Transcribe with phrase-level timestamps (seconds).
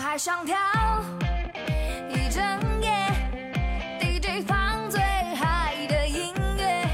[0.00, 0.56] 还想跳
[2.08, 2.42] 一整
[2.80, 2.90] 夜
[4.00, 6.88] ，DJ 放最嗨的音乐，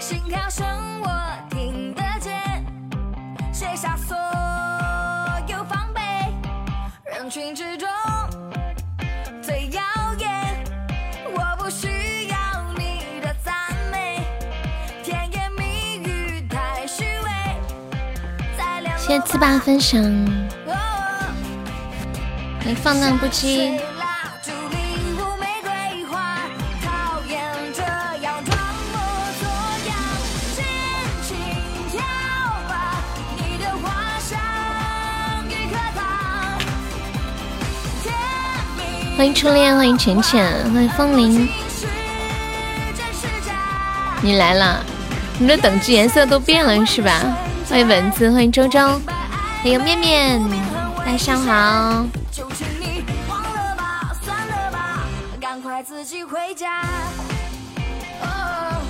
[0.00, 0.66] 心跳声
[1.00, 1.08] 我
[1.48, 2.34] 听得见，
[3.52, 4.16] 卸下所
[5.46, 6.00] 有防备，
[7.04, 7.88] 人群之中
[9.40, 9.80] 最耀
[10.18, 10.28] 眼。
[11.32, 12.36] 我不需要
[12.76, 13.54] 你的赞
[13.92, 14.26] 美，
[15.04, 17.30] 甜言蜜语太虚伪。
[18.58, 20.02] 再联络谢谢自霸分享，
[22.66, 23.78] 你放荡不羁。
[39.16, 41.48] 欢迎初恋，欢迎浅浅，欢迎风铃，
[44.22, 44.82] 你来了，
[45.38, 47.20] 你的等级颜色都变了是吧？
[47.68, 49.00] 欢迎蚊子，欢迎周周，
[49.62, 50.42] 还有面面，
[51.06, 52.23] 晚上好。
[55.84, 56.80] 自己回家。
[58.22, 58.80] 哦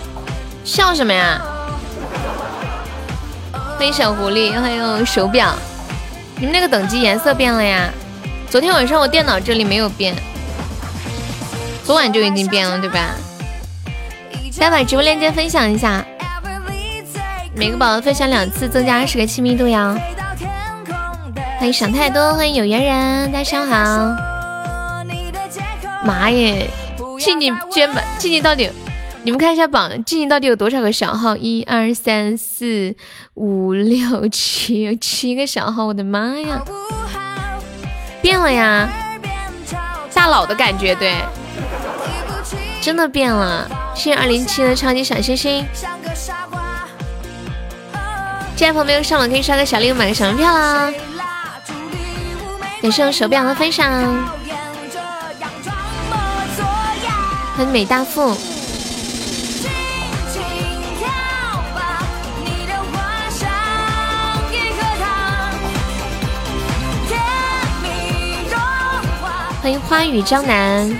[0.62, 1.42] 笑什么呀？
[3.76, 5.52] 欢迎小狐狸，欢迎手表，
[6.36, 7.90] 你们那个等级颜色变了呀？
[8.48, 10.14] 昨天晚上我电脑这里没有变，
[11.82, 13.10] 昨晚就已经变了，对吧？
[14.56, 16.04] 大家把直播链接分享一下，
[17.56, 19.98] 每个宝宝分享两次，增加二十个亲密度呀！
[21.58, 24.16] 欢迎想太多，欢迎有缘人，大家上好。
[26.04, 26.70] 妈耶，
[27.24, 28.70] 静静肩膀静静到底，
[29.22, 31.34] 你们看一下榜，静静到底有多少个小号？
[31.38, 32.94] 一二三四
[33.32, 36.62] 五六七，有七个小号，我的妈呀！
[38.20, 38.86] 变了呀，
[40.12, 41.14] 大佬的感觉，对，
[42.82, 43.66] 真的变了。
[43.94, 45.64] 谢谢二零七的超级小星星，
[48.54, 50.92] 这朋友没有上榜可以刷个小礼物，买个小门票啦。
[52.82, 53.90] 感谢我手表的分享，
[57.56, 58.36] 欢迎美大富。
[69.62, 70.90] 欢迎花语江南，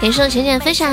[0.00, 0.88] 感谢我浅浅分享。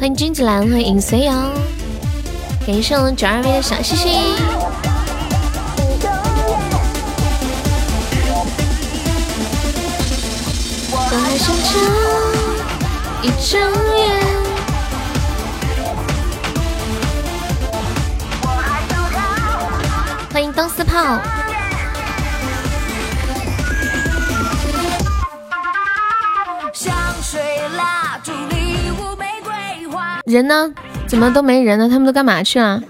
[0.00, 1.32] 欢迎君子兰，欢迎影随游，
[2.66, 4.10] 感谢我们九二 V 的小星星。
[10.90, 11.78] 我还想这
[13.28, 13.60] 一睁
[13.98, 14.00] 眼，
[20.32, 21.20] 欢迎东四炮，
[30.30, 30.72] 人呢？
[31.06, 31.88] 怎么都没人呢？
[31.88, 32.80] 他们都干嘛去了？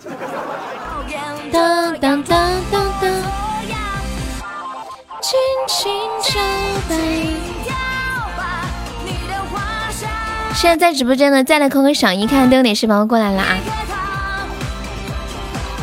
[10.55, 13.57] 现在在直播间的，再来扣个赏一，看都有哪些宝宝过来了啊！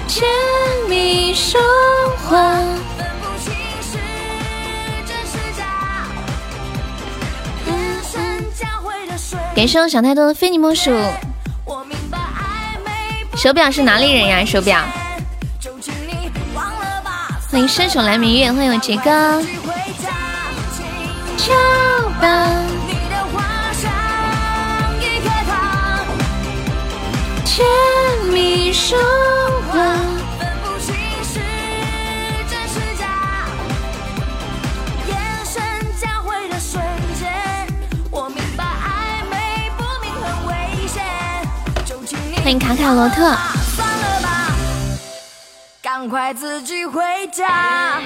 [0.07, 0.29] 甜
[0.87, 1.59] 蜜说
[2.29, 2.37] 话，
[2.95, 3.51] 分不清
[3.81, 3.97] 是
[5.07, 5.63] 真是假。
[7.65, 8.21] 眼神
[8.53, 10.91] 交汇的瞬感谢我想太多的非你莫属。
[13.35, 14.43] 手表是哪里人呀？
[14.43, 14.79] 手表，
[15.59, 19.41] 就请你忘了吧，欢迎伸手来明月，欢迎我杰哥。
[42.47, 43.35] 欢迎卡卡罗特。
[45.81, 47.99] 赶快自己回家。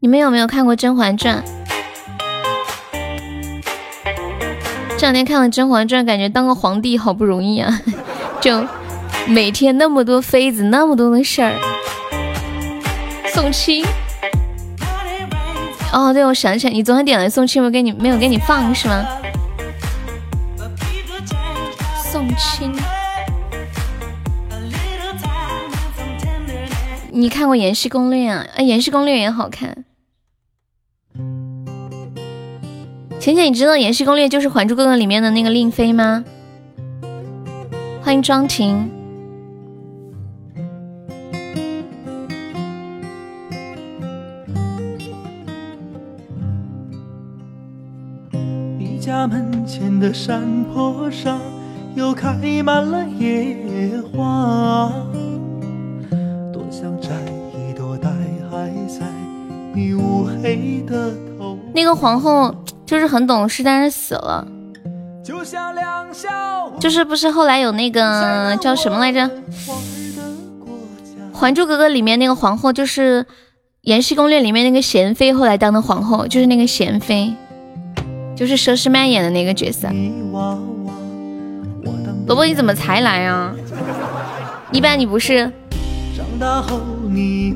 [0.00, 1.42] 你们有没有看过《甄嬛传》？
[4.98, 7.80] 这两天看了《甄嬛传》，感觉当个皇帝好不容易啊！
[8.42, 8.62] 就
[9.26, 11.54] 每天那么多妃子，那么多的事儿。
[13.40, 13.82] 宋七，
[15.94, 19.02] 哦，对，我想起来，你昨天点了宋七，没给你没有给你放是吗？
[22.04, 22.76] 宋清，
[27.10, 28.46] 你看过《延禧攻略》啊？
[28.62, 29.86] 《延禧攻略》也好看。
[33.18, 36.22] 浅浅，你知道《延禧攻略》就是《还珠格格》里面的那个令妃吗？
[38.02, 38.99] 欢迎庄婷。
[49.70, 51.40] 前的山坡上，
[51.94, 52.34] 又开
[52.64, 53.56] 满了野
[54.12, 54.90] 花，
[56.52, 57.10] 多想摘
[57.54, 58.10] 一朵戴
[58.88, 59.06] 在
[59.72, 61.56] 你乌黑的头。
[61.72, 62.52] 那个皇后。
[62.84, 64.44] 就是很懂事，但是死了。
[66.80, 69.20] 就是不是后来有那个叫什么来着，
[71.32, 73.22] 《还珠格格》里面那个皇后，就是
[73.82, 77.32] 《延禧攻略》里面那个贤妃，后来当的皇后，就是那个贤妃，
[78.40, 79.86] 就是佘诗曼演的那个角色。
[82.26, 83.54] 萝卜，你怎么才来啊？
[84.72, 85.52] 一般你不是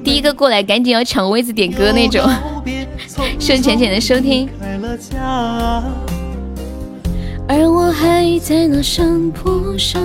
[0.05, 2.23] 第一个过来，赶紧要抢位子点歌那种。
[3.39, 4.47] 谢浅浅的收听。
[7.49, 10.03] 而我还在那山坡上，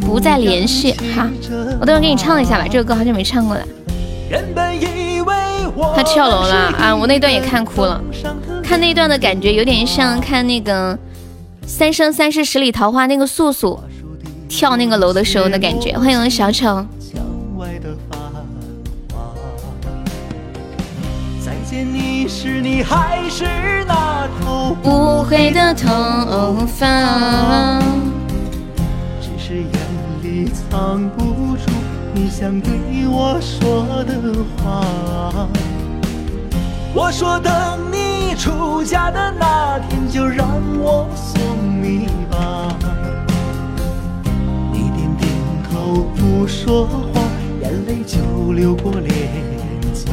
[0.00, 1.30] 不再联系哈。
[1.80, 3.64] 我等会给你唱一下吧，这首歌好久没唱过了。
[5.94, 6.96] 他跳楼了啊！
[6.96, 8.02] 我那段也看哭了，
[8.64, 10.94] 看那段的感觉有点像看那个
[11.66, 13.78] 《三生三世十里桃花》那个素素
[14.48, 15.96] 跳那个楼的时候的感觉。
[15.98, 16.84] 欢迎小丑。
[21.92, 23.44] 你是你还是
[23.86, 27.80] 那头乌黑的头发？
[29.20, 29.68] 只是眼
[30.22, 31.70] 里藏不住
[32.14, 32.72] 你想对
[33.08, 35.48] 我说的话。
[36.94, 37.52] 我说等
[38.34, 40.48] 出嫁的那天，就让
[40.78, 41.40] 我送
[41.82, 42.76] 你吧。
[44.72, 45.30] 你点点
[45.70, 47.20] 头不说话，
[47.62, 49.12] 眼泪就流过脸
[49.94, 50.10] 颊。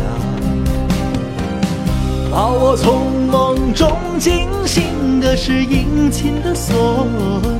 [2.31, 7.05] 把我从梦中惊醒的是殷勤的唢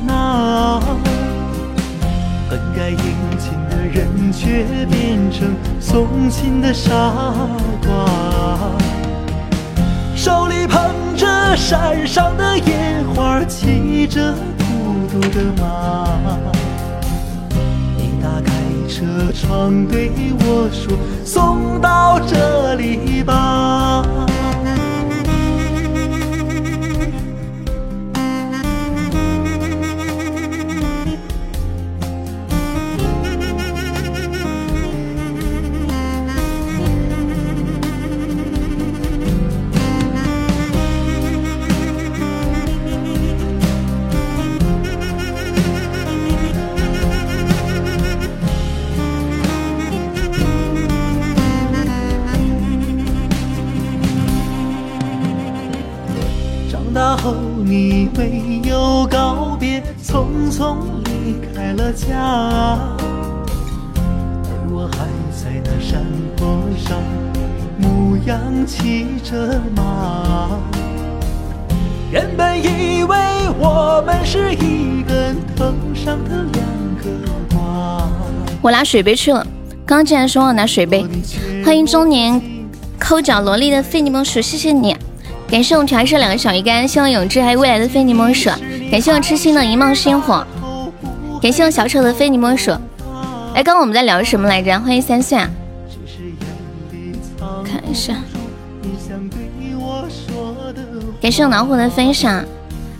[0.06, 0.80] 呐，
[2.48, 2.96] 本该殷
[3.38, 7.12] 勤的人却变成送情的傻
[7.84, 8.06] 瓜。
[10.22, 10.80] 手里捧
[11.16, 11.26] 着
[11.56, 14.64] 山上的野花，骑着孤
[15.10, 16.06] 独的马。
[17.96, 18.52] 你打开
[18.88, 20.96] 车窗对我说
[21.26, 24.04] ：“送到这里吧。”
[60.12, 60.76] 匆匆
[61.06, 62.18] 离开了家，
[64.44, 66.04] 而我还在那山
[66.36, 67.02] 坡上
[67.78, 70.50] 牧羊骑着马。
[72.10, 73.16] 原本以为
[73.58, 76.62] 我们是一根藤上的两
[76.98, 78.06] 个瓜。
[78.60, 79.42] 我拿水杯去了，
[79.86, 81.06] 刚刚竟然说我拿水杯。
[81.64, 82.38] 欢迎中年
[82.98, 84.94] 抠脚萝莉的费尼蒙鼠，谢谢你。
[85.48, 88.50] 感谢我调色两个小鱼干，希望永志还有未来的非你莫属。
[88.92, 90.46] 感谢我痴心的一梦星火，
[91.40, 92.70] 感谢我小丑的非你莫属。
[93.54, 94.78] 哎，刚刚我们在聊什么来着？
[94.80, 95.48] 欢迎三岁啊！
[97.64, 98.14] 看一下，
[101.22, 102.44] 感谢我老虎的分享。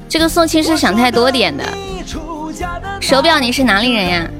[0.08, 1.62] 这个送亲是想太多点的。
[2.98, 4.30] 手表，你是哪里人呀？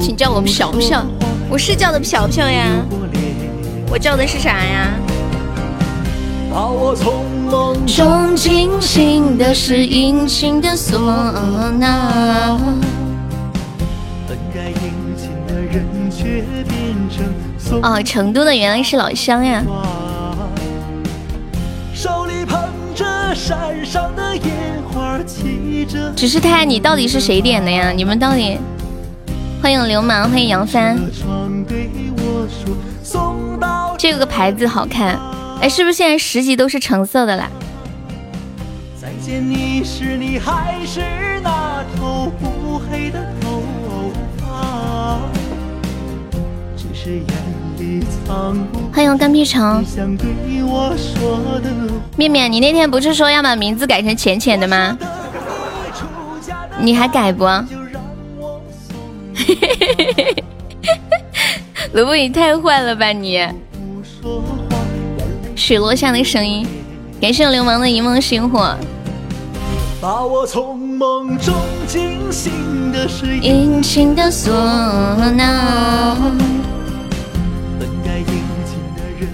[0.00, 1.04] 请叫我飘飘。
[1.48, 2.68] 我是叫的飘飘呀，
[3.90, 4.92] 我叫的是啥呀？
[7.86, 10.98] 中惊醒的是殷勤的唢
[11.78, 12.58] 呐。
[17.82, 19.62] 哦，成都的原来是老乡呀。
[26.16, 27.92] 只是太，你到底是谁点的呀？
[27.92, 28.58] 你们到底？
[29.62, 30.98] 欢迎流氓，欢迎杨帆。
[33.96, 35.18] 这个牌子好看，
[35.60, 37.50] 哎，是不是现在十级都是橙色的啦？
[48.92, 49.84] 欢迎干屁虫。
[52.16, 54.96] 面面，你那天不是说要把名字改成浅浅的吗？
[56.80, 57.44] 你还改不？
[61.92, 63.46] 萝卜 你太坏了吧你！
[65.60, 66.66] 水落下的声音，
[67.20, 68.74] 感谢流氓的一梦星火。
[70.00, 71.54] 把我从梦中
[71.86, 74.50] 惊醒的是殷勤的唢
[75.32, 76.16] 呐。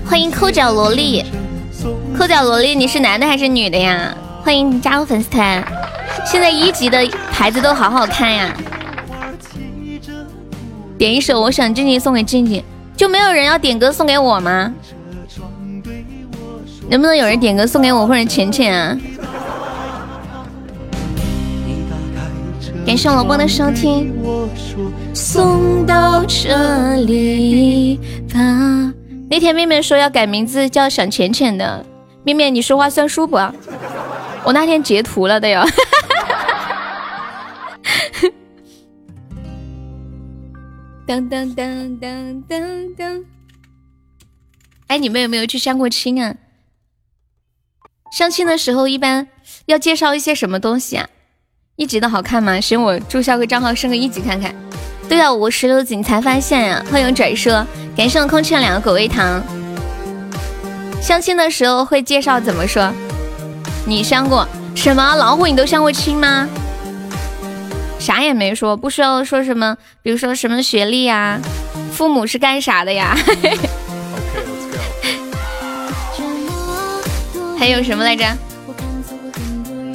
[0.05, 1.25] 欢迎抠脚萝莉，
[2.19, 4.13] 抠脚萝莉，你是男的还是女的呀？
[4.43, 5.65] 欢迎加入粉丝团。
[6.27, 8.53] 现在一级的牌子都好好看呀。
[10.99, 12.65] 点一首《我想静静》送给静静，
[12.97, 14.75] 就没有人要点歌送给我吗？
[16.89, 18.97] 能不能有人点歌送给我或者浅浅啊？
[22.87, 24.15] 感谢萝卜的收听，
[25.13, 27.99] 送到这里
[28.33, 28.93] 吧。
[29.29, 31.85] 那天面面说要改名字叫想浅浅的，
[32.23, 33.37] 面面你说话算数不？
[34.45, 35.67] 我那天截图了的哟。
[41.05, 43.25] 当当当当当当。
[44.87, 46.33] 哎，你们有没有去相过亲啊？
[48.11, 49.27] 相亲的时候一般
[49.67, 51.07] 要介绍一些什么东西啊？
[51.77, 52.61] 一级的好看吗？
[52.61, 54.55] 行我注销个账号升个一级看看。
[55.09, 56.85] 对啊，我十六级才发现呀！
[56.91, 59.43] 欢迎拽说，感谢空气两个狗味糖。
[61.01, 62.93] 相亲的时候会介绍怎么说？
[63.85, 65.47] 你相过什么老虎？
[65.47, 66.49] 你都相过亲吗？
[67.99, 71.39] 啥也没说，不需要说什么，比如说什么学历呀，
[71.93, 73.17] 父母是干啥的呀？
[77.59, 78.25] 还有什么来着？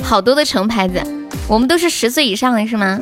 [0.03, 1.01] 好多的成牌子。
[1.47, 2.99] 我们都是十岁以上的是吗？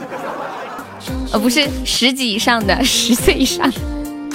[1.32, 3.72] 呃，不是十几以上的， 十岁以上。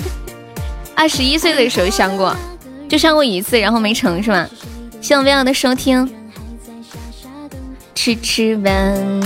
[0.95, 2.35] 二十一岁的时候相过，
[2.89, 4.49] 就相过一次，然后没成是吗？
[5.01, 6.09] 希望微亮的收听。
[7.95, 9.21] 吃吃完，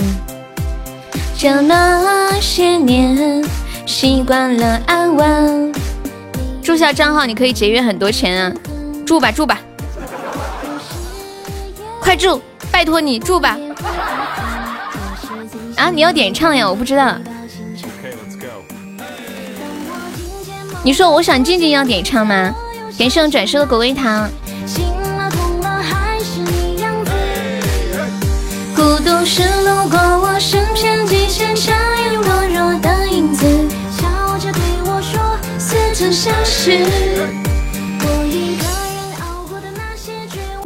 [1.37, 3.43] 这么些年
[3.85, 5.73] 习惯了安稳。
[6.63, 8.53] 注销账号你可以节约很多钱啊！
[9.05, 9.59] 住吧住吧，
[12.01, 12.41] 快住，
[12.71, 13.57] 拜托你住吧。
[15.75, 15.89] 啊！
[15.89, 16.67] 你要点唱呀？
[16.67, 17.15] 我不知道。
[20.83, 22.53] 你说我想静静要点唱吗？
[22.97, 24.29] 感谢我转世的果味糖。
[28.75, 31.05] 孤独是路过我身边
[32.81, 33.45] 的影子，
[33.97, 37.48] 笑着对我说似曾相识。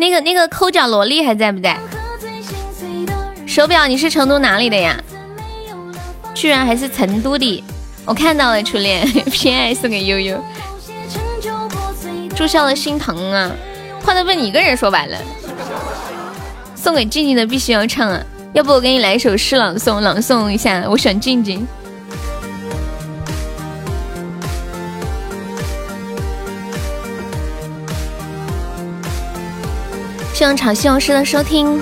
[0.03, 1.77] 那个那个抠脚萝莉还在不在？
[3.47, 5.01] 手表你是成都哪里的呀？
[6.33, 7.63] 居然还是成都的，
[8.03, 10.37] 我看到了初恋 偏爱送给悠悠，
[12.35, 13.49] 注销了心疼啊！
[14.03, 15.17] 话都被你一个人说完了，
[16.75, 18.21] 送给静静的必须要唱啊！
[18.51, 20.83] 要不我给你来一首诗朗诵，朗诵一下。
[20.89, 21.65] 我选静静。
[30.43, 31.81] 希望潮汐勇士的收听。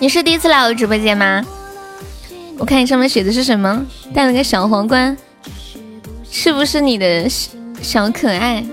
[0.00, 1.40] 你是第一次来我直播间吗？
[2.58, 3.80] 我看你上面写的是什么？
[4.12, 5.16] 戴了个小皇冠，
[6.28, 7.28] 是不是你的
[7.80, 8.64] 小可爱？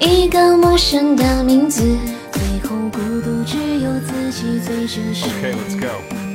[0.00, 1.82] 一个陌生的名字，
[2.32, 5.26] 最后孤独只有自己最真实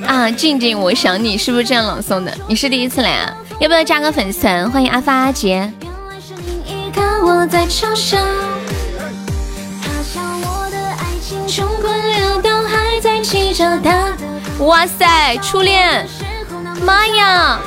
[0.05, 2.31] 啊，静静，我想你，是不是这样朗诵的？
[2.47, 3.35] 你是第一次来啊？
[3.59, 4.69] 要不要加个粉丝团？
[4.69, 5.73] 欢迎阿发阿杰。
[14.59, 16.07] 哇塞，初恋！
[16.83, 17.59] 妈呀！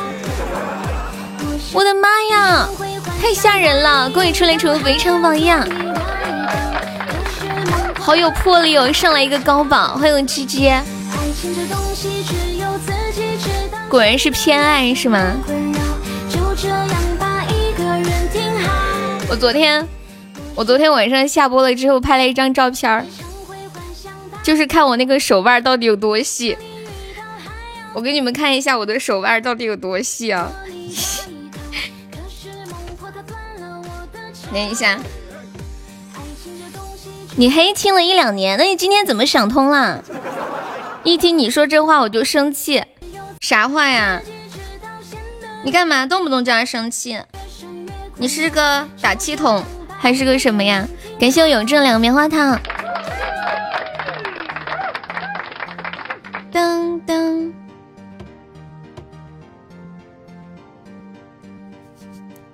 [1.72, 2.68] 我的妈呀！
[3.20, 4.08] 太吓人了！
[4.10, 5.66] 恭喜初恋成为围城榜样，
[7.98, 8.92] 好有魄力哦！
[8.92, 10.72] 上来一个高榜，欢迎鸡鸡。
[13.88, 15.18] 果然是偏爱是吗？
[19.28, 19.86] 我昨天，
[20.54, 23.06] 我昨天晚上下播了之后拍了一张照片儿。
[24.42, 26.58] 就是看我那个手腕到底有多细，
[27.94, 30.52] 我给你们看一下我的手腕到底有多细啊！
[34.52, 34.98] 等一下，
[37.36, 40.04] 你黑听了一两年，那你今天怎么想通了？
[41.02, 42.84] 一听你说这话我就生气，
[43.40, 44.20] 啥话呀？
[45.64, 47.18] 你干嘛动不动就要生气？
[48.16, 49.62] 你是个打气筒
[49.98, 50.86] 还是个什么呀？
[51.18, 52.58] 感谢我永正两个棉花糖。
[56.52, 57.52] 噔噔，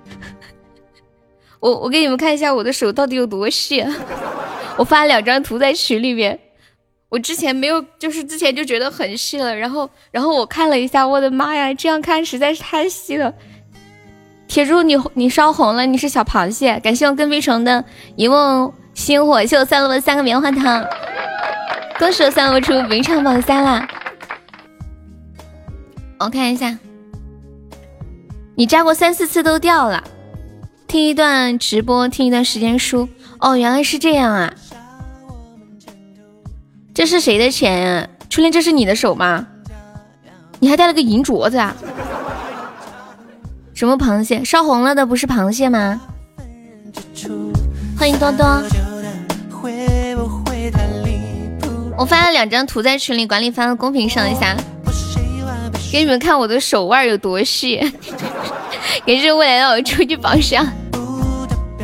[1.59, 3.85] 我我给你们看一下我的手到底有多细。
[4.77, 6.39] 我发了两张图在群里面，
[7.09, 13.31] 我之前没有，就是之前就觉得很细了，然后然后我看了一下，我的妈呀，这样看实在是太细了。
[14.51, 16.77] 铁柱，你你烧红了，你是小螃蟹。
[16.81, 17.85] 感谢我跟飞虫的
[18.17, 20.85] 一梦星火，谢我三楼的三个棉花糖。
[21.97, 23.87] 恭喜我三楼出名场榜三啦！
[26.19, 26.77] 我看一下，
[28.55, 30.03] 你扎过三四次都掉了。
[30.85, 33.07] 听一段直播，听一段时间书。
[33.39, 34.53] 哦，原来是这样啊！
[36.93, 38.09] 这是谁的钱呀？
[38.29, 39.47] 初恋，这是你的手吗？
[40.59, 41.73] 你还带了个银镯子啊？
[43.73, 44.43] 什么螃蟹？
[44.43, 45.99] 烧红了的不是螃蟹吗？
[47.97, 48.45] 欢迎多多。
[51.97, 54.55] 我发了两张图在群里，管理发到公屏上一下，
[55.91, 57.77] 给你们看我的手腕有多细。
[59.05, 60.67] 感谢未来的我出去榜上，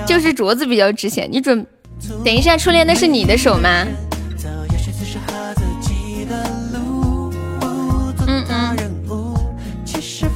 [0.05, 1.27] 就是镯子比较值钱。
[1.31, 1.65] 你准
[2.23, 3.85] 等一下，初恋那是你的手吗？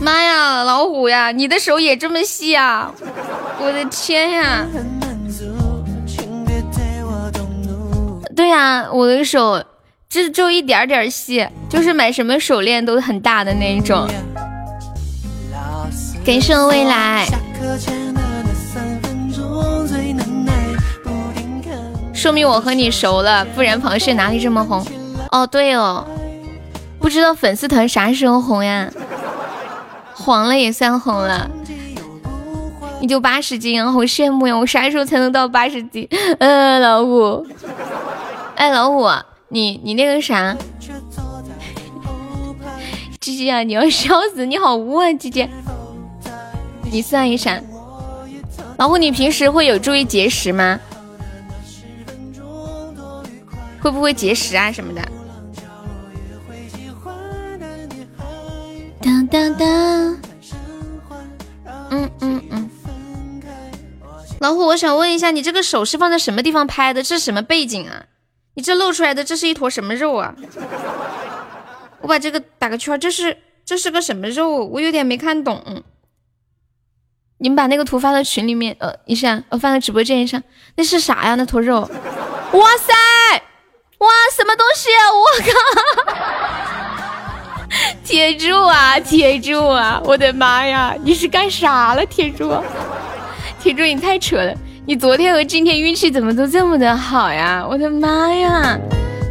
[0.01, 2.91] 妈呀，老虎呀，你的手也这么细啊！
[3.59, 4.65] 我的天呀！
[8.35, 9.63] 对呀，我的手
[10.09, 14.07] 这就一点点细，就是买什么手链都很大的那一种。
[16.25, 17.27] 感谢未来，
[22.11, 24.83] 说明我和你熟了，不然螃蟹哪里这么红？
[25.29, 26.07] 哦，对哦，
[26.99, 28.91] 不知道粉丝团啥时候红呀？
[30.21, 31.49] 黄了也算红了，
[33.01, 34.55] 你就八十斤啊，好羡慕呀！
[34.55, 36.07] 我啥时候才能到八十斤？
[36.39, 37.45] 嗯， 老虎，
[38.55, 39.09] 哎，老虎，
[39.49, 40.55] 你你那个啥，
[43.19, 44.45] 鸡鸡啊，你要笑死！
[44.45, 45.47] 你好污啊，鸡鸡，
[46.91, 47.59] 你算一下，
[48.77, 50.79] 老虎，你平时会有注意节食吗？
[53.81, 55.01] 会不会节食啊什么的？
[59.01, 59.67] 当当当，
[61.89, 62.69] 嗯嗯嗯，
[64.39, 67.01] 老虎，我想问一下，你这个手是放在什么地方拍的？
[67.01, 68.05] 这是什么背景啊？
[68.53, 70.35] 你这露出来的这是一坨什么肉啊？
[72.01, 74.65] 我把这个打个圈，这是这是个什么肉？
[74.65, 75.83] 我有点没看懂。
[77.39, 80.43] 你们把那个图发到群里面，呃，一下，我发到直播间上。
[80.75, 81.33] 那是啥呀？
[81.35, 81.79] 那坨肉？
[81.79, 82.93] 哇塞，
[83.97, 84.89] 哇，什么东西？
[85.11, 86.60] 我靠！
[88.11, 90.01] 铁柱啊，铁柱啊！
[90.03, 92.53] 我的妈呀，你是干啥了，铁柱？
[93.57, 94.53] 铁柱，你太扯了！
[94.85, 97.65] 你昨天和今天运气怎么都这么的好呀？
[97.65, 98.77] 我的妈呀！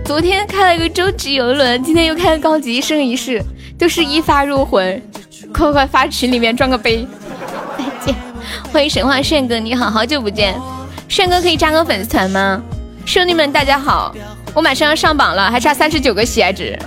[0.02, 3.44] 昨天开了个终极游轮，今天又开了高级一生一世，
[3.78, 5.02] 都是一发入魂！
[5.52, 7.06] 快快发群里面装个杯！
[7.76, 8.14] 再见，
[8.72, 10.58] 欢迎神话炫哥，你好好久不见，
[11.06, 12.62] 炫哥可以加个粉丝团吗？
[13.04, 14.14] 兄弟们，大家好，
[14.54, 16.78] 我马上要上榜了，还差三十九个喜爱值。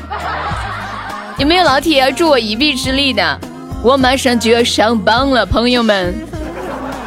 [1.40, 3.40] 有没有老铁要助我一臂之力的？
[3.82, 6.14] 我马上就要上榜了，朋友们！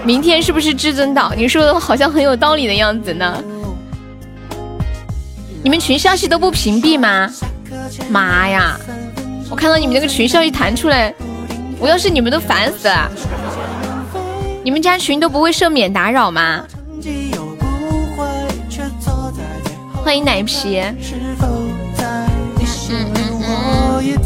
[0.05, 1.33] 明天是不是至尊岛？
[1.37, 3.43] 你说的好像很有道理的样子呢。
[5.63, 7.31] 你们群消息都不屏蔽吗？
[8.11, 8.79] 妈呀！
[9.49, 11.15] 我看到你们那个群消息弹出来，
[11.79, 13.11] 我要是你们都烦死了。
[14.65, 16.65] 你们家群都不会设免打扰吗？
[20.05, 20.83] 欢迎奶皮。
[24.17, 24.25] 嗯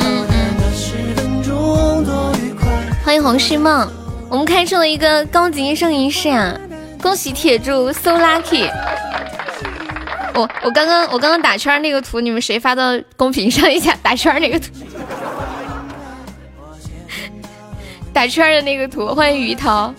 [0.00, 0.32] 嗯嗯
[3.04, 3.86] 欢迎红旭梦，
[4.28, 6.58] 我们开出了一个高级圣仪式啊！
[7.02, 8.70] 恭喜铁柱，so lucky！
[10.34, 13.94] 我我刚刚我刚刚打圈那个图，你们谁发到公屏上一下？
[14.02, 14.66] 打圈那个图，
[18.14, 19.92] 打圈的那个图，欢迎于涛，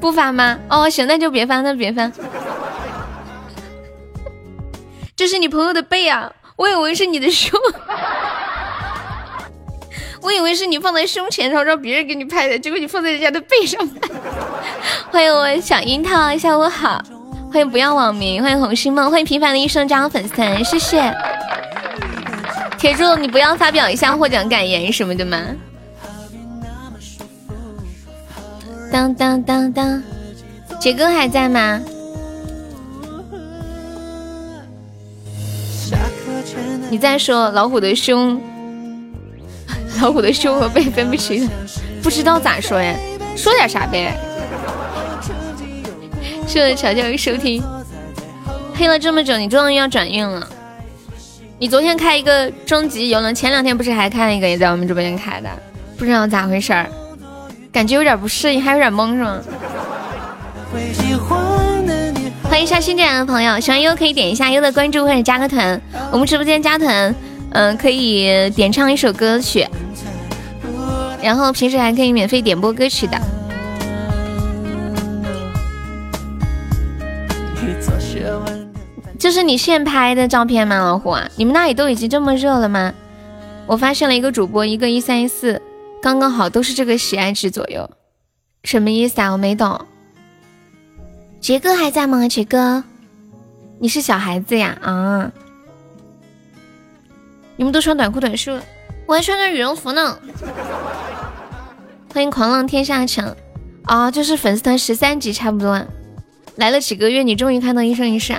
[0.00, 0.58] 不发吗？
[0.70, 2.10] 哦，行，那就别发，那别发。
[5.20, 7.52] 这是你朋友的背啊，我以为是你的胸，
[10.22, 14.08] 我以为是你放在胸前，然后让别人给你拍的，结果你放在人家的背上拍。
[15.12, 17.02] 欢迎我小樱桃，下午好。
[17.52, 21.14] 欢迎不要网名，欢迎红星梦，欢迎平凡的一生加入粉丝团，谢谢。
[22.78, 25.38] 铁柱，你不要发表一下获奖感言什么的吗？
[28.90, 30.02] 当当当当，
[30.80, 31.78] 杰哥还在吗？
[36.90, 38.40] 你在说老虎的胸，
[40.02, 41.48] 老虎的胸和背分不清，
[42.02, 42.94] 不知道咋说呀？
[43.36, 44.18] 说点啥呗？
[46.48, 47.62] 谢谢乔乔收听。
[48.74, 50.48] 黑了这么久，你终于要转运了。
[51.60, 55.48] 你昨天开一个终极游轮，前两天不是还开了一个，也在我们直播间开的，
[55.96, 56.88] 不知道咋回事儿，
[57.70, 59.38] 感觉有点不适应，还有点懵是吗？
[62.60, 65.80] 欢迎一下新进来的朋友，喜欢优可以点一下优的关注或者加个团。
[66.12, 67.14] 我们直播间加团，
[67.52, 69.66] 嗯，可以点唱一首歌曲。
[71.22, 73.18] 然后平时还可以免费点播歌曲的。
[79.18, 81.26] 这是你现拍的照片吗，老虎啊？
[81.36, 82.92] 你们那里都已经这么热了吗？
[83.64, 85.62] 我发现了一个主播，一个一三一四，
[86.02, 87.88] 刚刚好都是这个喜爱值左右，
[88.64, 89.30] 什么意思啊？
[89.30, 89.80] 我没懂。
[91.40, 92.28] 杰哥还在吗？
[92.28, 92.84] 杰哥，
[93.78, 94.76] 你是小孩子呀？
[94.82, 95.32] 啊！
[97.56, 98.60] 你们都穿短裤短袖，
[99.06, 100.18] 我还穿着羽绒服呢。
[102.12, 103.34] 欢迎狂浪天下城
[103.84, 104.10] 啊！
[104.10, 105.82] 就是粉丝团十三级差不多，
[106.56, 108.34] 来了几个月，你终于看到一生一世。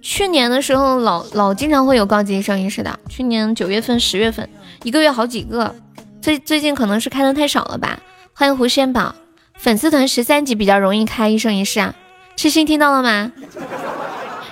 [0.00, 4.48] 去年的时候老老经常会有高级一生一世的，去年九月份、十月份
[4.84, 5.74] 一个月好几个。
[6.22, 7.98] 最最近可能是开的太少了吧？
[8.34, 9.16] 欢迎胡仙宝，
[9.54, 11.92] 粉丝团十三级比较容易开一生一世啊。
[12.36, 13.32] 痴心听到了吗？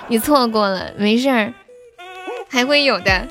[0.07, 1.53] 你错过了，没事儿，
[2.49, 3.27] 还会有的。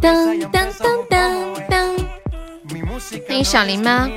[0.00, 1.96] 当当当当当，
[3.28, 4.08] 欢迎小林吗？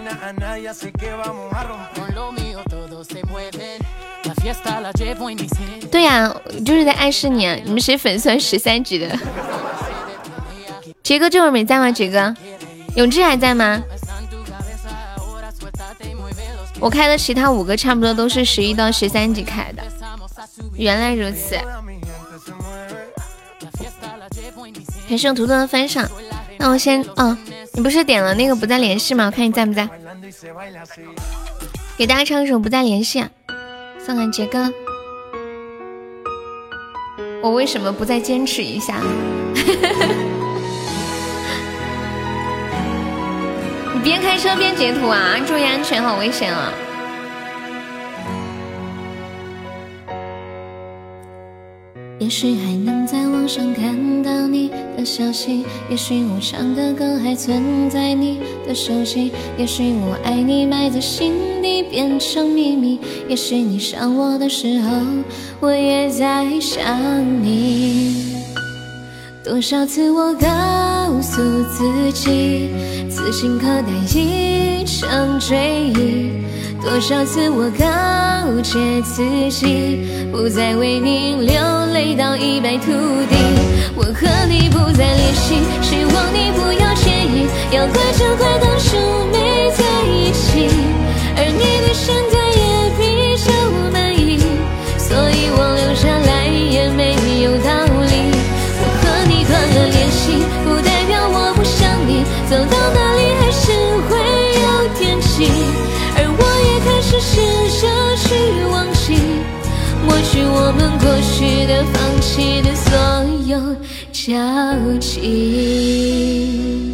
[5.92, 9.08] 对呀，就是在暗示你，你们谁粉丝十三级的？
[11.02, 11.92] 杰哥这会儿没在吗？
[11.92, 12.36] 杰哥，
[12.96, 13.82] 永志还在吗？
[16.80, 19.84] 我开的其他五个差不多都是十一到十三级开的，
[20.76, 21.58] 原来如此。
[25.08, 26.10] 还是用图图的分享。
[26.58, 27.38] 那我先，哦，
[27.74, 29.26] 你不是点了那个不再联系吗？
[29.26, 29.90] 我看你在不在。
[31.98, 33.26] 给大家唱一首不再联系，
[34.06, 34.72] 送给杰哥。
[37.42, 39.02] 我为什么不再坚持一下？
[44.04, 45.36] 边开车边截图啊！
[45.46, 46.72] 注意安全，好危险啊！
[52.20, 64.90] 也许还能在网上看到你的消息，也许我唱的歌还存在你的手机，也许我爱你埋在心底变成秘密，也许你想我的时候，
[65.60, 66.84] 我也在想
[67.44, 68.36] 你。
[69.50, 70.48] 多少次我告
[71.24, 71.42] 诉
[71.74, 72.70] 自己，
[73.10, 76.46] 此情可待已成追忆。
[76.80, 81.60] 多少次我告诫自己，不再为你流
[81.92, 83.36] 泪到一败涂地。
[83.96, 87.48] 我和你不再联系，希望你不要介意。
[87.72, 88.98] 要怪就怪当初
[89.32, 90.70] 没在一起，
[91.36, 92.62] 而你对现在也
[93.00, 93.50] 比较
[93.92, 94.38] 满意，
[94.96, 96.39] 所以我留下来
[111.00, 112.98] 过去的、放弃的所
[113.48, 113.60] 有
[114.12, 114.34] 交
[115.00, 116.94] 集。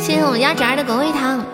[0.00, 1.53] 谢谢我们家侄儿的狗尾糖。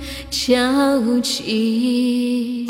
[0.31, 2.65] 交集。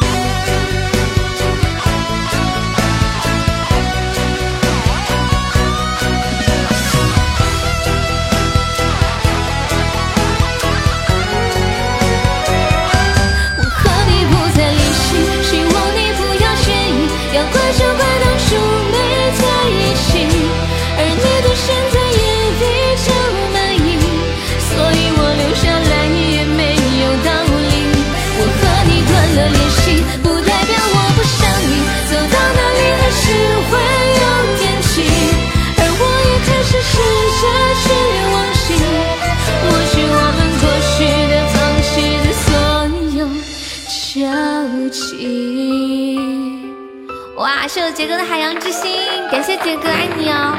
[47.73, 48.91] 谢我杰哥的海洋之心，
[49.31, 50.57] 感谢杰哥爱你哦。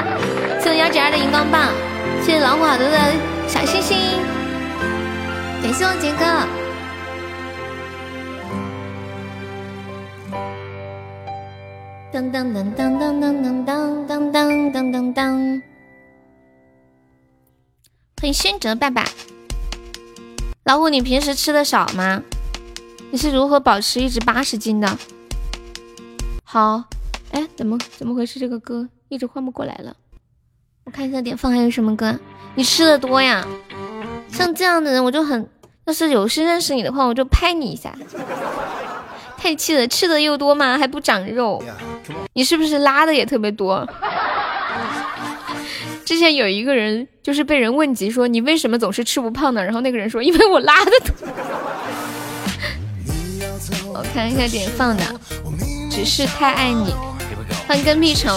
[0.63, 1.69] 谢我幺九二的荧光棒，
[2.25, 2.99] 谢谢老虎好多的
[3.47, 3.99] 小星星，
[5.63, 6.25] 感谢我杰哥。
[12.11, 15.63] 当当当当当当当当当当当当。
[18.23, 19.05] 欢迎轩哲爸爸，
[20.65, 22.23] 老虎，你平时吃的少吗？
[23.11, 24.97] 你是如何保持一直八十斤的？
[26.43, 26.85] 好，
[27.33, 28.39] 哎，怎么怎么回事？
[28.39, 29.97] 这个歌一直换不过来了。
[30.85, 32.19] 我看一下点放还有什么歌。
[32.55, 33.47] 你吃的多呀，
[34.29, 35.49] 像这样的人我就很，
[35.87, 37.95] 要是有幸认识你的话，我就拍你一下。
[39.39, 41.63] 太气了，吃的又多嘛，还不长肉。
[42.35, 43.89] 你是不是拉的也特别多？
[46.05, 49.65] 之前有一个人就是被人问及说你为什么总是吃不胖呢？
[49.65, 51.29] 然后那个人说因为我拉的多。
[53.95, 55.03] 我看一下点放的，
[55.91, 56.93] 只是太爱你。
[57.67, 58.31] 欢迎跟屁虫，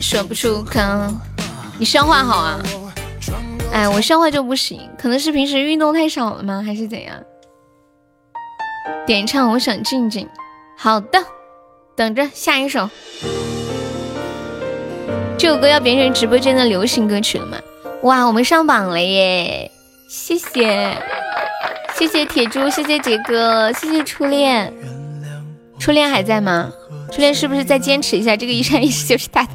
[0.00, 0.80] 说不出口。
[1.78, 2.60] 你消化好啊？
[3.72, 6.62] 哎，我消化就不行，可能是平时运动太少了吗？
[6.64, 7.16] 还是怎样？
[9.06, 10.28] 点唱，我想静静。
[10.78, 11.18] 好的，
[11.96, 12.88] 等着下一首。
[15.36, 17.58] 这首歌要变成直播间的流行歌曲了吗？
[18.02, 19.70] 哇，我们上榜了耶！
[20.08, 20.96] 谢谢，
[21.94, 24.72] 谢谢铁柱，谢谢杰哥，谢谢初恋。
[25.84, 26.72] 初恋还在吗？
[27.12, 28.34] 初恋是不是再坚持一下？
[28.34, 29.50] 这个一闪一闪就是他的。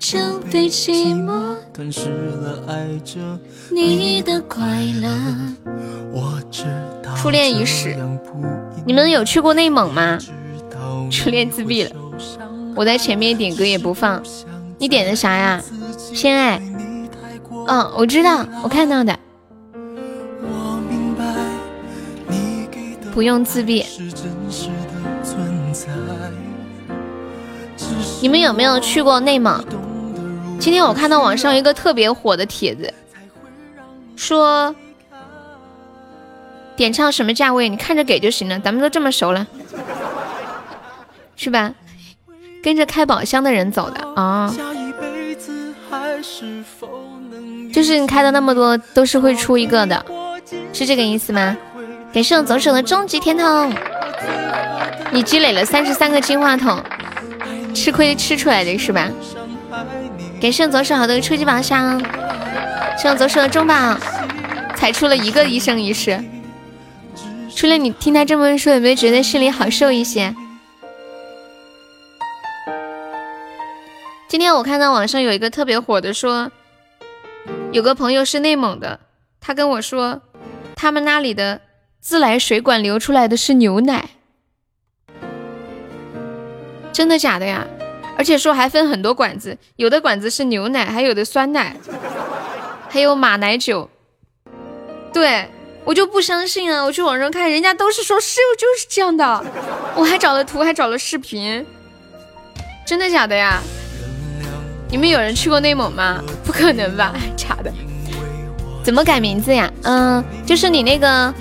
[0.00, 3.38] 就被寂寞吞噬了爱着
[3.70, 4.66] 你的快
[5.00, 5.08] 乐。
[7.16, 7.94] 初恋已死，
[8.84, 10.18] 你们有去过内蒙吗？
[11.12, 11.92] 初恋自闭了，
[12.74, 14.20] 我在前面点歌也不放，
[14.78, 15.62] 你点的啥呀？
[16.12, 16.60] 偏爱，
[17.68, 19.16] 嗯，我知道，我看到的。
[23.12, 23.84] 不用自闭。
[28.20, 29.62] 你们有没有去过内蒙？
[30.58, 32.92] 今天我看到网上一个特别火的帖子，
[34.16, 34.74] 说
[36.76, 39.46] 点唱什么价位，你看着给就行了，咱们都这么熟了。
[41.36, 41.72] 是吧？
[42.62, 44.54] 跟着开宝箱的人走的啊，
[47.72, 50.06] 就是你开的那么多，都是会出一个的，
[50.72, 51.56] 是这个意思吗？
[52.12, 53.72] 感谢我左手的终极甜筒，
[55.10, 56.78] 你积累了三十三个金话筒，
[57.74, 59.08] 吃亏吃出来的是吧？
[60.40, 61.98] 感谢我左手好多初级宝箱，
[62.98, 63.96] 谢我左手的中宝，
[64.74, 66.22] 才出了一个一生一世。
[67.54, 70.34] 初恋，你听他这么说，有没有觉得心里好受一些？
[74.28, 76.50] 今天我看到网上有一个特别火的，说
[77.70, 79.00] 有个朋友是内蒙的，
[79.40, 80.20] 他跟我说，
[80.74, 81.60] 他们那里的
[82.02, 84.10] 自来水管流出来的是牛奶，
[86.92, 87.64] 真的假的呀？
[88.18, 91.76] 而且说还分很多管子，有的管子是牛奶，还有的酸奶，
[92.88, 93.88] 还有马奶酒。
[95.12, 95.48] 对
[95.84, 96.82] 我就不相信啊！
[96.82, 99.44] 我去网上看，人家都是说室友就是这样的，
[99.94, 101.64] 我还找了图，还找了视频，
[102.84, 103.62] 真的假的呀？
[104.90, 106.20] 你们有人去过内蒙吗？
[106.44, 107.72] 不可能吧， 假的。
[108.82, 109.72] 怎么改名字呀？
[109.84, 111.32] 嗯，就是你那个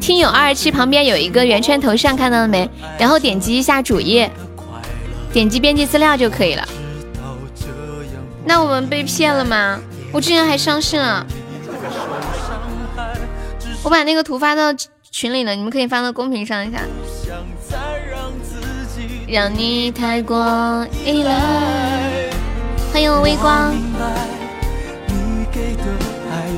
[0.00, 2.68] 听友二二七旁边有一个圆圈头像，看到了没？
[2.98, 4.30] 然后点击一下主页，
[5.32, 6.66] 点击编辑资料就可以了。
[8.44, 9.78] 那我们被骗了吗？
[10.12, 11.24] 我竟然还相信了。
[13.82, 14.74] 我把那个图发到
[15.10, 16.80] 群里了，你们可以发到公屏上一下。
[19.28, 21.32] 让你太过依赖。
[22.92, 23.72] 欢迎微光，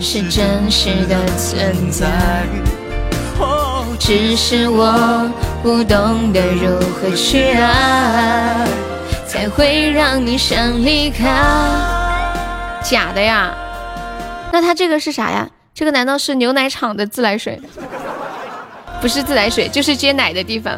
[0.02, 2.42] 是真实的存在，
[4.00, 5.30] 只是我
[5.62, 8.66] 不懂得如何去爱，
[9.26, 11.24] 才会让你想离开。
[12.82, 13.54] 假的呀？
[14.52, 15.48] 那他这个是啥呀？
[15.72, 17.60] 这个难道是牛奶厂的自来水？
[19.00, 20.76] 不是自来水，就是接奶的地方。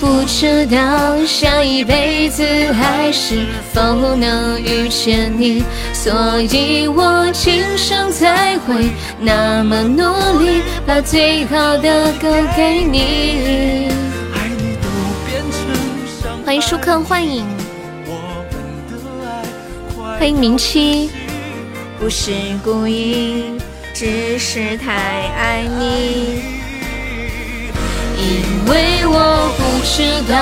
[0.00, 8.88] 不知道下一辈子还是否能遇见你，所以我今生才会
[9.20, 10.02] 那么努
[10.38, 13.90] 力，把最好的歌给你。
[16.46, 17.44] 欢迎舒克幻影，
[20.18, 21.10] 欢迎明七，
[21.98, 22.32] 不是
[22.64, 23.44] 故意，
[23.92, 24.94] 只是太
[25.36, 26.59] 爱你。
[28.20, 30.34] 因为我不知道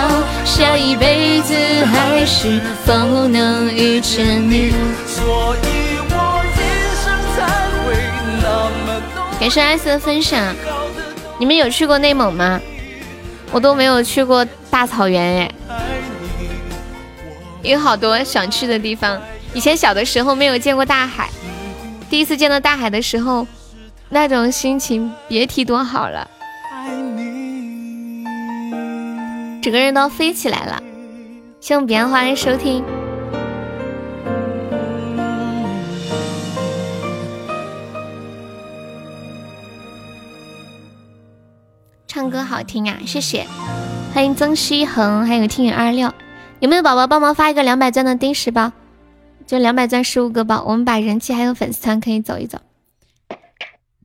[0.45, 1.55] 下一辈子
[1.87, 4.73] 还是否能遇见你，
[5.07, 6.59] 所以我一
[6.97, 7.39] 生才
[7.85, 7.95] 会
[8.43, 8.47] 那
[8.85, 9.01] 么
[9.39, 10.55] 感谢 S 的分享。
[11.39, 12.61] 你们有去过内蒙吗？
[13.53, 15.51] 我都没有去过大草原哎，
[17.63, 19.19] 有好多想去的地方。
[19.55, 21.31] 以前小的时候没有见过大海，
[22.11, 23.47] 第一次见到大海的时候，
[24.11, 26.29] 那种心情别提多好了，
[29.61, 30.83] 整个人都飞起来了。
[31.61, 32.85] 谢我彼岸花的收听。
[42.07, 43.47] 唱歌好听啊，谢谢，
[44.15, 46.13] 欢迎曾希恒，还有听雨二六，
[46.61, 48.73] 有没有宝宝帮忙发一个两百钻的丁石包？
[49.47, 52.59] 就两百钻十五个包，我们把人气还有粉丝团可以走一走。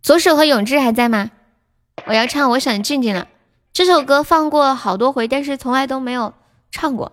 [0.01, 1.31] 左手和永志还在吗？
[2.05, 3.27] 我要唱《我想静静》了，
[3.73, 6.35] 这首歌放过好多回，但是从来都没有
[6.69, 7.11] 唱过。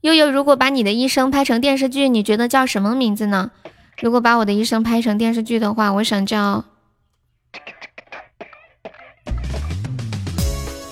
[0.00, 3.50] 悠悠，如果把你的一生拍成电视剧，你觉得叫什么名字呢？
[4.00, 6.64] 如果把我的一生拍成电视剧的话，我想叫……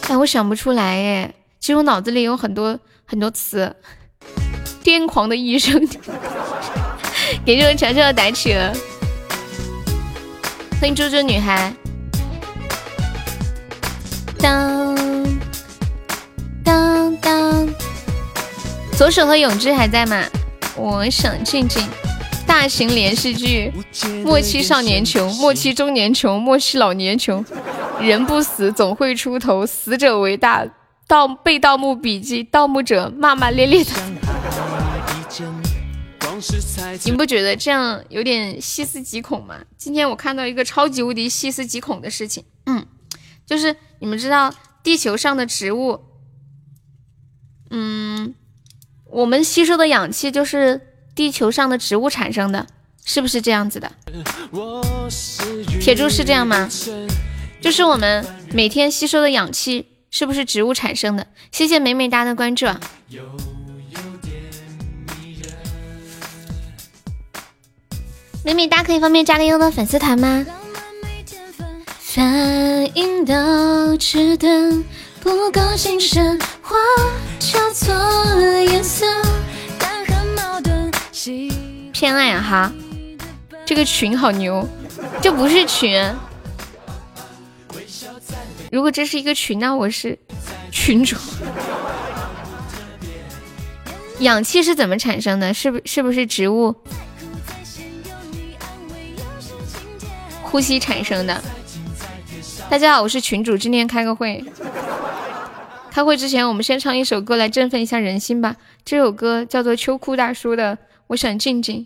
[0.07, 1.35] 但我想不出来耶。
[1.59, 3.75] 其实我脑子里有很多很多词，
[4.85, 5.81] 癫狂的一生。
[7.47, 8.71] 给这个乔乔打起了，
[10.79, 11.73] 欢迎猪猪女孩。
[14.39, 14.90] 当
[19.01, 20.23] 左手和永志还在吗？
[20.77, 21.83] 我想静静。
[22.47, 23.73] 大型连续剧，
[24.23, 27.43] 莫欺少年穷，莫欺中年穷，莫欺老年穷。
[27.99, 29.65] 人不死，总会出头。
[29.65, 30.67] 死者为大。
[31.09, 33.91] 盗被盗墓笔记，盗墓者骂骂咧咧的。
[37.05, 39.61] 你不觉得这样有点细思极恐吗？
[39.79, 42.87] 今天我看到一个超级无敌细思极恐的事情，嗯，
[43.47, 46.01] 就是你们知道地球上的植物，
[47.71, 48.35] 嗯，
[49.11, 50.81] 我们吸收的氧气就是
[51.15, 52.67] 地球上的植物产生的，
[53.05, 53.91] 是不是这样子的？
[55.81, 56.69] 铁柱是这样吗？
[57.61, 61.27] 就是我们每天吸收的氧气是不是植物产生的？
[61.51, 62.81] 谢谢美美哒的关注啊！
[68.45, 70.47] 美美哒可以方便加个优的粉丝团吗？
[71.99, 74.83] 反应都迟钝，
[75.21, 76.39] 不够谨慎，
[76.71, 76.77] 话
[77.41, 79.05] 交错了颜色，
[79.77, 80.89] 但很矛盾。
[81.93, 82.73] 偏爱啊哈，
[83.67, 84.65] 这个群好牛，
[85.21, 86.01] 这不是群。
[88.71, 90.17] 如果这是一个群，那我是
[90.71, 91.17] 群主。
[94.21, 95.53] 氧气是怎么产生的？
[95.53, 96.73] 是不是不是植物？
[100.45, 101.43] 呼吸产生的。
[102.69, 104.45] 大家好，我是群主，今天开个会。
[105.91, 108.57] 开会之前，我们先唱一首歌来振奋一下人心吧。
[108.85, 110.77] 这首歌叫做秋裤大叔的
[111.09, 111.79] 《我想静静》。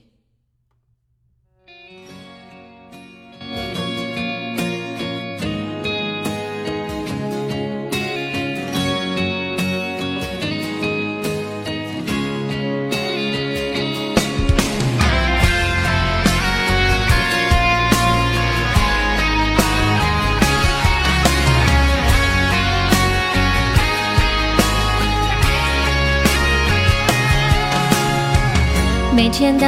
[29.36, 29.66] 天都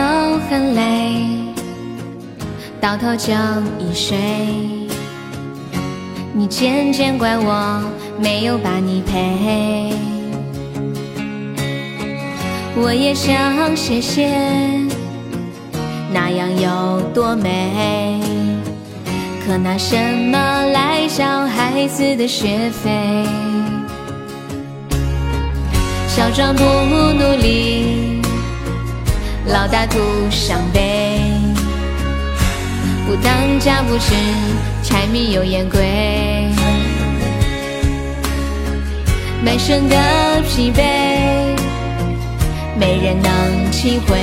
[0.48, 1.26] 很累，
[2.80, 3.32] 到头就
[3.80, 4.16] 一睡。
[6.32, 7.82] 你渐渐怪我
[8.16, 9.92] 没有把你陪，
[12.76, 14.30] 我也想谢谢，
[16.12, 18.20] 那样有多美。
[19.44, 19.96] 可拿什
[20.30, 23.26] 么来交孩子的学费？
[26.06, 28.05] 小张不努力。
[29.48, 31.30] 老大徒伤悲，
[33.06, 34.12] 不当家不知
[34.82, 36.50] 柴米油盐贵，
[39.44, 39.96] 满身的
[40.48, 40.82] 疲惫，
[42.76, 44.18] 没人能体会，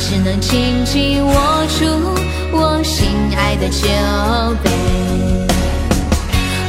[0.00, 1.32] 只能紧紧握
[1.78, 1.84] 住
[2.50, 3.88] 我心爱的酒
[4.64, 4.70] 杯。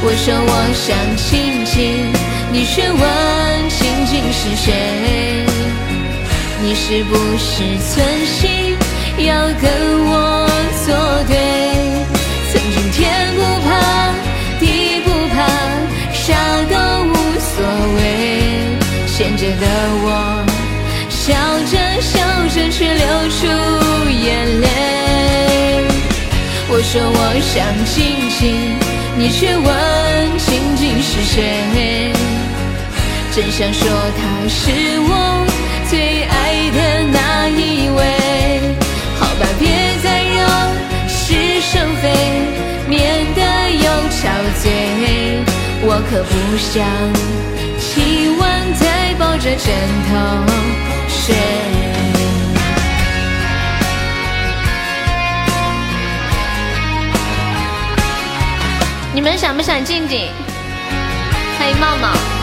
[0.02, 2.12] 我说我想亲亲，
[2.52, 5.49] 你却问亲亲是谁？
[6.62, 8.76] 你是不是存心
[9.18, 9.64] 要跟
[10.06, 10.46] 我
[10.84, 10.88] 作
[11.26, 11.32] 对？
[12.52, 13.00] 曾经天
[13.34, 13.68] 不怕
[14.60, 15.36] 地不怕，
[16.12, 16.26] 啥
[16.68, 17.52] 都无所
[17.96, 17.98] 谓。
[19.06, 19.66] 现在的
[20.04, 20.06] 我
[21.08, 21.18] 笑
[21.70, 22.12] 着笑
[22.54, 23.40] 着却流出
[24.10, 24.64] 眼泪。
[26.68, 27.56] 我说我想
[27.86, 27.96] 静
[28.38, 28.40] 静，
[29.16, 29.66] 你却问
[30.38, 32.12] 静静是谁？
[33.34, 33.80] 真想说
[34.18, 34.70] 他是
[35.08, 35.10] 我。
[35.90, 38.76] 最爱的那一位，
[39.18, 39.68] 好吧，别
[40.00, 40.38] 再惹
[41.08, 42.14] 是生非，
[42.86, 44.30] 免得又憔
[44.62, 44.64] 悴。
[45.82, 46.86] 我可不想
[47.80, 49.74] 今晚再抱着枕
[50.06, 50.10] 头
[51.08, 51.34] 睡。
[59.12, 60.28] 你们想不想静静？
[61.58, 62.39] 欢迎茂茂。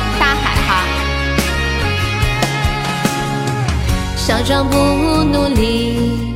[4.28, 4.78] 小壮不
[5.24, 6.36] 努力，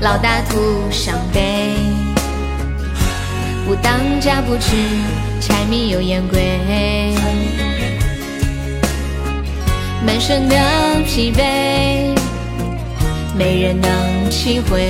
[0.00, 0.58] 老大徒
[0.90, 1.68] 伤悲。
[3.66, 3.92] 不当
[4.22, 4.70] 家不知
[5.38, 7.14] 柴米油盐贵，
[10.06, 10.56] 满身的
[11.04, 12.18] 疲惫，
[13.36, 14.88] 没人能体会，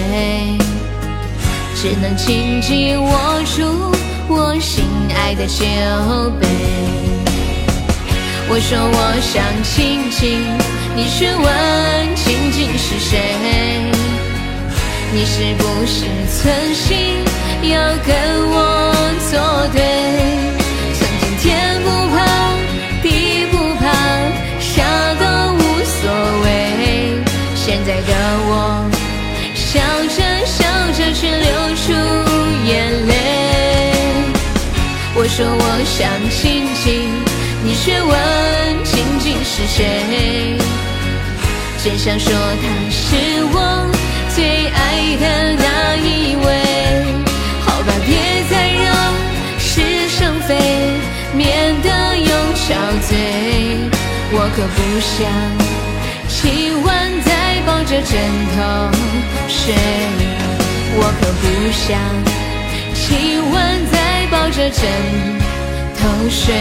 [1.74, 3.92] 只能紧紧握住。
[4.28, 4.84] 我心
[5.16, 5.64] 爱的酒
[6.40, 6.46] 杯，
[8.48, 10.38] 我说我想亲亲，
[10.94, 13.18] 你却问静静是谁？
[15.14, 17.24] 你是不是存心
[17.62, 18.10] 要跟
[18.50, 18.56] 我
[19.30, 19.32] 作
[19.72, 19.78] 对？
[20.98, 21.48] 曾经天
[21.82, 22.16] 不怕
[23.02, 23.06] 地
[23.50, 23.82] 不怕，
[24.58, 24.72] 啥
[25.20, 26.00] 都无所
[26.44, 26.46] 谓。
[27.54, 28.10] 现在的
[28.48, 28.50] 我
[29.54, 29.70] 笑
[30.16, 30.16] 着
[30.46, 30.64] 笑
[30.96, 31.92] 着却流出
[32.66, 32.70] 眼
[33.06, 33.10] 泪。
[35.14, 35.98] 我说我想
[36.30, 36.40] 静
[36.82, 36.84] 静，
[37.64, 38.10] 你却问
[38.84, 38.91] 亲亲
[39.54, 40.56] 是谁？
[41.84, 43.04] 真想说他是
[43.52, 43.56] 我
[44.34, 44.80] 最爱
[45.20, 45.24] 的
[45.60, 46.46] 那一位。
[47.60, 48.10] 好吧，别
[48.48, 48.88] 再让
[49.58, 50.50] 是生非
[51.36, 51.44] 免
[51.82, 52.64] 得又憔
[53.02, 53.10] 悴。
[54.32, 55.20] 我可不想
[56.28, 56.90] 今晚
[57.22, 57.30] 再
[57.66, 58.10] 抱着枕
[58.56, 58.58] 头
[59.48, 59.74] 睡。
[60.96, 61.84] 我可不想
[62.94, 63.04] 今
[63.52, 63.56] 晚
[63.92, 64.00] 再。
[64.32, 64.80] 抱着枕
[66.00, 66.54] 头睡。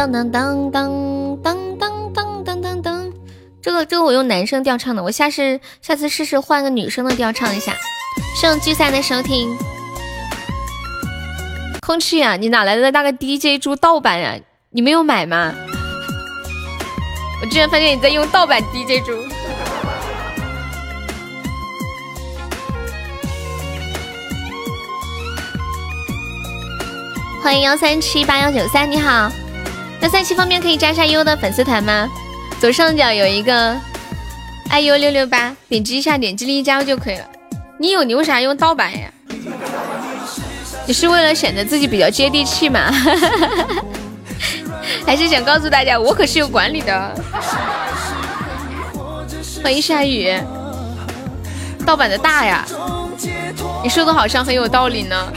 [0.00, 3.12] 当当当当当当当当当当。
[3.60, 7.74] 这个这个我用男生调唱的，我下次下次试试换个女生的调唱一下。
[8.34, 9.54] 谢聚散的收听。
[11.82, 14.38] 空气啊，你哪来的那个 DJ 猪盗版呀？
[14.70, 15.52] 你没有买吗？
[17.42, 19.12] 我居然发现你在用盗版 DJ 猪。
[27.42, 29.30] 欢迎幺三七八幺九三，你好。
[30.00, 32.08] 那三七方面可以加一下优的粉丝团吗？
[32.58, 33.76] 左上角有一个
[34.70, 37.24] iu 六六八，点击一下，点击立即加就可以了。
[37.78, 39.10] 你有，你为啥用盗版呀？
[40.86, 42.90] 你是为了显得自己比较接地气吗？
[45.06, 47.14] 还是想告诉大家，我可是有管理的。
[49.62, 50.32] 欢迎下雨，
[51.84, 52.66] 盗版的大呀！
[53.82, 55.32] 你说的好像很有道理呢。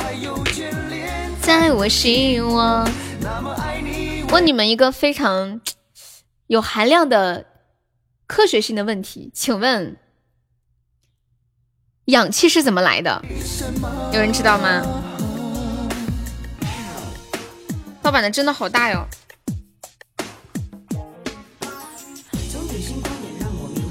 [1.42, 2.86] 在我心窝，
[4.34, 5.62] 问你们一个非常。
[6.48, 7.46] 有含量的
[8.28, 9.96] 科学性的问题，请问
[12.06, 13.24] 氧气是怎么来的？
[14.12, 14.82] 有人知道吗？
[18.02, 19.08] 盗版的真的好大哟！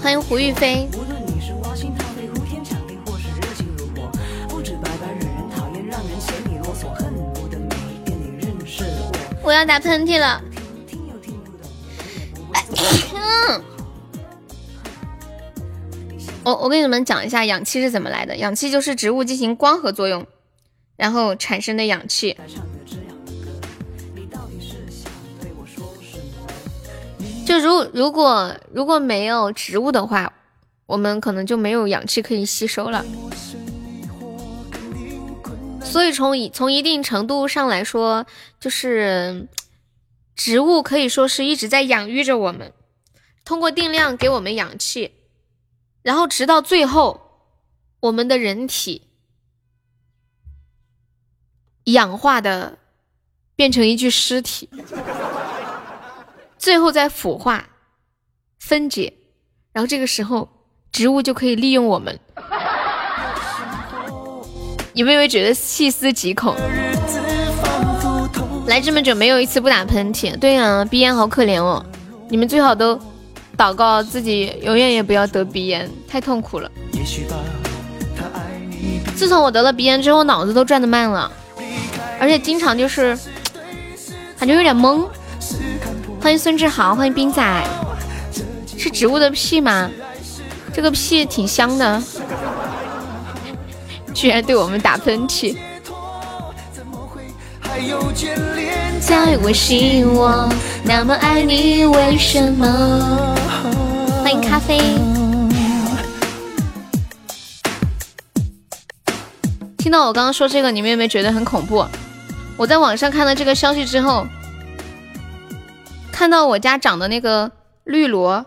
[0.03, 0.89] 欢迎胡玉飞。
[9.43, 10.41] 我要打喷嚏了。
[16.45, 18.37] 我我给你们讲一下氧气是怎么来的。
[18.37, 20.27] 氧气就是植物进行光合作用，
[20.97, 22.37] 然后产生的氧气。
[27.45, 30.33] 就如如果如果没有植物的话，
[30.87, 33.05] 我们可能就没有氧气可以吸收了。
[35.85, 38.27] 所以从一从一定程度上来说，
[38.61, 39.49] 就是。
[40.35, 42.73] 植物可以说是一直在养育着我们，
[43.45, 45.13] 通过定量给我们氧气，
[46.01, 47.21] 然后直到最后，
[48.01, 49.03] 我们的人体
[51.85, 52.79] 氧化的
[53.55, 54.71] 变成一具尸体，
[56.59, 57.69] 最后再腐化
[58.59, 59.13] 分解，
[59.73, 60.49] 然后这个时候
[60.91, 62.19] 植物就可以利用我们。
[64.95, 66.55] 有没有觉得细思极恐？
[68.67, 71.85] 来这么久没有一次不打喷嚏，对呀，鼻炎好可怜哦。
[72.29, 73.01] 你们最好都
[73.57, 76.71] 祷告自己永远也不要得鼻炎，太痛苦了。
[79.17, 81.31] 自从我得了鼻炎之后，脑子都转得慢了，
[82.21, 83.19] 而且经常就是
[84.39, 85.07] 感觉有点懵。
[86.21, 87.65] 欢迎孙志豪，欢迎冰仔，
[88.77, 89.91] 是植物的屁吗？
[90.75, 92.03] 这个屁挺香的。
[94.15, 95.57] 居然对我们打喷嚏。
[99.01, 100.49] 在我心窝，
[100.85, 103.35] 那么爱你，为什么？
[104.23, 104.79] 欢迎咖啡。
[109.79, 111.85] 听到我刚刚说这个，你们有没有觉得很恐怖？
[112.57, 114.27] 我在网上看到这个消息之后，
[116.13, 117.51] 看到我家长的那个
[117.85, 118.47] 绿萝，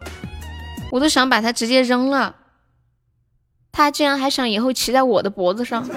[0.91, 2.33] 我都想把它直接扔了。
[3.75, 5.85] 他竟然还想以后骑在我的脖子上。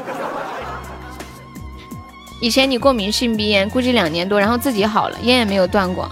[2.42, 6.10] 以前你过敏性鼻炎，估计两年多，然后自己好了，烟也没有断过，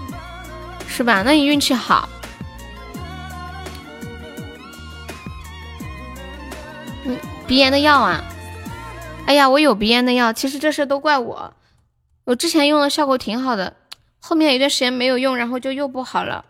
[0.87, 1.23] 是吧？
[1.23, 2.07] 那你运气好。
[7.03, 8.23] 嗯，鼻炎的药啊，
[9.25, 11.53] 哎呀，我有鼻炎的药，其实这事都怪我，
[12.23, 13.73] 我之前用的效果挺好的，
[14.21, 16.43] 后面一段时间没有用，然后就又不好了。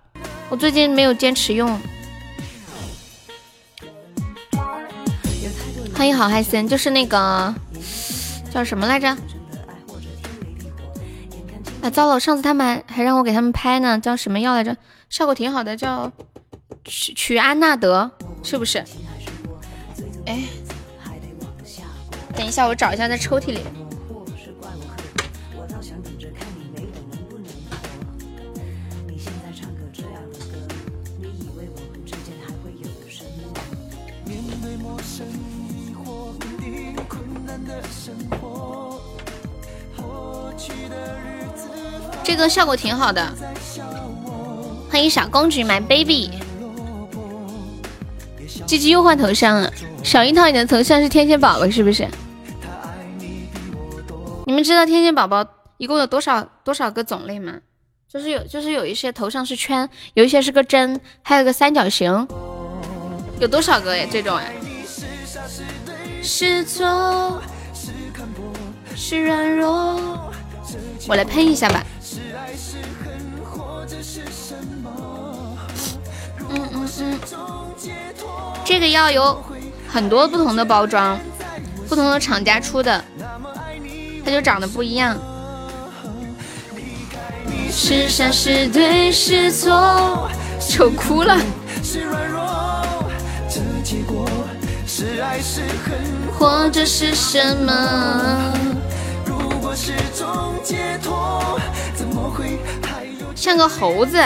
[0.49, 1.80] 我最近没有坚持用。
[5.98, 7.56] 欢迎好嗨森，就是那个
[8.54, 9.10] 叫什么来着？
[11.82, 12.20] 啊，糟了！
[12.20, 14.78] 上次他们还还让我给他们拍呢，叫什么药来着？
[15.10, 16.12] 效果挺好的，叫
[16.86, 18.12] 曲曲安纳德，
[18.43, 18.78] 是不是？
[20.28, 20.43] 哎，
[22.36, 23.62] 等一下，我找一下在抽屉里。
[42.24, 43.34] 这个效果挺好的，
[44.89, 46.30] 欢迎小公举 my baby，
[48.66, 52.08] 鸡鸡又换头像了，小樱桃你的头像是天线宝宝是不是？
[54.45, 55.45] 你们知道天线宝宝
[55.78, 57.53] 一共有多少多少个种类吗？
[58.08, 62.28] 就是有就是有一些头上是圈，有一些是个针，还有个三角形，
[63.39, 64.05] 有多少个呀？
[64.12, 64.53] 这种哎，
[66.22, 67.41] 是错
[69.00, 70.02] 是软弱，
[71.08, 71.86] 我来喷一下吧。
[76.50, 77.20] 嗯嗯嗯，
[78.66, 79.39] 这个药有
[79.88, 81.18] 很多不同的包装，
[81.88, 83.02] 不同的厂家出的，
[84.26, 85.16] 它就长得不一样。
[87.70, 90.28] 是傻是对是错，
[90.60, 91.38] 丑哭了。
[95.00, 98.52] 是爱是恨，或者是什么？
[99.28, 101.62] 如果是种解脱，
[101.95, 103.36] 怎么会还有？
[103.36, 104.18] 像个猴子。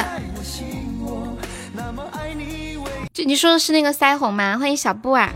[3.13, 4.57] 就你说的是那个腮红吗？
[4.57, 5.29] 欢迎小布啊！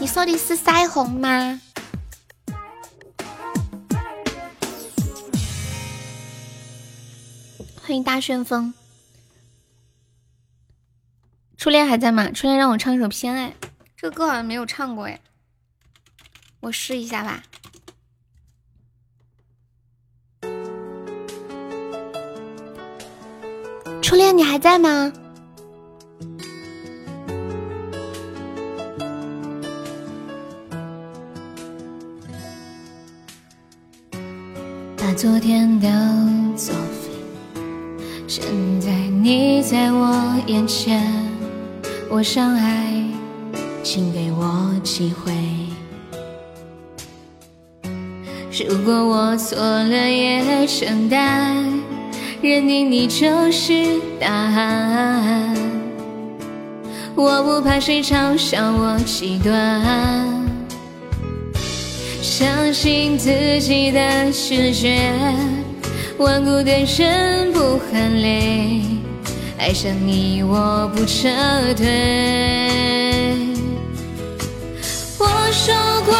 [0.00, 1.60] 你说的是腮红吗？
[7.80, 8.74] 欢迎大旋风。
[11.60, 12.30] 初恋还在吗？
[12.30, 13.52] 初恋让我唱一首偏爱，
[13.94, 15.20] 这个歌好像没有唱过哎，
[16.60, 17.42] 我试一下吧。
[24.00, 25.12] 初恋，你还在吗？
[34.96, 35.88] 把昨天都
[36.56, 37.10] 作废，
[38.26, 38.42] 现
[38.80, 41.06] 在你在我眼前，
[42.12, 43.04] 我想爱，
[43.84, 45.32] 请给我机会。
[48.68, 51.56] 如果我错了，也承担。
[52.42, 55.54] 认定你就是答案，
[57.14, 59.80] 我不怕谁嘲笑我极端，
[62.20, 63.30] 相信自
[63.60, 65.12] 己的直觉，
[66.18, 68.80] 顽固的人不喊累，
[69.60, 71.28] 爱上你我不撤
[71.76, 73.36] 退。
[75.18, 75.74] 我说
[76.06, 76.16] 过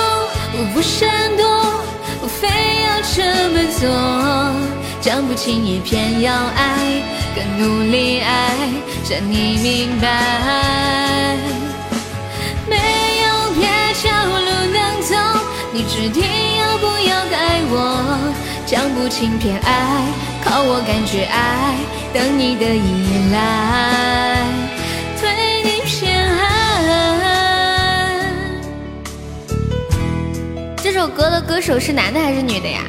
[0.52, 1.46] 我不闪躲，
[2.20, 2.46] 我非
[2.84, 3.88] 要这么做。
[5.00, 7.02] 讲不清也偏要爱，
[7.34, 8.54] 更努力爱，
[9.08, 11.38] 让你明白。
[12.68, 12.76] 没
[13.24, 15.16] 有别条路能走，
[15.72, 16.22] 你指定
[16.58, 18.34] 要不要爱我？
[18.66, 20.04] 讲不清偏爱，
[20.44, 21.76] 靠我感觉爱，
[22.12, 24.44] 等你的依赖，
[25.20, 26.40] 对你偏爱。
[30.82, 32.82] 这首歌的歌手是男的还是女的呀？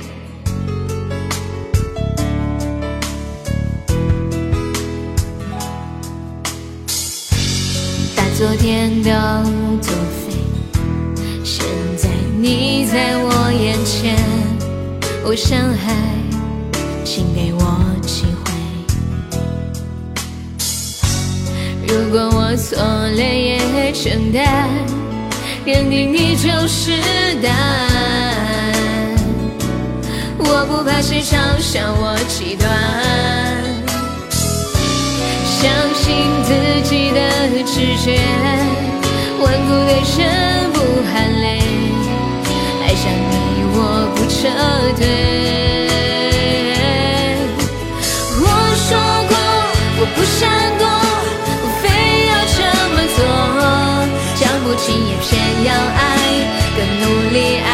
[8.16, 9.12] 把昨天都
[9.82, 9.94] 作
[10.26, 10.34] 废，
[11.44, 11.64] 现
[11.96, 14.18] 在你在我眼前，
[15.24, 15.96] 我想爱，
[17.04, 17.60] 请给我
[18.06, 18.52] 机会。
[21.88, 24.70] 如果我错了，也承担，
[25.66, 26.92] 认定你就是
[27.42, 28.72] 答案。
[30.38, 32.70] 我不怕谁嘲笑我极端，
[35.44, 35.62] 相
[35.96, 36.50] 信自
[36.88, 37.20] 己的
[37.66, 38.20] 直觉，
[39.40, 40.78] 顽固的人不
[41.12, 41.60] 喊累，
[42.84, 43.34] 爱上你
[43.74, 43.78] 我
[44.16, 44.40] 不撤
[44.98, 45.71] 退。
[50.16, 50.40] 不闪
[50.78, 50.86] 躲，
[51.64, 51.84] 我非
[52.30, 52.60] 要这
[52.94, 53.20] 么做，
[54.40, 55.30] 讲不清也偏
[55.66, 56.00] 要爱，
[56.76, 57.70] 更努力爱，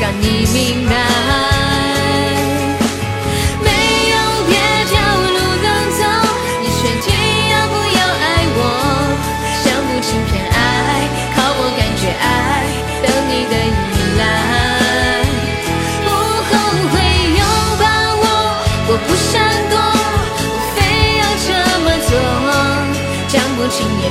[0.00, 0.58] 让你明
[0.88, 1.69] 白。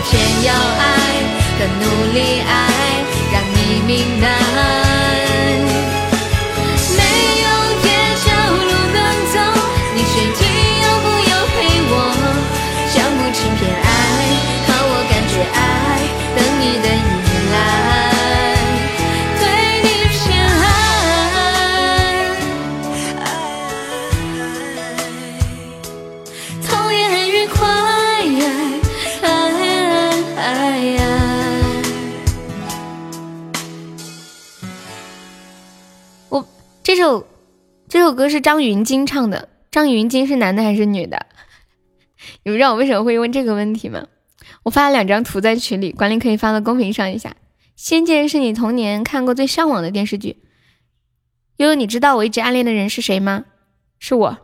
[0.04, 0.84] 偏要爱，
[1.60, 4.89] 更努力爱，让你明白。
[38.10, 41.28] 首歌是张芸京唱的，张芸京是男的还是女的？
[42.41, 44.07] 你们知道我为什么会问这个问题吗？
[44.64, 47.30] 我发了两张图在群里，管理可以发到公屏上一下。
[47.76, 50.41] 《仙剑》是你童年看过最向往的电视剧。
[51.57, 53.45] 悠悠，你知道我一直暗恋的人是谁吗？
[53.99, 54.38] 是我。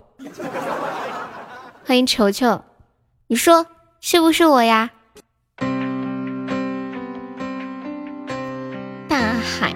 [1.85, 2.61] 欢迎球球，
[3.25, 3.65] 你说
[3.99, 4.91] 是不是我呀？
[9.09, 9.73] 大海，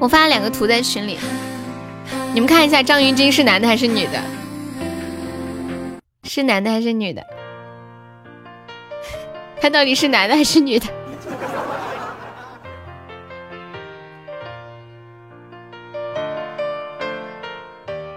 [0.00, 1.16] 我发了两个图在群里，
[2.32, 4.20] 你们看一下张芸京是男的还是女的？
[6.22, 7.22] 是男的还是女的？
[9.60, 10.86] 他到底是男的还是女的？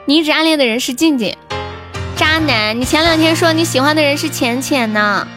[0.05, 1.35] 你一直暗恋的人是静静，
[2.15, 2.79] 渣男！
[2.79, 5.27] 你前两天说你喜欢的人是浅浅呢，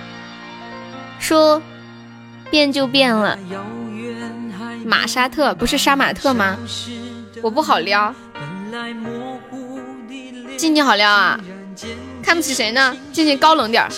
[1.19, 1.63] 说
[2.51, 3.39] 变就变了。
[4.85, 6.59] 马沙特不是杀马特吗？
[7.43, 8.15] 我不好撩，
[10.57, 11.39] 静静好撩啊！
[12.23, 12.97] 看不起谁呢？
[13.13, 13.89] 静静高冷点儿。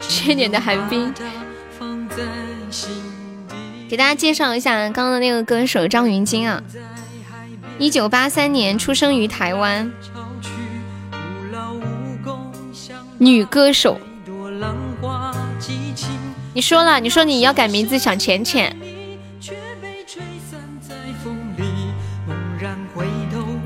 [0.00, 1.12] 去年的寒冰，
[3.88, 6.62] 给大家介绍一下刚刚的那个歌手张芸京啊，
[7.78, 9.90] 一九八三年出生于台湾，
[13.18, 13.98] 女歌手。
[16.52, 18.74] 你说了，你说你要改名字想浅浅，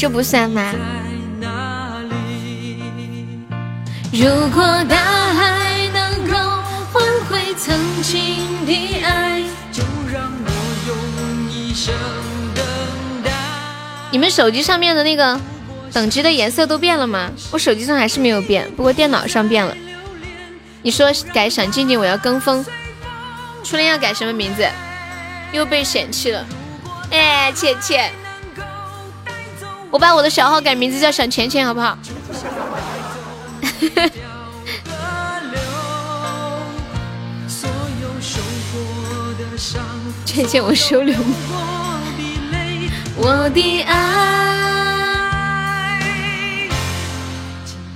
[0.00, 0.72] 这不算吗？
[4.10, 6.38] 如果大海能够
[6.90, 10.50] 换回曾经的爱，就让我
[10.88, 11.92] 用一生
[12.54, 12.64] 等
[13.22, 13.30] 待。
[14.10, 15.38] 你们手机上面的那个
[15.92, 17.30] 等级的颜色都变了吗？
[17.50, 19.76] 我手机上还是没有变，不过电脑上变了。
[20.80, 22.64] 你说改闪静静，我要跟风。
[23.62, 24.66] 初恋要改什么名字？
[25.52, 26.46] 又被嫌弃了。
[27.10, 28.10] 哎，浅浅，
[29.90, 31.98] 我把我的小号改名字叫小钱钱，好不好？
[40.24, 41.34] 钱钱，我收留你。
[43.16, 43.96] 我的爱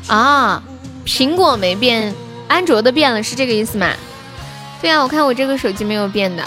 [0.09, 0.63] 啊，
[1.07, 2.15] 苹果没变。
[2.47, 3.91] 安卓的变了是这个意思吗？
[4.83, 6.45] 对啊，我看我这个手机没有变的。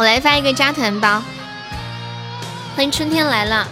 [0.00, 1.22] 我来发一个加团包，
[2.74, 3.68] 欢迎春天来了。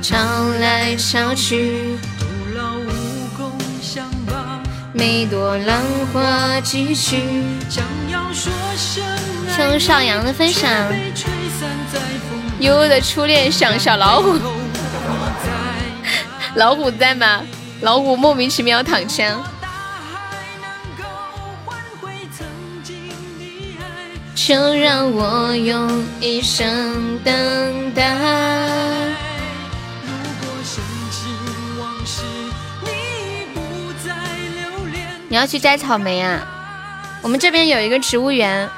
[0.00, 0.16] 潮
[0.58, 2.24] 来潮去，徒
[2.56, 4.62] 劳无功相伴
[4.94, 7.18] 每朵浪花继续。
[8.32, 10.70] 谢少阳的分享。
[12.60, 14.38] 悠悠的初恋像小老虎，
[16.54, 17.42] 老虎在吗？
[17.80, 19.42] 老虎莫名其妙躺枪。
[24.34, 28.16] 就让我用一生等待。
[35.28, 36.40] 你要去摘草莓啊？
[37.22, 38.68] 我们这边有一个植物园，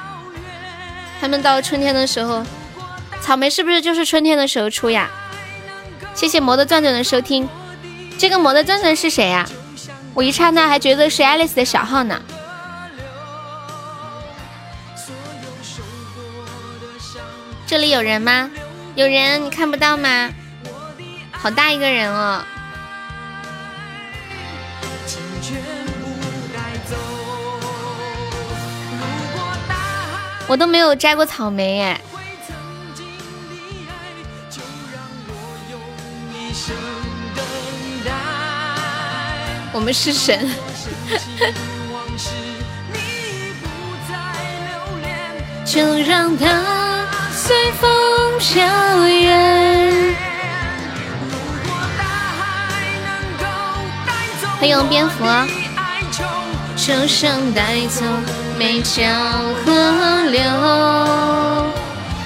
[1.19, 2.43] 他们到春天的时候，
[3.21, 5.09] 草莓是不是就是春天的时候出呀？
[6.13, 7.47] 谢谢魔的转转的收听，
[8.17, 9.47] 这个魔的转转是谁呀？
[10.13, 12.21] 我一刹那还觉得是 Alice 的小号呢。
[17.65, 18.51] 这里有人吗？
[18.95, 20.29] 有人，你看不到吗？
[21.31, 22.43] 好大一个人哦！
[30.51, 32.01] 我都没有摘过草莓哎。
[39.71, 40.45] 我们是神。
[45.63, 47.89] 就让它随风
[48.37, 50.13] 飘远。
[54.59, 55.23] 欢迎蝙蝠。
[56.75, 58.03] 就像带走
[58.57, 59.07] 每条
[59.63, 59.71] 河
[60.31, 60.41] 流，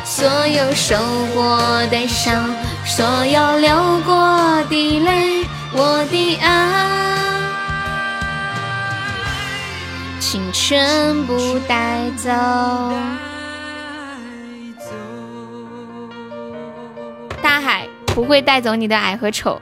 [0.04, 0.96] 所有受
[1.34, 1.60] 过
[1.92, 2.50] 的伤，
[2.86, 6.88] 所有流过的泪，我的爱，
[10.20, 12.30] 请全部带走。
[17.42, 19.62] 大海不会带走你的矮和丑。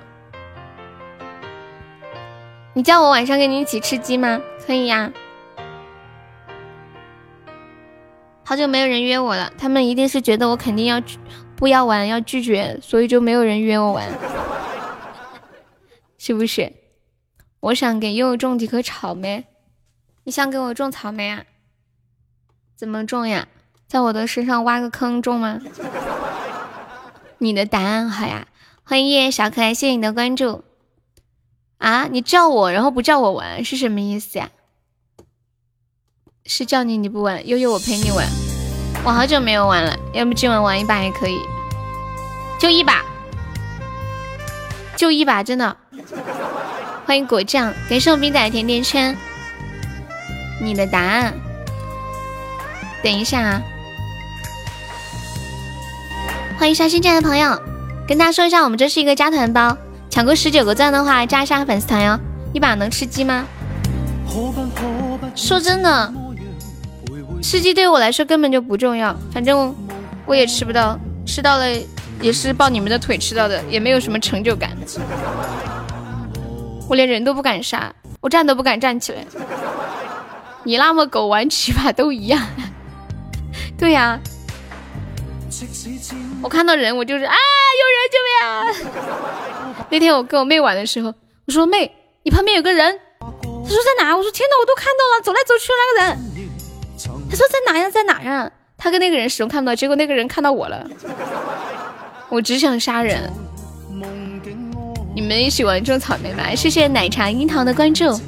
[2.75, 4.39] 你叫我晚上跟你一起吃鸡吗？
[4.65, 5.11] 可以呀。
[8.45, 11.01] 好久没有人约我了，他们一定是觉得我肯定要
[11.55, 14.07] 不要玩，要拒绝，所以就没有人约我玩，
[16.17, 16.73] 是不是？
[17.61, 19.45] 我想给悠悠种几颗草莓，
[20.25, 21.45] 你想给我种草莓啊？
[22.75, 23.47] 怎么种呀？
[23.87, 25.61] 在我的身上挖个坑种吗？
[27.39, 28.47] 你的答案好呀，
[28.83, 30.63] 欢迎夜小可爱，谢谢你的关注。
[31.83, 32.07] 啊！
[32.09, 34.49] 你叫我，然后不叫我玩，是什么意思呀？
[36.45, 38.25] 是叫你你不玩，悠悠我陪你玩。
[39.03, 41.37] 我好久没有玩了，要不今晚玩一把也可以，
[42.57, 43.03] 就一把，
[44.95, 45.75] 就一把，真的。
[47.05, 49.13] 欢迎果酱，感谢我冰仔甜甜圈。
[50.61, 51.33] 你的答案？
[53.03, 53.61] 等一下啊！
[56.57, 57.61] 欢迎刷新进来的朋友，
[58.07, 59.77] 跟大家说一下，我们这是一个加团包。
[60.13, 62.19] 抢够十九个赞的话，加一下粉丝团哟！
[62.53, 63.47] 一把能吃鸡吗？
[65.33, 66.13] 说真的，
[67.41, 69.75] 吃鸡对我来说根本就不重要，反正
[70.27, 71.65] 我也吃不到，吃到了
[72.21, 74.77] 也是抱你们的腿吃到的，也没有什么成就感。
[76.87, 77.91] 我连人都不敢杀，
[78.21, 79.25] 我站都不敢站起来。
[80.63, 82.39] 你那么狗玩几把都一样。
[83.79, 84.19] 对呀，
[86.41, 87.35] 我看到人我就是啊，
[87.81, 89.85] 有人救命！
[89.89, 91.13] 那天我跟我妹玩的时候，
[91.45, 91.91] 我说妹，
[92.23, 92.99] 你旁边有个人。
[93.19, 94.15] 她说在哪？
[94.15, 96.17] 我说天哪，我都看到了，走来走去的那个人。
[97.29, 98.51] 她说在哪呀，在哪呀？
[98.77, 100.85] 他跟那个人始终看不到，结果那个人看到我了。
[102.29, 103.31] 我只想杀人。
[105.15, 108.19] 你们一起玩种草莓吧，谢谢奶茶樱桃的关注。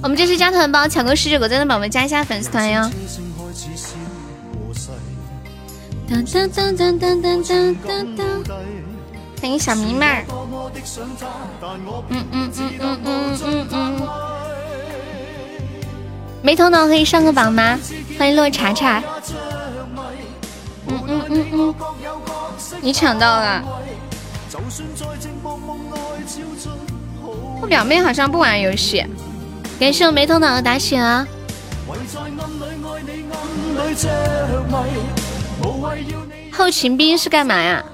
[0.00, 2.88] 我们这是加团包，抢够十九个赞的宝宝加一下粉丝团哟。
[6.08, 8.26] 当当当当当当当当！
[9.42, 10.24] 欢迎小迷妹儿。
[12.08, 14.08] 嗯嗯嗯嗯嗯嗯嗯。
[16.40, 17.78] 没头脑可以上个榜吗？
[18.18, 19.02] 欢迎洛茶茶。
[20.86, 21.74] 嗯嗯嗯嗯。
[22.80, 23.62] 你抢到了。
[27.60, 29.04] 我表妹好像不玩游戏。
[29.78, 31.26] 感谢我没头脑的打血啊。
[36.52, 37.84] 后勤兵是干嘛呀？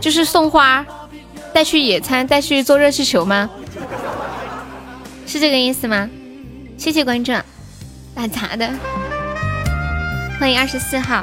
[0.00, 0.84] 就是送花，
[1.52, 3.48] 带去野餐，带去做热气球吗？
[5.26, 6.08] 是这个意思吗？
[6.76, 7.32] 谢谢关注，
[8.14, 8.70] 打杂的。
[10.38, 11.22] 欢迎二十四号，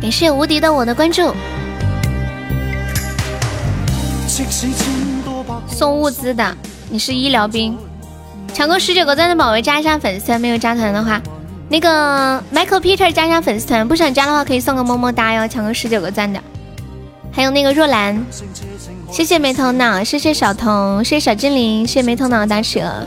[0.00, 1.34] 感谢无敌的我的关注。
[5.68, 6.56] 送物资的。
[6.96, 7.76] 你是医疗兵，
[8.54, 11.20] 抢够十九个赞的宝宝加一下粉丝团，没有加团的话，
[11.68, 15.46] 那个 Michael Peter 加一下粉丝团，不想加的话可以送个么么哒哟。
[15.46, 16.40] 抢够十九个赞的，
[17.30, 18.24] 还有那个若兰，
[19.12, 23.06] 谢谢没头脑，谢谢小童，谢谢小精灵，谢谢没头脑的大蛇，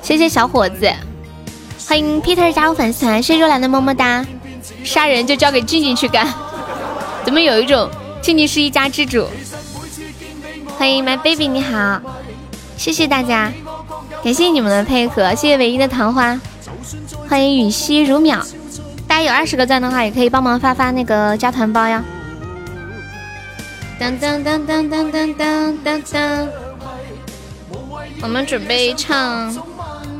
[0.00, 0.90] 谢谢小伙子，
[1.86, 4.24] 欢迎 Peter 加入粉丝团，谢谢若兰的么么哒。
[4.82, 6.26] 杀人就交给静静去干，
[7.22, 7.90] 怎么有一种
[8.22, 9.26] 静静是一家之主？
[10.78, 12.00] 欢迎 my baby，你好，
[12.76, 13.52] 谢谢大家，
[14.22, 16.38] 感谢你们的配合，谢谢唯一的桃花，
[17.28, 18.38] 欢迎雨息如秒，
[19.08, 22.04] 大家有二十个赞的话，也可以帮忙发发那个加团包呀。
[23.98, 26.48] 当当当当当当当当当，
[28.22, 29.56] 我们准备唱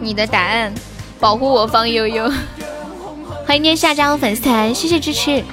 [0.01, 0.73] 你的答案，
[1.21, 2.31] 保护我方悠悠。
[3.47, 5.45] 欢迎念夏加入粉丝团，谢谢支持。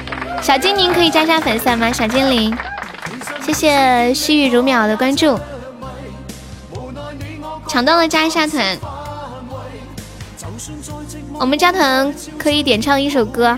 [0.41, 1.91] 小精灵可以加加粉丝团吗？
[1.91, 2.58] 小精灵，
[3.45, 5.38] 谢谢细雨如秒的关注。
[7.68, 8.78] 抢到了加一下团，
[11.39, 13.57] 我们加团可以点唱一首歌。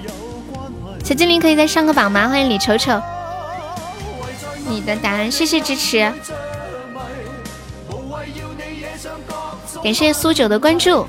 [1.03, 2.27] 小精灵可以再上个榜吗？
[2.29, 2.99] 欢迎李丑丑，
[4.67, 6.11] 你的答案，谢谢支持。
[9.83, 11.05] 感谢苏九的关注，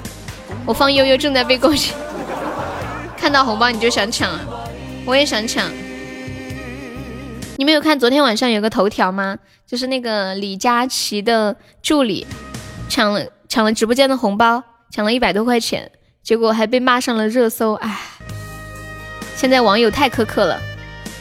[0.66, 1.94] 我方悠悠正在被勾起。
[3.16, 4.30] 看到红包你就想抢，
[5.06, 5.70] 我也想抢。
[7.56, 9.38] 你们有看昨天晚上有个头条吗？
[9.66, 12.26] 就是那个李佳琦的助理
[12.88, 15.90] 抢了抢了直播间的红包，抢了一百多块钱，
[16.22, 17.74] 结果还被骂上了热搜。
[17.74, 18.00] 唉，
[19.34, 20.60] 现在网友太苛刻了。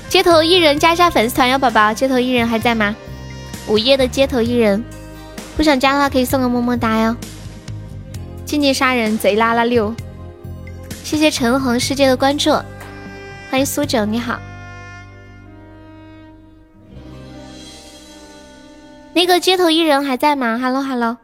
[0.07, 1.93] 街头艺人加一下粉丝团哟，宝宝。
[1.93, 2.95] 街头艺人还在吗？
[3.67, 4.83] 午夜的街头艺人，
[5.57, 7.15] 不想加的话可以送个么么哒哟。
[8.45, 9.93] 静静杀人贼拉拉六。
[11.03, 12.51] 谢谢陈恒世界的关注，
[13.49, 14.39] 欢迎苏九，你好。
[19.13, 21.17] 那个街头艺人还在吗？Hello Hello，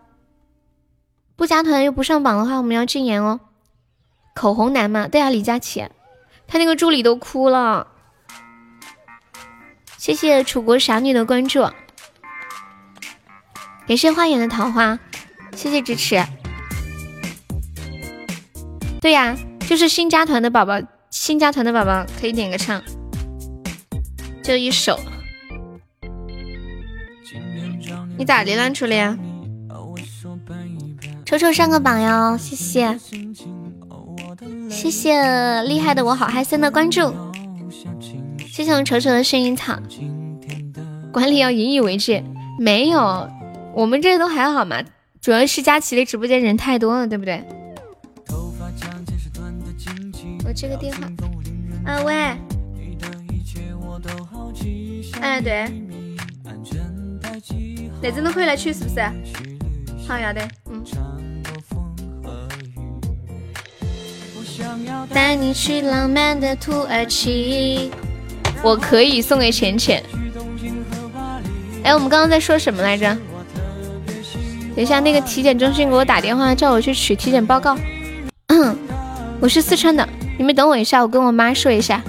[1.41, 3.39] 不加团又不上榜的话，我们要禁言哦。
[4.35, 5.83] 口红男嘛，对啊，李佳琦，
[6.45, 7.87] 他那个助理都哭了。
[9.97, 11.67] 谢谢楚国傻女的关注，
[13.87, 14.99] 感谢花园的桃花，
[15.55, 16.23] 谢谢支持。
[19.01, 19.35] 对呀。
[19.67, 20.79] 就是新加团的宝宝，
[21.09, 22.83] 新加团的宝宝可以点个唱，
[24.43, 24.99] 就一首。
[28.15, 29.30] 你咋的了，初恋？
[31.31, 32.99] 抽抽上个榜哟，谢谢，
[34.69, 37.09] 谢谢厉害的我好嗨森的关注，
[38.45, 39.79] 谢谢我们丑丑的薰衣草。
[41.09, 42.21] 管理要引以为戒，
[42.59, 43.29] 没有，
[43.73, 44.83] 我们这都还好嘛，
[45.21, 47.41] 主要是佳琪的直播间人太多了，对不对？
[50.45, 51.09] 我接个电话，
[51.85, 52.13] 啊喂，
[55.21, 55.71] 哎对，
[58.01, 58.99] 那真的可以来取是不是？
[60.05, 61.20] 好要得，嗯。
[65.13, 67.91] 带你去浪漫的土耳其，
[68.63, 70.03] 我可以送给浅浅。
[71.83, 73.17] 哎，我们刚刚在说什么来着？
[74.75, 77.77] 等一下，那个体检中心给我打电话，叫我去取体检报告。
[78.47, 78.77] 嗯
[79.39, 80.07] 我是四川的。
[80.37, 82.01] 你们等我一下，我跟我妈说一下。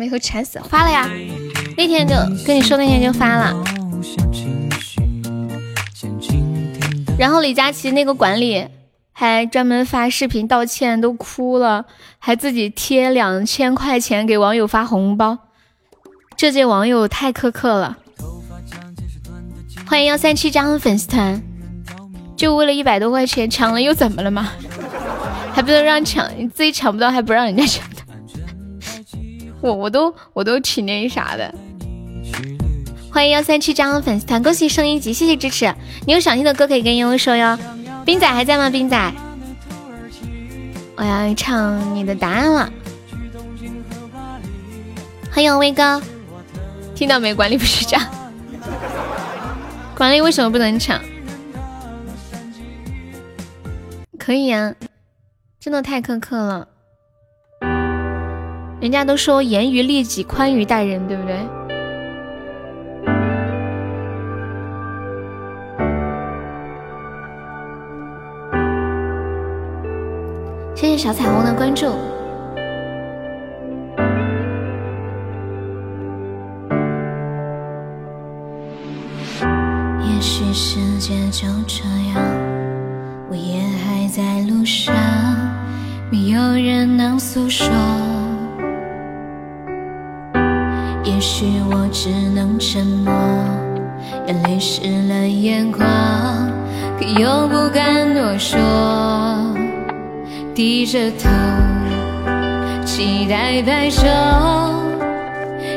[0.00, 0.18] 没有？
[0.18, 1.06] 馋死，发了呀！
[1.76, 2.14] 那天就
[2.46, 3.62] 跟你说，那天就发了。
[7.18, 8.66] 然后李佳琦那个管理
[9.12, 11.84] 还专门发视频道歉，都哭了，
[12.18, 15.36] 还自己贴两千块钱给网友发红包。
[16.34, 17.98] 这届网友太苛刻了。
[19.86, 21.42] 欢迎幺三七加入粉丝团。
[22.38, 24.50] 就为了一百多块钱，抢了又怎么了嘛？
[25.52, 27.84] 还不能让抢，你自己抢不到还不让人家抢。
[29.60, 31.54] 我我都我都挺那啥的。
[33.12, 35.74] 欢迎幺三七加入粉丝团，恭喜升一级，谢谢支持。
[36.06, 37.58] 你有想听的歌可以跟悠悠说哟。
[38.04, 38.70] 冰仔还在吗？
[38.70, 39.12] 冰仔，
[40.96, 42.72] 我要唱你的答案了。
[45.30, 46.00] 欢迎威哥，
[46.94, 47.34] 听到没？
[47.34, 48.06] 管理不许这样，
[49.96, 51.00] 管理为什么不能抢？
[54.18, 54.74] 可以呀，
[55.58, 56.68] 真的太苛刻了。
[58.80, 61.36] 人家都说严于律己，宽于待人，对不对？
[70.74, 71.84] 谢谢小彩虹的关注。
[80.00, 82.22] 也许世界就这样。
[83.28, 84.94] 我也还在路上，
[86.10, 87.68] 没有人能诉说。
[91.20, 93.12] 也许我只能沉默，
[94.26, 95.86] 眼泪湿了眼眶，
[96.98, 98.58] 可又不敢多说，
[100.54, 101.28] 低着头，
[102.86, 104.06] 期待白昼，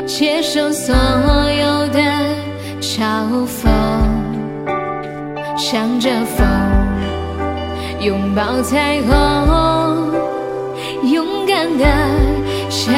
[0.08, 2.00] 接受所有的
[2.80, 3.68] 嘲讽，
[5.58, 6.48] 向着风。
[8.00, 10.14] 拥抱彩虹，
[11.12, 11.86] 勇敢的
[12.70, 12.94] 向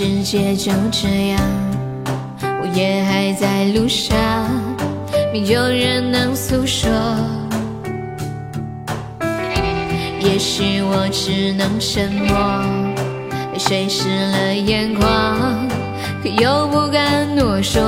[0.00, 1.40] 世界就这样，
[2.40, 4.16] 我也还在路上，
[5.32, 6.88] 没有人能诉说。
[10.20, 12.38] 也许我只能沉默，
[13.52, 15.68] 泪水湿了眼眶，
[16.22, 17.82] 可又不敢多说，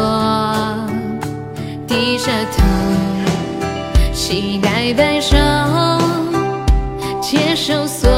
[1.87, 2.65] 低着头，
[4.13, 5.37] 期待白首，
[7.21, 8.10] 接受所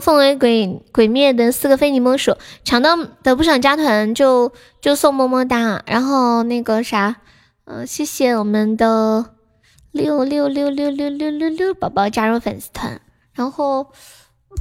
[0.00, 7.16] 凤尾鬼鬼灭的四个非你莫属，抢到的不想加团就就送么么哒，然后那个啥，
[7.64, 9.26] 呃，谢谢我们的
[9.90, 13.00] 六六六六六六六六宝宝加入粉丝团，
[13.34, 13.88] 然后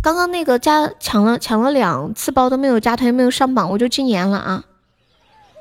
[0.01, 4.63] 刚刚那个加抢了抢了两次包都没有加团，没有上榜，我就禁言了啊！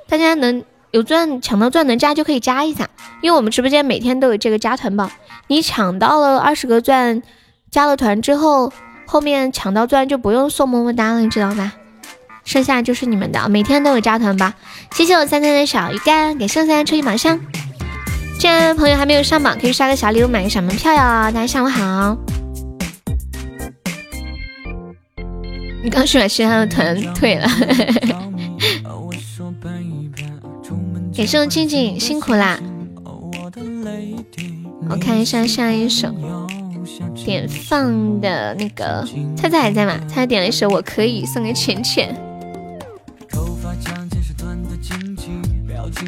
[0.08, 2.88] 大家能有钻抢到钻能加就可以加一下，
[3.22, 5.10] 因为我们直播间每天都有这个加团榜，
[5.48, 7.22] 你抢到了二十个钻，
[7.70, 8.72] 加了团之后。
[9.10, 11.72] 后面抢到钻就不用送么么哒了，你知道吧？
[12.44, 14.54] 剩下就是你们的，每天都有加团吧。
[14.94, 17.40] 谢谢我三三的小鱼干，给圣三抽一宝箱。
[18.38, 21.28] 进来的朋友还没有上榜，可以刷个小礼物，买个小门票呀。
[21.32, 22.16] 大家下午好。
[25.82, 27.48] 你刚说完其他的团退了，
[31.12, 32.60] 给圣静静辛苦啦。
[34.88, 36.14] 我看一下下一首。
[37.24, 39.06] 点放的那个
[39.36, 39.98] 菜菜还在吗？
[40.08, 42.14] 菜菜点了一首《我可以》，送给浅浅。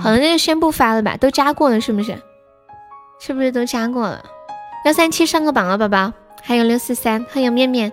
[0.00, 2.16] 好了，那就先不发了吧，都加过了是不是？
[3.20, 4.24] 是不是都加过了？
[4.84, 7.92] 幺三七上个榜了，宝宝，还有六四三，欢迎面面。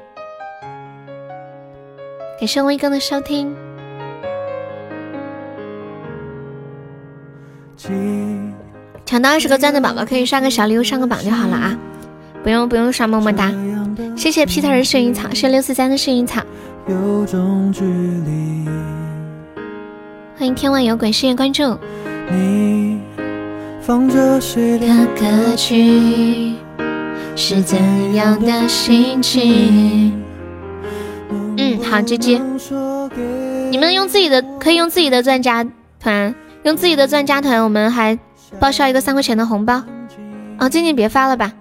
[2.39, 3.55] 感谢威哥的收听。
[9.05, 11.77] 抢到二十个钻的宝宝可以刷个小礼物上个榜就好了啊。
[12.43, 13.51] 不用不用刷么么哒，
[14.15, 16.41] 谢谢 Peter 的幸运草，谢谢六四三的幸运草，
[20.37, 21.77] 欢迎天外有鬼，谢谢关注。
[22.31, 22.97] 你
[23.81, 24.87] 放着谁的
[25.19, 26.53] 歌曲
[27.35, 27.77] 是怎
[28.13, 30.13] 样的心情？
[31.57, 32.41] 嗯，好，姐姐。
[33.69, 35.65] 你们用自己的可以用自己的钻加
[35.99, 36.33] 团，
[36.63, 38.17] 用自己的钻加团，我们还
[38.59, 39.83] 报销一个三块钱的红包。
[40.57, 41.51] 哦，静静别发了吧，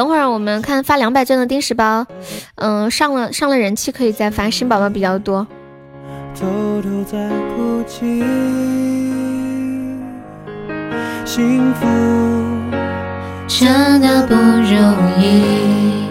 [0.00, 2.06] 等会儿我们看发两百钻的定时包，
[2.54, 5.46] 嗯，上了上了人气可以再发，新宝宝比较多。
[6.34, 6.46] 偷
[6.80, 7.18] 偷在
[7.54, 8.24] 哭泣，
[11.26, 11.86] 幸福
[13.46, 16.08] 真的不容易。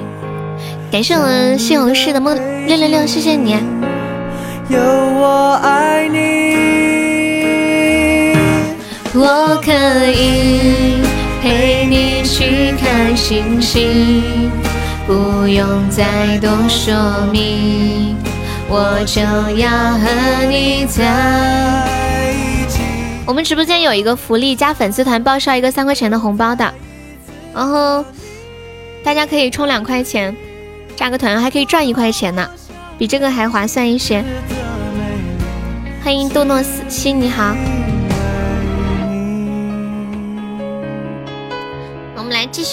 [0.91, 2.37] 感谢我们西红柿的梦
[2.67, 3.57] 六六六，谢谢你。
[4.69, 6.53] 有我爱你，
[9.15, 9.71] 我可
[10.11, 10.38] 以
[13.19, 14.49] 星星，
[15.05, 16.95] 不用再多说
[17.31, 18.15] 明。
[18.69, 19.21] 我就
[19.57, 21.03] 要和你在
[22.31, 22.79] 一起。
[23.25, 26.73] 我们直播间有一个福利，加粉丝团报销一个三块钱的红包的，
[27.53, 28.03] 然后
[29.03, 30.35] 大家可以充两块钱，
[30.95, 32.49] 加个团还可以赚一块钱呢，
[32.97, 34.23] 比这个还划算一些。
[36.01, 37.53] 欢迎杜诺斯西，你好。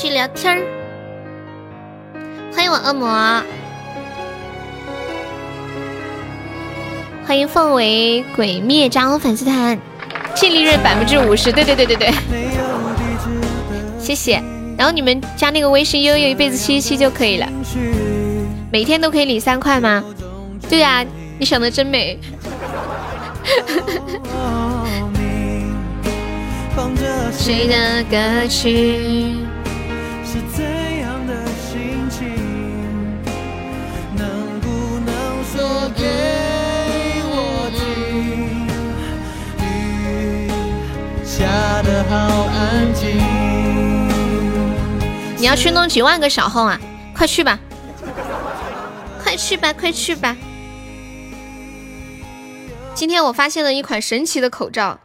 [0.06, 0.62] 续聊天儿。
[2.54, 3.42] 欢迎我恶魔。
[7.26, 9.76] 欢迎凤尾鬼灭加入粉丝团，
[10.36, 12.12] 净利润百分之五十，对对对对对，
[13.98, 14.40] 谢谢。
[14.78, 17.48] 然后你们加那个微信悠悠一辈子七七就可以了，
[18.70, 20.04] 每天都可以领三块吗？
[20.68, 21.04] 对呀，
[21.36, 22.16] 你想的真美。
[27.32, 29.45] 谁的歌曲？
[30.26, 30.64] 是怎
[30.98, 32.26] 样的心情？
[34.16, 36.02] 能不能说给
[37.30, 38.66] 我听？
[39.64, 40.50] 雨
[41.24, 41.46] 下
[41.82, 42.16] 的好
[42.46, 43.16] 安静
[45.38, 46.80] 你要去弄几万个小号啊？
[47.14, 47.60] 快去吧，
[49.22, 50.36] 快去吧，快去吧！
[52.94, 54.98] 今天我发现了一款神奇的口罩，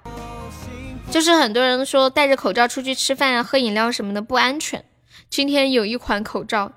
[1.11, 4.83] 就是很多人说戴着口罩出去吃饭啊、喝饮料什么的不安全。
[5.31, 6.73] 今天有一款口罩，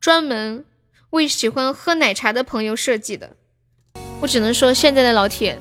[0.00, 0.64] 专门
[1.10, 3.32] 为喜欢喝奶茶的朋友设计的。
[4.22, 5.58] 我只能说，现在的老铁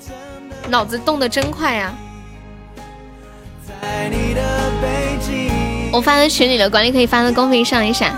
[0.69, 1.93] 脑子动得真快呀！
[5.91, 8.15] 我发在群里了，管理可以发到公屏上一下。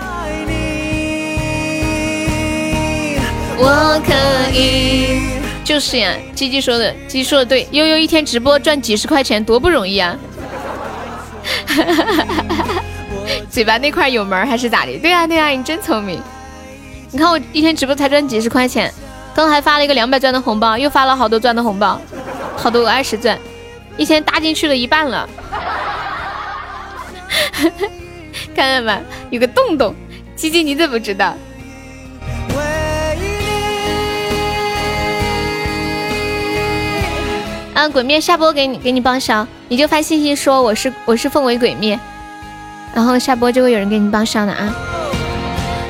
[3.58, 4.14] 我可
[4.56, 5.22] 以，
[5.64, 10.16] 就是呀，鸡鸡说的，鸡鸡说的对，悠悠一天直播赚几十块钱多不容易啊！
[11.66, 12.84] 哈哈哈哈哈哈
[13.50, 14.96] 嘴巴那块有门还是咋的？
[14.98, 16.20] 对啊对啊，你真聪明。
[17.10, 18.92] 你看我一天直播才赚几十块钱，
[19.34, 22.00] 刚还发了一个两百钻的红包，又发了好多钻的红包，
[22.56, 23.38] 好多个二十钻，
[23.96, 25.28] 一天搭进去了一半了。
[28.54, 29.00] 看到没？
[29.30, 29.94] 有个洞洞，
[30.36, 31.34] 鸡鸡你怎么知道？
[37.74, 41.98] 嗯，鬼灭下播给你给你报销，你就发信息说我是我是奉为鬼灭，
[42.94, 44.74] 然后下播就会有人给你报上的啊。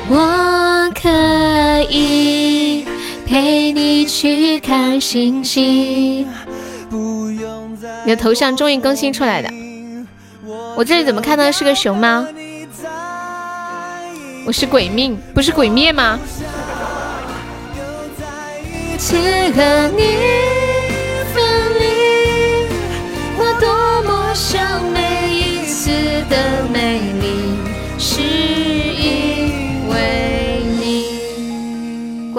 [0.09, 1.09] 我可
[1.89, 2.85] 以
[3.25, 6.27] 陪你去看星星。
[8.03, 9.49] 你的头像终于更新出来的。
[10.75, 12.25] 我这里怎么看到的是个熊猫？
[14.45, 16.19] 我是鬼命，不是鬼灭吗？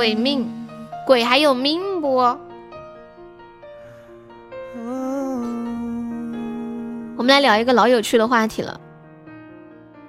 [0.02, 0.50] 鬼命，
[1.06, 2.16] 鬼还有命不？
[7.16, 8.80] 我们来聊一个老有趣的话题了，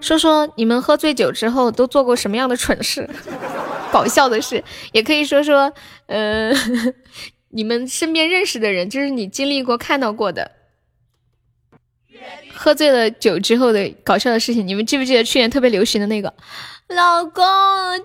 [0.02, 3.08] 说说你们喝醉酒之后都做过什么样的蠢事，
[3.94, 4.64] 搞笑的事，
[4.94, 5.72] 也可以说说，
[6.08, 6.52] 呃，
[7.54, 10.54] 你们身边认识的人，就是你经历过、看到过的，
[12.52, 14.68] 喝醉了酒之后的搞笑的事情。
[14.68, 16.34] 你们记不记得去年特别流行的那个？
[16.90, 17.44] 老公，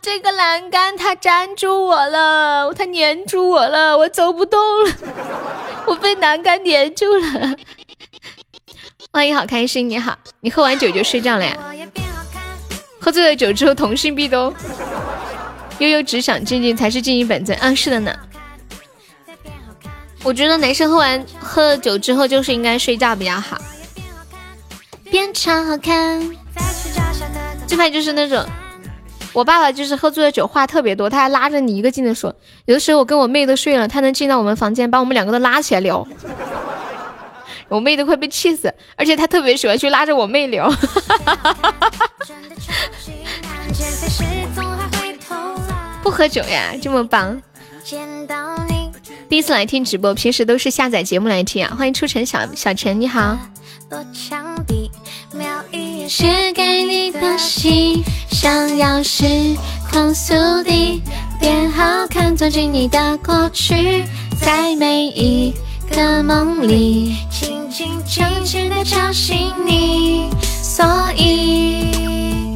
[0.00, 4.92] 这个栏杆它粘住我了，它粘住我了，我走不动了，
[5.86, 7.56] 我被栏杆粘住了。
[9.12, 9.90] 欢迎，好开心！
[9.90, 11.58] 你好，你喝完酒就睡觉了呀？
[13.00, 14.52] 喝醉了酒之后同性必都
[15.78, 17.58] 悠悠只想静静才是静怡本尊。
[17.58, 18.14] 啊，是的呢。
[20.22, 23.58] 我觉得男生喝完喝了酒之后就是应该睡觉比较好。
[25.10, 26.30] 变超好看。
[27.66, 28.44] 最怕就是那种，
[29.32, 32.34] 我爸爸就是喝醉了酒话特别多，他还拉着你一个劲的说。
[32.64, 36.06] 有的时候我跟我妹都睡了，他能进到我们房间把我们两个都拉起来聊。
[37.68, 40.72] 我妹都快被气死，而且他特别喜欢去拉着我妹聊。
[46.02, 47.40] 不喝酒呀，这么棒！
[49.28, 51.74] 第一次来听直播，平时都是下载节目来听啊。
[51.78, 53.36] 欢迎出城小小陈，你好。
[56.08, 58.02] 写给你的信，
[58.40, 59.26] 想要时
[59.90, 60.32] 光速
[60.62, 61.02] 递，
[61.40, 64.04] 变好看，走进你的过去，
[64.40, 65.52] 在每一
[65.90, 70.30] 个梦里，轻轻轻轻的吵醒你。
[70.62, 70.86] 所
[71.16, 72.54] 以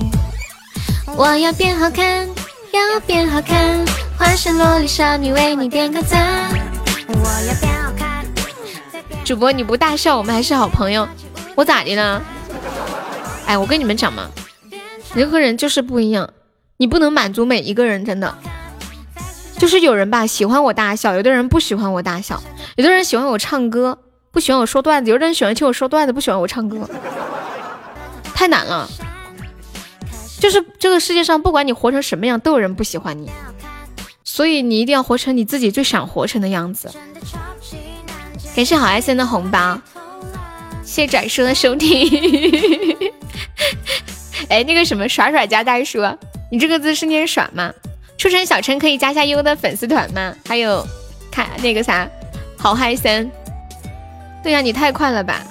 [1.17, 2.29] 我要变好看，
[2.73, 3.85] 要变好看，
[4.17, 6.49] 化身萝莉少女为你点个赞。
[7.09, 8.25] 我要变好看。
[9.25, 11.09] 主播你不大笑，我们还是好朋友。
[11.57, 12.23] 我咋的了？
[13.47, 14.29] 哎，我跟你们讲嘛，
[15.14, 16.32] 人和人就是不一样，
[16.78, 18.34] 你不能满足每一个人，真的。
[19.59, 22.43] 就是有人吧喜欢我大笑，有的人不喜欢我大笑，
[22.76, 23.98] 有的人喜欢我唱歌，
[24.30, 26.89] 不喜欢我说段子，有的人喜欢听我说段子，不喜欢我唱歌，
[28.34, 28.89] 太难了。
[30.40, 33.30] 就是这个世界上，不管你活成什么样，都有人不喜欢你，
[34.24, 36.90] 所以你一定要活成你自己最想活成的样子。
[38.56, 39.80] 感谢好爱森的红包。
[40.82, 43.12] 谢谢展叔的收听。
[44.48, 46.01] 哎，那个什么耍耍家大叔，
[46.51, 47.73] 你这个字是念耍吗？
[48.19, 50.35] 初晨小陈可以加下优的粉丝团吗？
[50.47, 50.86] 还有，
[51.31, 52.09] 看那个啥，
[52.56, 53.31] 好嗨森。
[54.43, 55.43] 对呀，你太快了吧！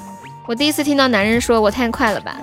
[0.47, 2.37] 我第一次听到男人说我太快了吧。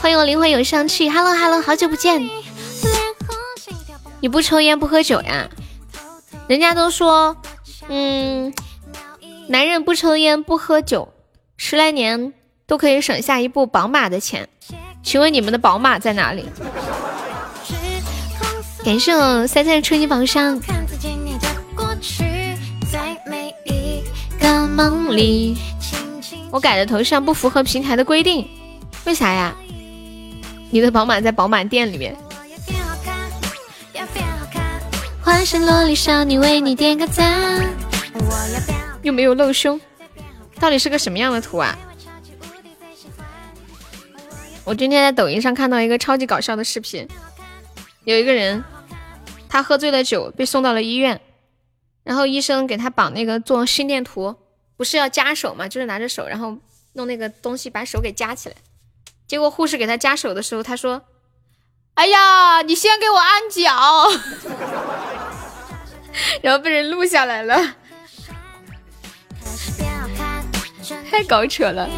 [0.00, 2.28] 欢迎我灵魂有上去，Hello Hello，好久不见。
[4.20, 5.48] 你不抽烟不喝酒呀？
[6.48, 7.36] 人家都说，
[7.88, 8.52] 嗯，
[9.48, 11.08] 男人不抽烟不喝酒。
[11.56, 12.32] 十来年
[12.66, 14.48] 都可以省下一部宝马的钱，
[15.02, 16.46] 请问你们的宝马在哪里？
[18.84, 20.60] 感谢我三三的初级榜上。
[26.50, 28.48] 我改的头像不符合平台的规定，
[29.04, 29.54] 为啥呀？
[30.70, 32.16] 你的宝马在宝马店里面。
[35.22, 37.66] 化身萝莉少女为你点个赞，
[39.02, 39.78] 又没有露胸。
[40.58, 41.76] 到底是个什么样的图啊？
[44.68, 47.08] 我今天在抖音上看到一个超级搞笑的视频，
[48.04, 48.62] 有一个人，
[49.48, 51.18] 他喝醉了酒被送到了医院，
[52.04, 54.36] 然后医生给他绑那个做心电图，
[54.76, 56.58] 不是要夹手嘛，就是拿着手，然后
[56.92, 58.56] 弄那个东西把手给夹起来。
[59.26, 61.00] 结果护士给他夹手的时候，他说
[61.94, 63.72] ：“哎呀，你先给我按脚。
[66.44, 67.56] ”然后被人录下来了。
[71.10, 71.88] 太搞扯了！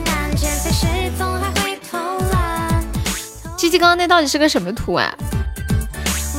[3.60, 5.14] 鸡鸡刚刚那到底是个什么图啊？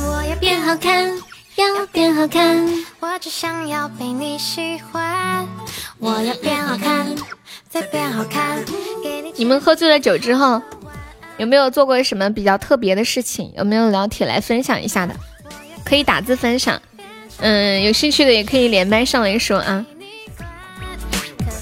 [0.04, 1.06] 我要变好看，
[1.54, 5.46] 要变好看，我只想要被你喜欢。
[6.00, 7.06] 我要变好看，
[7.68, 8.60] 再变好看。
[9.36, 10.60] 你们喝醉了酒之后，
[11.36, 13.52] 有没有做过什么比较特别的事情？
[13.56, 15.14] 有没有老铁来分享一下的？
[15.84, 16.82] 可以打字分享。
[17.38, 19.86] 嗯，有兴趣的也可以连麦上来说啊。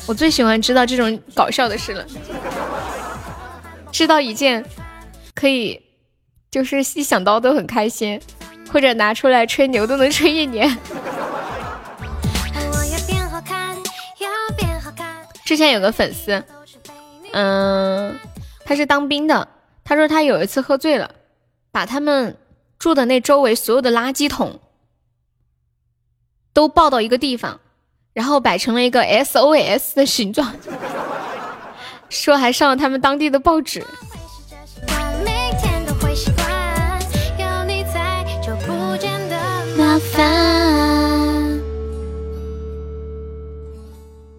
[0.06, 2.06] 我最喜欢知道这种搞笑的事了，
[3.92, 4.64] 知道一件
[5.40, 5.80] 可以，
[6.50, 8.20] 就是一想到都很开心，
[8.70, 10.76] 或者拿出来吹牛都能吹一年。
[15.46, 16.44] 之前有个粉丝，
[17.32, 18.14] 嗯，
[18.66, 19.48] 他是当兵的，
[19.82, 21.10] 他说他有一次喝醉了，
[21.72, 22.36] 把他们
[22.78, 24.60] 住的那周围所有的垃圾桶
[26.52, 27.58] 都抱到一个地方。
[28.12, 30.52] 然后摆成了一个 SOS 的形状，
[32.10, 33.86] 说还上了他们当地的报纸。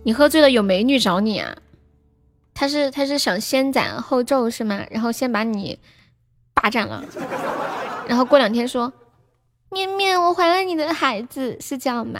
[0.03, 1.55] 你喝醉了有美女找你啊？
[2.53, 4.85] 他是他是想先斩后奏是吗？
[4.91, 5.79] 然后先把你
[6.53, 7.03] 霸占了，
[8.07, 8.91] 然后过两天说
[9.69, 12.19] 面面我怀了你的孩子，是这样吗？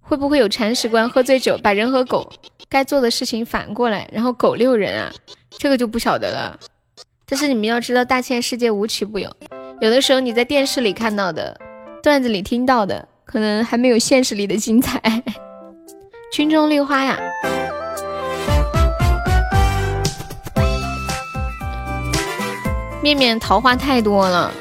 [0.00, 2.32] 会不会有铲屎官喝醉酒把人和狗
[2.68, 5.12] 该做的事情反过来，然后狗遛人啊？
[5.50, 6.58] 这个就不晓得了。
[7.26, 9.34] 但是你们要知道，大千世界无奇不有，
[9.80, 11.58] 有的时候你在电视里看到的、
[12.02, 15.00] 段子里听到的，可能还没有现实里的精彩。
[16.32, 17.18] 军中绿花呀，
[23.02, 24.52] 面面桃花太多了。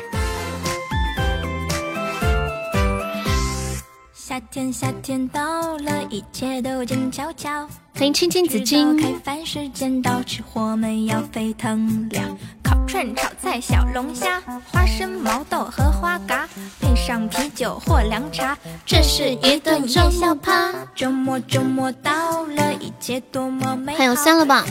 [4.39, 7.67] 夏天，夏天到了，一切都静悄悄。
[7.93, 8.95] 欢迎青青子君。
[8.95, 12.37] 开饭时间到，吃货们要沸腾了。
[12.63, 14.41] 烤串、炒菜、小龙虾，
[14.71, 16.47] 花生、毛豆和花蛤，
[16.79, 20.71] 配上啤酒或凉茶，这是一顿夜宵趴。
[20.95, 23.97] 周末，周末到了，一切多么美好。
[23.97, 24.65] 还有三了吧？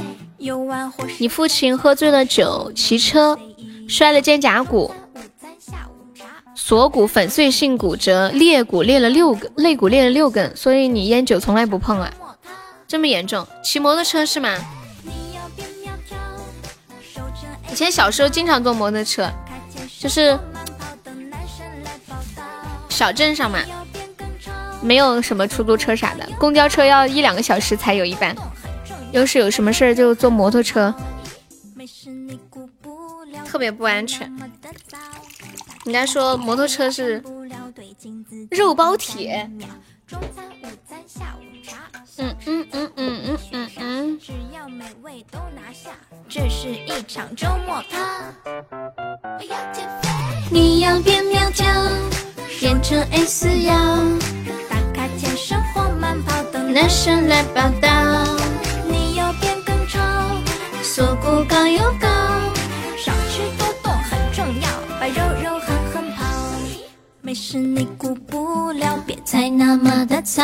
[1.18, 3.38] 你父亲喝醉了酒，骑车
[3.86, 4.90] 摔了肩胛骨。
[6.60, 12.12] 锁骨粉碎性骨折，裂骨裂了六根，肋骨裂了六根，所以你烟酒从来不碰啊？
[12.88, 13.46] 这么严重？
[13.62, 14.58] 骑摩托车是吗？
[17.70, 19.30] 以前小时候经常坐摩托车，
[20.00, 20.36] 就是
[22.88, 23.60] 小镇上嘛，
[24.82, 28.36] 没有什么出租车啥的，公交车要一两个小时才有一班。
[29.12, 30.92] 要是有什么事儿就坐摩托车，
[33.46, 34.30] 特别不安全。
[35.84, 37.22] 人家说摩托车是
[38.50, 39.48] 肉包铁。
[42.20, 44.18] 嗯嗯嗯嗯嗯嗯嗯。
[50.50, 51.66] 你要变苗条，
[52.58, 53.74] 变成 S 腰，
[54.68, 57.88] 打卡健身或慢跑等男生来报道。
[58.90, 59.98] 你要变更丑，
[60.82, 62.08] 锁骨高又高，
[62.96, 64.68] 少吃多动很重要，
[64.98, 65.47] 把肉肉。
[67.28, 70.42] 没事你顾不了，别再那么的糙。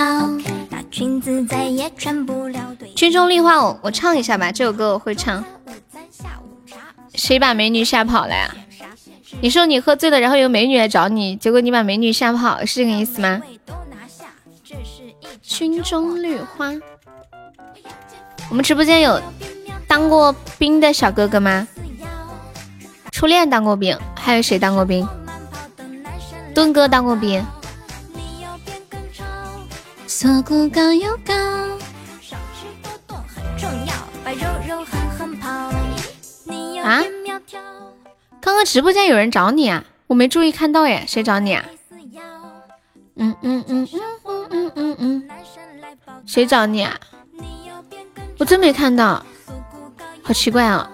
[0.90, 2.76] 裙子再也穿不了。
[2.94, 5.42] 军中绿花，我我唱一下吧，这首歌我会唱。
[7.14, 8.54] 谁把美女吓跑了呀？
[9.40, 13.40] 你说你喝醉了，然后有美女来找你，结果你把美女吓跑，是这个意思吗？
[15.40, 16.70] 军中绿花，
[18.50, 19.18] 我们直播间有
[19.88, 21.66] 当过兵的小哥哥吗？
[23.10, 25.08] 初恋当过兵，还有谁当过兵？
[26.54, 27.44] 墩哥当过兵。
[30.06, 31.34] 锁骨高又高，
[32.22, 33.92] 少吃多动很重要，
[34.24, 35.48] 白肉肉狠狠跑。
[36.82, 37.02] 啊？
[38.40, 39.84] 刚刚直播间有人找你啊？
[40.06, 41.64] 我没注意看到耶，谁找你啊？
[43.16, 45.28] 嗯嗯嗯嗯嗯嗯嗯嗯，
[46.26, 46.96] 谁找你啊？
[48.38, 49.24] 我真没看到，
[50.22, 50.88] 好奇怪啊！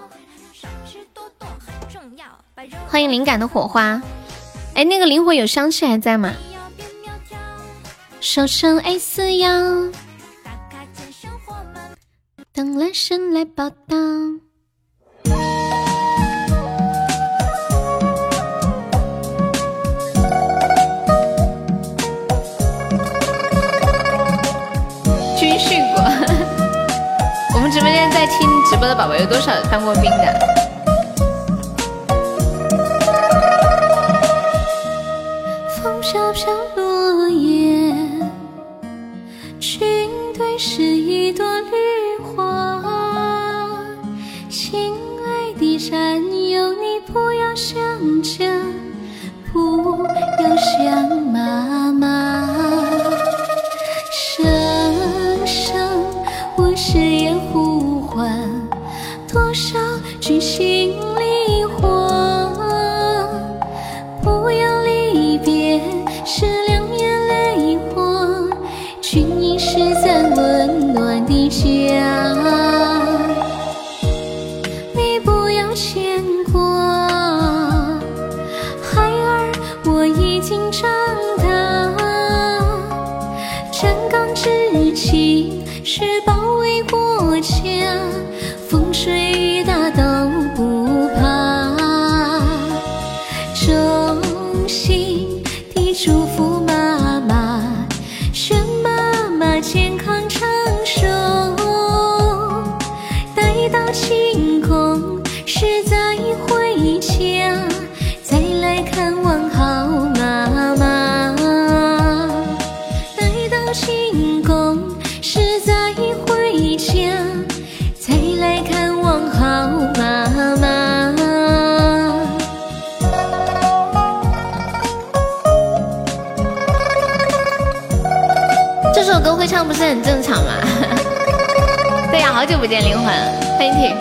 [2.87, 4.01] 欢迎灵感的火花，
[4.81, 6.33] 哎，那个灵魂有香气还在吗？
[8.19, 9.47] 瘦成 S 腰，
[12.51, 13.75] 等男神来报道。
[25.37, 26.01] 军训过，
[27.53, 30.60] 我们直播间在听直播的宝宝有多少当过兵的？
[36.31, 36.70] 飘飘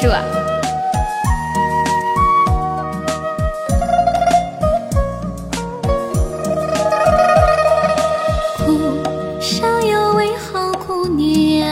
[0.02, 0.08] 欢迎铁柱。
[8.64, 8.64] 苦
[9.40, 11.68] 笑有位好姑娘，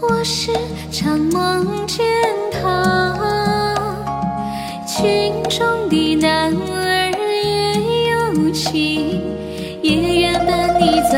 [0.00, 0.52] 我时
[0.92, 2.04] 常梦见
[2.60, 3.14] 她。
[4.86, 7.10] 军中的男儿
[7.42, 9.22] 也有情，
[9.82, 11.16] 也愿伴你走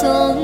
[0.00, 0.39] song.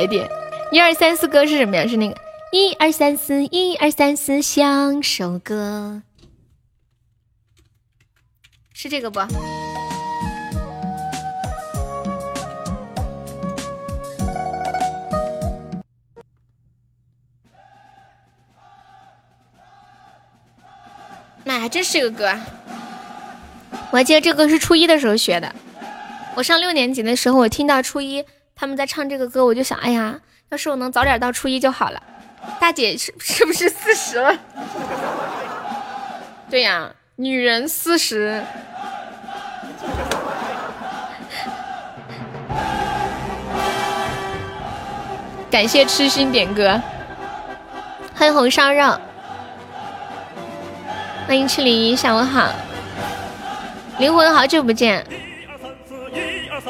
[0.00, 0.26] 来点。
[0.72, 1.86] 一二三四歌是什么呀？
[1.86, 2.16] 是那个
[2.52, 6.00] 一二三四一二三四像首歌，
[8.72, 9.20] 是这个不？
[21.44, 22.34] 妈，还真是个歌！
[23.90, 25.54] 我还记得这歌是初一的时候学的。
[26.36, 28.24] 我上六年级的时候，我听到初一
[28.60, 30.20] 他们在唱这个歌，我就想，哎呀，
[30.50, 32.02] 要是我能早点到初一就好了。
[32.60, 34.36] 大姐是是不是四十了？
[36.50, 38.44] 对呀，女人四十。
[45.50, 46.78] 感谢痴心点歌，
[48.14, 48.94] 欢迎红烧肉，
[51.26, 52.52] 欢迎赤离，下午好，
[53.98, 55.02] 灵魂好久不见。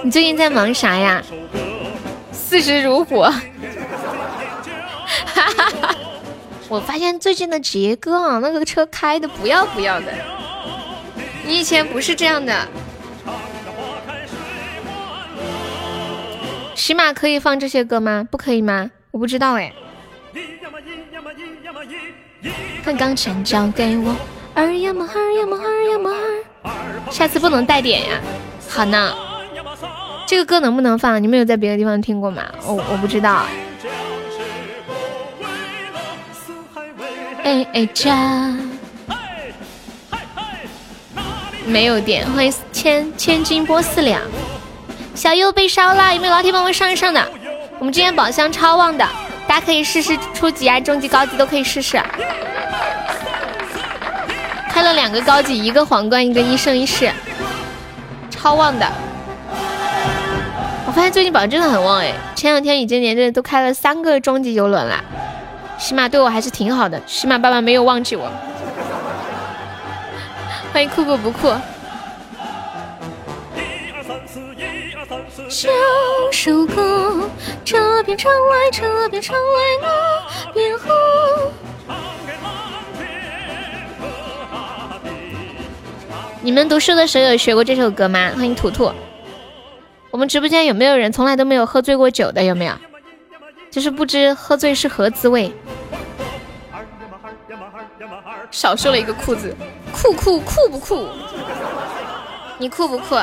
[0.05, 1.21] 你最近在忙啥呀？
[2.51, 3.41] 四十如火，哈
[5.25, 5.95] 哈哈！
[6.69, 10.07] 我发现最近的杰哥啊，那个车开的不要不要的。
[11.47, 12.67] 你以前不是这样的。
[16.75, 18.27] 起码可以放这些歌吗？
[18.29, 18.91] 不可以吗？
[19.13, 19.73] 我不知道哎。
[22.83, 24.17] 看钢琴交给我，
[24.55, 27.13] 二呀么二呀么二呀么二。
[27.13, 28.21] 下次不能带点呀。
[28.69, 29.30] 好呢。
[30.31, 31.21] 这个歌能不能放？
[31.21, 32.45] 你们有在别的地方听过吗？
[32.65, 33.45] 我我不知道。
[37.43, 38.57] 哎哎จ้
[41.67, 42.31] 没有点。
[42.31, 44.23] 欢迎千千金波四两。
[45.17, 47.29] 小优被烧了，有没有老铁帮我上一上的？
[47.81, 49.05] 我们今天宝箱超旺的，
[49.49, 52.01] 大家可以试试初级啊、中级、高级都可以试试。
[54.69, 57.11] 开了两个高级，一个皇冠，一个一生一世，
[58.31, 58.89] 超旺的。
[60.91, 65.01] 我发现最近宝真的很旺哎，前两天已经连着都开了三个终极游轮了，
[65.79, 68.29] 起码对我还是挺好的，起码爸爸没有忘记我。
[70.73, 71.55] 欢迎酷酷不酷。
[75.49, 75.71] 享
[76.33, 77.31] 首歌，
[77.65, 79.43] 这边唱来，这边唱来，
[80.53, 81.53] 那边喝。
[86.41, 88.33] 你们读书的时候有学过这首歌吗？
[88.35, 88.93] 欢迎图图。
[90.11, 92.43] 我们直播间有没有人从来都没有喝醉过酒的？
[92.43, 92.75] 有没有？
[93.71, 95.53] 就是不知喝醉是何滋味。
[98.51, 99.55] 少说了一个酷字，
[99.93, 101.07] 酷酷酷不酷？
[102.59, 103.17] 你酷不酷？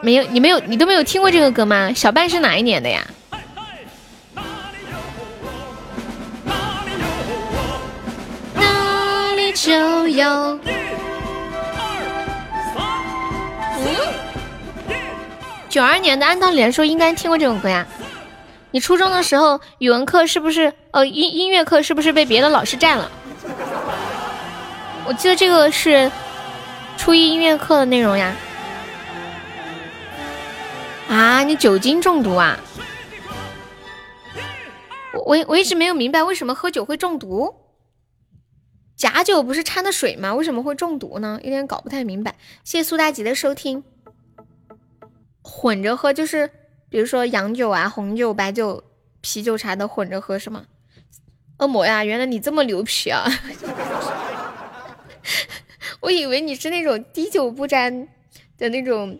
[0.00, 1.92] 没有，你没有，你都没有听过这个歌吗？
[1.92, 3.04] 小半是哪一年的呀？
[8.54, 10.58] 哪里就有。
[15.68, 17.86] 九二年的，按道理来说应该听过这首歌呀。
[18.72, 20.72] 你初中的时候语文课是不是？
[20.90, 23.10] 呃，音音乐课是不是被别的老师占了？
[25.06, 26.10] 我记得这个是
[26.96, 28.34] 初一音乐课的内容呀。
[31.08, 32.58] 啊，你酒精中毒啊？
[35.12, 37.54] 我我一直没有明白为什么喝酒会中毒。
[39.00, 40.34] 假酒不是掺的水吗？
[40.34, 41.40] 为什么会中毒呢？
[41.42, 42.36] 有点搞不太明白。
[42.64, 43.82] 谢谢苏大吉的收听。
[45.40, 46.50] 混着喝就是，
[46.90, 48.84] 比如说洋酒啊、红酒、白酒、
[49.22, 50.66] 啤酒、茶的混着喝是吗？
[51.60, 53.24] 恶魔呀，原来你这么牛皮啊！
[56.00, 58.06] 我以为你是那种滴酒不沾
[58.58, 59.18] 的那种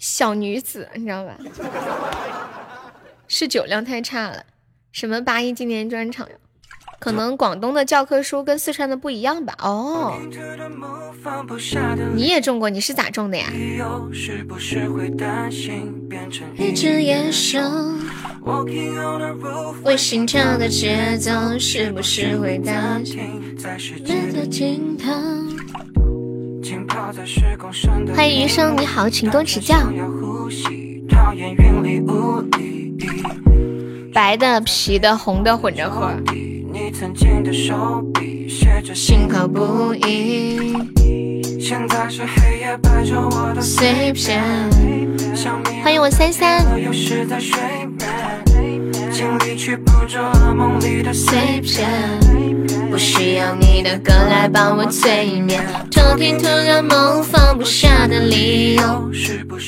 [0.00, 1.38] 小女子，你知道吧？
[3.28, 4.44] 是酒量太差了。
[4.90, 6.34] 什么八一纪念专场呀？
[7.04, 9.54] 可能广东的教科书跟四川的不一样吧？
[9.60, 10.14] 哦，
[12.14, 13.44] 你也中过，你是咋中的呀？
[16.56, 17.60] 一只野兽，
[19.82, 23.04] 为心跳的节奏，是不是会担
[28.16, 29.76] 欢迎余生，你好，请多指教。
[34.14, 36.10] 白的、皮的、红的混着喝。
[36.94, 44.40] 曾经的手笔写着心口不一，现在是黑夜拍着我的碎片。
[45.82, 46.64] 欢迎我三三。
[49.10, 50.22] 尽力去捕捉
[50.54, 51.88] 梦里的碎片，
[52.90, 59.10] 不需要你的歌来帮我催眠，偷听突然梦放不下的理由。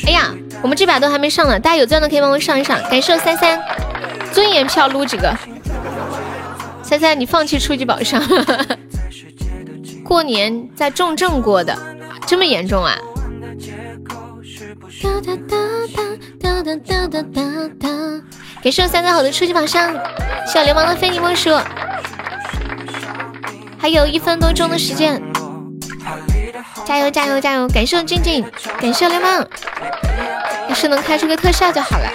[0.06, 0.32] 哎呀，
[0.62, 3.60] 我们这把都还没上呢，大家有钻的可以帮我上一上，感谢我三三，
[4.32, 5.36] 尊严票撸几个。
[6.86, 8.22] 猜猜你放弃初级宝箱？
[10.04, 11.76] 过年在重症过的，
[12.26, 12.96] 这么严重啊？
[15.02, 15.56] 哒哒哒
[16.40, 17.42] 哒哒哒哒哒
[17.80, 17.88] 哒。
[18.62, 19.92] 感谢我三三好的初级宝箱，
[20.46, 21.50] 小流氓的非你莫属。
[23.76, 25.20] 还有一分多钟的时间，
[26.84, 27.68] 加油加油加油！
[27.68, 28.44] 感谢我静静，
[28.80, 29.44] 感谢流氓，
[30.68, 32.08] 要是能开出个特效就好了。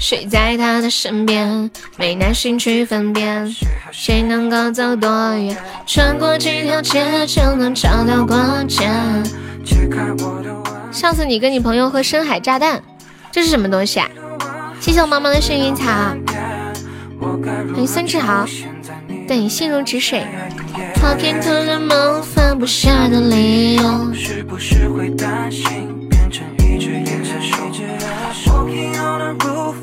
[0.00, 3.54] 睡在他的身边，没耐心去分辨，
[3.90, 8.90] 谁能够走多远，穿过几条街就能找到关键。
[10.92, 12.82] 上次你跟你朋友喝深海炸弹，
[13.32, 14.08] 这是什么东西啊？
[14.80, 15.84] 谢谢我妈妈的幸运草。
[17.20, 18.44] 欢迎孙志豪，
[19.26, 20.26] 对你心如止水。
[20.96, 24.12] 跑偏途的梦，放不下的理由。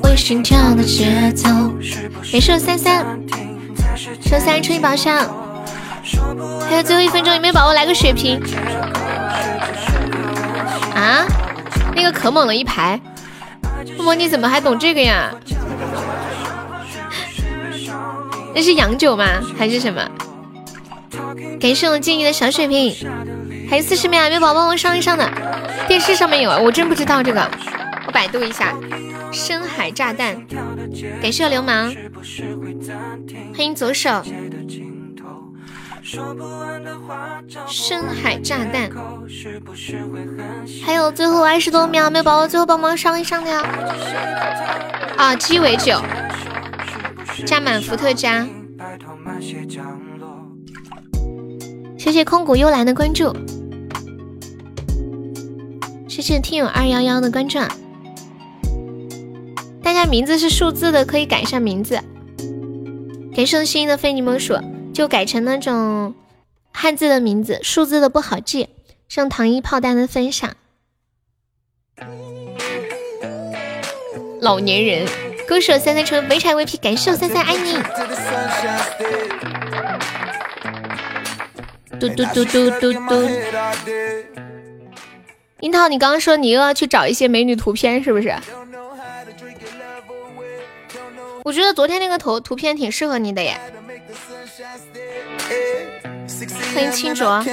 [0.02, 1.50] 我心跳的节奏。
[2.32, 3.06] 没事，三三，
[4.22, 5.18] 说三吹宝箱。
[6.68, 8.42] 还有最后一分钟，有没有宝宝来个血瓶？
[10.96, 11.26] 啊？
[11.96, 13.00] 那个可猛了一排。
[13.98, 15.32] 默默，你怎么还懂这个呀？
[18.56, 19.26] 那是洋酒吗？
[19.58, 20.02] 还是什么？
[21.60, 22.96] 感谢我静怡的小血瓶，
[23.70, 25.30] 还有四十秒，有没有宝宝帮我上一上的？
[25.88, 27.52] 电视上面有，我真不知道这个，
[28.12, 28.78] 百度一下。
[29.32, 30.36] 深海炸弹，
[31.22, 31.96] 感谢流氓，
[33.56, 34.22] 欢迎左手。
[37.68, 38.90] 深海炸弹，
[40.84, 43.64] 还有最后二十多秒，没有宝宝最后帮忙上一上的呀？
[45.18, 46.02] 啊，鸡尾酒。
[47.46, 48.46] 加满伏特加，
[51.98, 53.36] 谢谢空谷幽兰的关注，
[56.08, 57.58] 谢谢听友二幺幺的关注。
[59.94, 62.00] 大家名字是数字的，可以改一下名字。
[63.36, 64.58] 感谢心的非你莫属，
[64.94, 66.16] 就改成那种
[66.72, 68.70] 汉字的名字，数字的不好记。
[69.10, 70.56] 像糖衣炮弹的分享，
[74.40, 75.06] 老年人。
[75.46, 77.74] 歌手三三成围柴 VP，感谢我三三爱你。
[82.00, 83.30] 嘟嘟嘟嘟嘟嘟。
[85.60, 88.34] 樱桃，你刚刚说你又要去找一些美女图片，是不是？
[91.44, 93.60] 我觉得昨天那个图图片挺适合你的耶。
[96.74, 97.44] 欢迎清卓。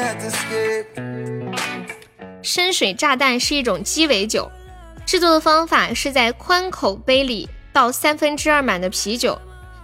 [2.42, 4.50] 深水炸弹是一种鸡尾酒，
[5.04, 7.48] 制作的方法是在宽口杯里。
[7.70, 9.40] 倒三分之二满的啤酒，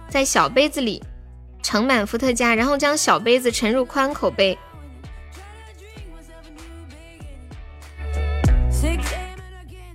[0.09, 1.01] 在小杯子里
[1.63, 4.57] 盛满伏特加，然后将小杯子盛入宽口杯。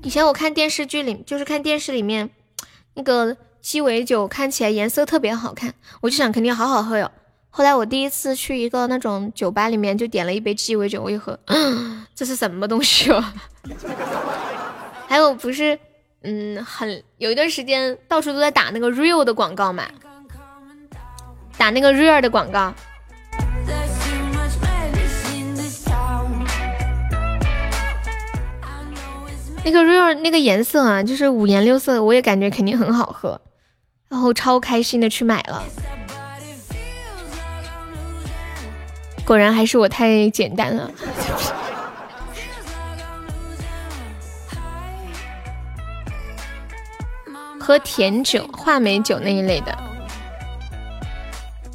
[0.03, 2.31] 以前我看电视剧里，就是看电视里面
[2.95, 7.11] 那个鸡尾酒，看起来颜色特别好看，我就想肯定好好喝哟。
[7.51, 11.39] 后来我第一次去一个那种酒吧里面，就点了一杯鸡尾酒，我一喝，
[12.15, 13.25] 这是什么东西哦？
[15.09, 15.79] 还有不是？
[16.23, 19.89] 嗯，很有一段时间到处都在打那个 real 的广告嘛，
[21.57, 22.75] 打那个 real 的广告。
[29.65, 33.41] 那个 real 那个颜色啊，就是五颜六色，我也感觉肯定很好喝，
[34.11, 35.65] 然后超开心的去买了。
[39.25, 40.91] 果然还是我太简单了。
[47.61, 49.79] 喝甜酒、话梅酒那一类的。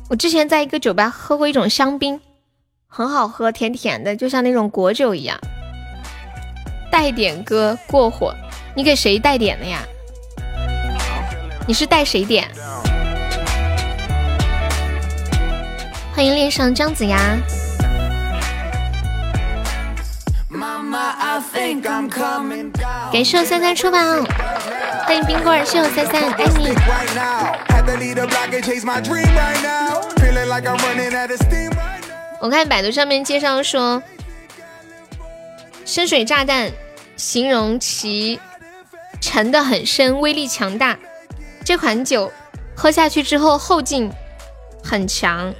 [0.09, 2.19] 我之前在一个酒吧喝过一种香槟，
[2.85, 5.39] 很好喝，甜甜的，就像那种果酒一样。
[6.91, 8.35] 带点歌过火，
[8.75, 9.83] 你给谁带点的呀？
[11.67, 12.47] 你是带谁点？
[16.13, 17.17] 欢迎恋上姜子牙。
[23.11, 24.23] 感谢我三三出榜，
[25.05, 26.75] 欢迎冰棍儿，谢我三三，爱你。
[32.39, 34.03] 我看百度上面介绍说，
[35.83, 36.71] 深水炸弹
[37.17, 38.39] 形容其
[39.19, 40.95] 沉的很深，威力强大。
[41.65, 42.31] 这款酒
[42.75, 44.11] 喝下去之后后劲
[44.83, 45.51] 很强，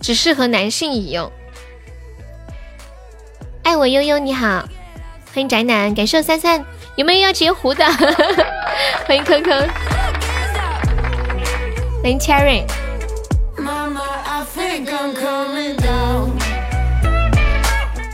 [0.00, 1.30] 只适合男性饮用。
[3.64, 4.64] 爱我悠悠，你好，
[5.34, 6.64] 欢迎宅男，感谢三三，
[6.94, 7.84] 有没有要截胡的？
[9.04, 9.68] 欢迎坑坑，
[12.02, 12.62] 欢迎 Cherry，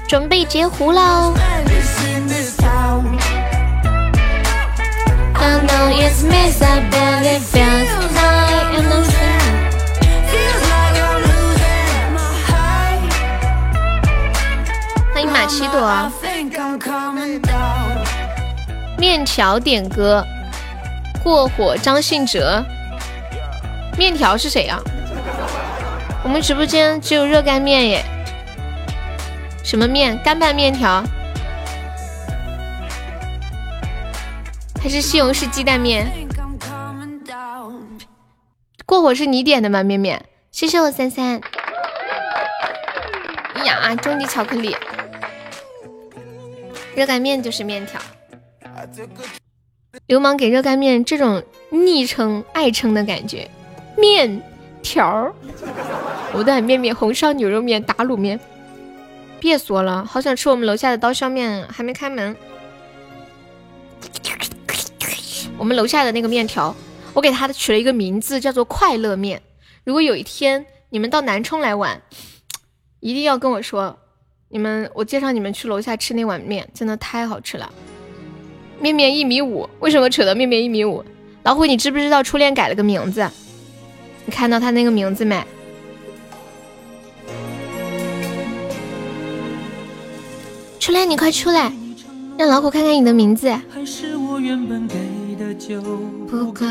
[0.09, 1.35] 准备截胡喽。
[15.15, 16.11] 欢迎马奇朵。
[18.99, 20.23] 面条点歌，
[21.25, 22.63] 过火张信哲。
[23.97, 24.79] 面条是谁呀？
[26.23, 28.05] 我们直播间只有热干面耶。
[29.65, 30.19] 什么面？
[30.23, 31.03] 干拌面条？
[34.81, 36.07] 还是西红柿鸡蛋面？
[38.85, 39.83] 过火是你点的吗？
[39.83, 41.41] 面面，谢谢我三三。
[43.65, 44.77] 呀，终极巧克力。
[46.95, 48.01] 热干面就是面条。
[50.07, 53.51] 流氓给热干面这种昵称、爱称的感觉。
[53.97, 54.41] 面
[54.83, 55.35] 条，
[56.33, 58.39] 我的面面红烧牛肉面、打卤面。
[59.41, 62.37] 别说了，好想吃我们楼下的刀削面，还没开门。
[65.59, 66.75] 我们楼下的那个面条，
[67.15, 69.41] 我给它取了一个名字，叫做快乐面。
[69.85, 72.01] 如果有一天你们到南充来玩，
[73.01, 73.99] 一定要跟我说，
[74.49, 77.73] 你们我介绍你们去楼下吃那碗面，真的太好吃了。
[78.81, 81.03] 面面一米五，为什么扯到面面一米五？
[81.43, 83.27] 老虎，你知不知道初恋改了个名字？
[84.27, 85.43] 你看到他那个名字没？
[90.79, 91.73] 初恋，你快出来，
[92.37, 93.49] 让老虎看看你的名字。
[93.73, 94.95] 还是我原本给
[96.29, 96.65] 不够。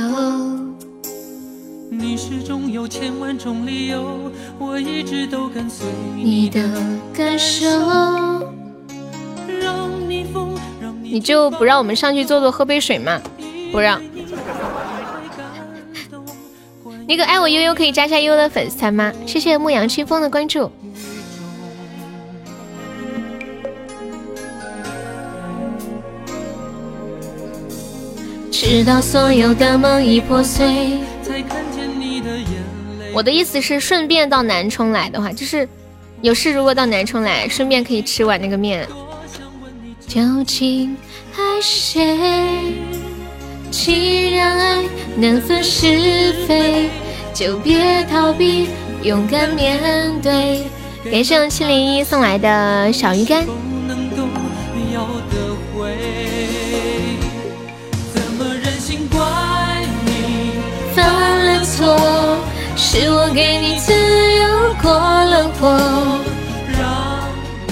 [1.90, 6.62] 你始终有千万种理由，我一直都跟随你的
[7.14, 7.66] 感受。
[11.02, 13.22] 你就不让我们上去坐坐，喝杯水吗？
[13.72, 14.02] 不让。
[17.08, 19.14] 那个爱我悠悠可以加下悠悠的粉丝团吗？
[19.26, 20.70] 谢谢牧羊清风的关注。
[28.68, 30.98] 直到所有的梦已破碎。
[33.14, 35.70] 我的意思是，顺便到南充来的话，就是
[36.22, 38.88] 有事如果到南充来，顺便可以吃碗那个面。
[40.08, 40.98] 究竟
[41.38, 42.74] 爱谁？
[43.70, 44.84] 既然爱
[45.16, 46.90] 能分是非，
[47.36, 48.70] 就别逃避，
[49.04, 49.80] 勇敢面
[50.24, 50.64] 对。
[51.12, 53.46] 感谢我七零一送来的小鱼干。
[61.76, 62.38] 错，
[62.78, 66.20] 是我给你自由过了火。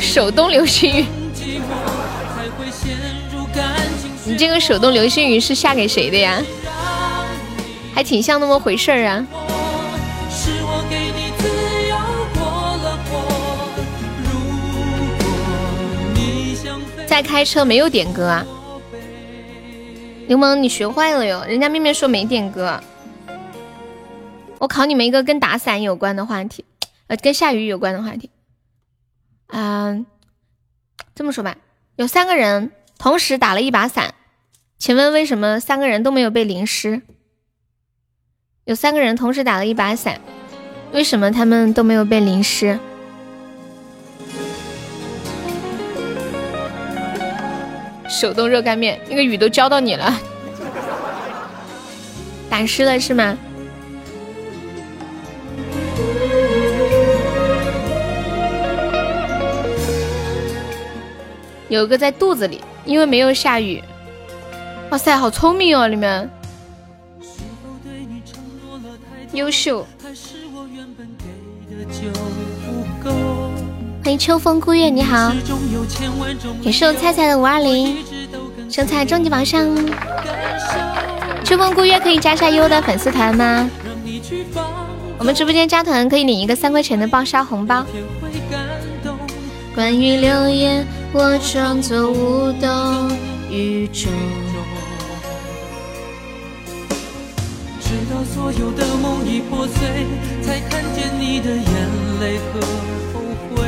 [0.02, 1.06] 手动流星雨。
[4.26, 6.42] 你这个手动流星雨是下给谁的呀？
[7.96, 9.26] 还挺像那么回事儿啊。
[17.08, 18.46] 在开车没有点歌啊？
[20.28, 21.46] 流氓，你学坏了哟！
[21.48, 22.78] 人家面面说没点歌。
[24.64, 26.64] 我考你们一个跟打伞有关的话题，
[27.08, 28.30] 呃，跟下雨有关的话题。
[29.48, 30.06] 嗯，
[31.14, 31.58] 这么说吧，
[31.98, 34.16] 有三个人同时打了一把伞。
[34.78, 37.02] 请问为什么三个人都没有被淋湿？
[38.64, 40.22] 有三个人同时打了一把伞，
[40.94, 42.80] 为什么他们都没有被淋湿？
[48.08, 50.18] 手动热干面，那个雨都浇到你了，
[52.50, 53.38] 打湿了是吗？
[61.74, 63.84] 有一个在肚子里，因为没有下雨。
[64.92, 66.30] 哇塞，好聪明哦，你们
[69.32, 69.84] 优秀。
[74.04, 75.34] 欢迎秋风孤月，你好。
[76.62, 77.98] 也是我菜菜的五二零，
[78.70, 79.68] 生菜终极榜上。
[81.44, 83.68] 秋风孤月可以加下优的粉丝团吗？
[85.18, 87.84] 我们直播间加团可以领一个三块钱的爆杀红包。
[89.74, 93.12] 关于流言，我装作无动
[93.50, 94.12] 于衷。
[98.34, 100.06] 所有的梦已破碎，
[100.42, 101.66] 才看见你的眼
[102.22, 102.62] 泪和
[103.14, 103.20] 后
[103.56, 103.64] 悔。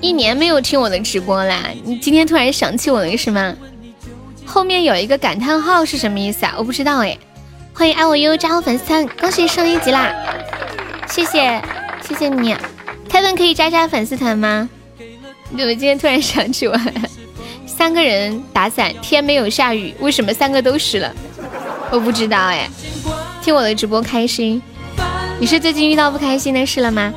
[0.00, 3.54] 一年没有听我的直播啦，你今天突然想起我了是吗？
[4.44, 6.54] 后面有一个感叹号是什么意思啊？
[6.58, 7.16] 我不知道哎。
[7.72, 10.12] 欢迎爱我悠悠加入粉丝团，恭喜升一级啦！
[11.06, 11.62] 谢谢
[12.06, 12.56] 谢谢你，
[13.08, 14.68] 泰文可以加加粉丝团吗？
[15.50, 16.78] 你怎么今天突然想起我？
[17.66, 21.12] 三个人打伞，天没有下雨，为什么三个都湿了？
[21.90, 22.68] 我不知道哎。
[23.42, 24.60] 听我的直播开心，
[25.40, 27.12] 你是最近遇到不开心的事了吗？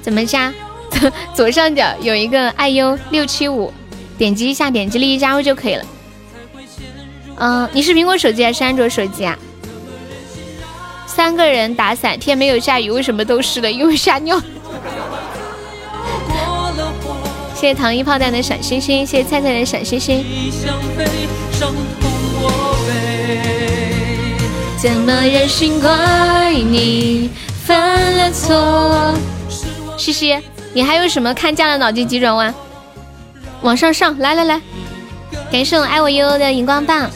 [0.00, 0.52] 怎么加？
[1.34, 3.70] 左上角有一个爱优六七五，
[4.16, 5.84] 点击一下，点击立即加入就可以了。
[7.38, 9.36] 嗯，你是苹果手机还是安卓手机啊？
[11.06, 13.70] 三个人打伞，天没有下雨，为什么都湿了？
[13.70, 14.40] 因为吓尿。
[17.54, 20.24] 谢谢糖衣炮弹的小星星，谢谢菜菜的小星星。
[24.78, 27.30] 怎么忍心怪你
[27.64, 29.14] 犯了错？
[29.96, 30.38] 西西，
[30.74, 32.54] 你还有什么看家的脑筋急转弯？
[33.62, 34.60] 往上上，来来来，
[35.50, 37.10] 感谢我爱我悠悠的荧光棒。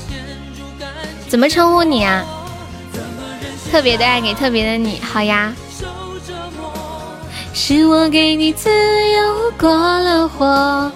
[1.29, 2.25] 怎么称呼你啊？
[3.71, 5.53] 特别的爱给特别的你，好呀。
[7.53, 10.91] 是我给你自由过了火，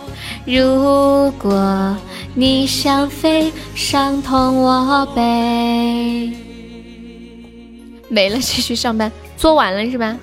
[0.47, 1.97] 如果
[2.35, 6.33] 你想飞，伤痛我背。
[8.09, 10.17] 没了，继续上班，做完了是吧？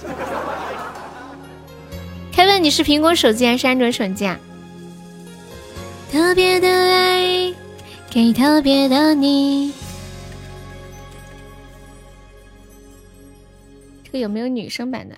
[2.31, 4.39] 凯文，你是苹果手机还是安卓手机啊？
[6.11, 7.53] 特别的爱
[8.09, 9.71] 给特别的你。
[14.03, 15.15] 这个有没有女生版的？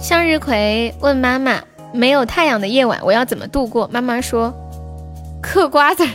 [0.00, 1.60] 向日葵问妈妈
[1.92, 4.54] ：“没有太阳的夜晚，我要怎么度过？”妈妈说
[5.42, 6.06] ：“嗑瓜子。”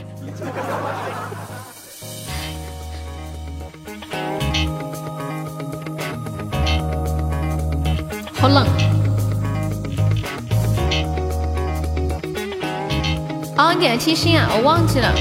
[8.34, 8.66] 好冷。
[13.58, 15.14] 哦，你点的七星啊，我忘记了。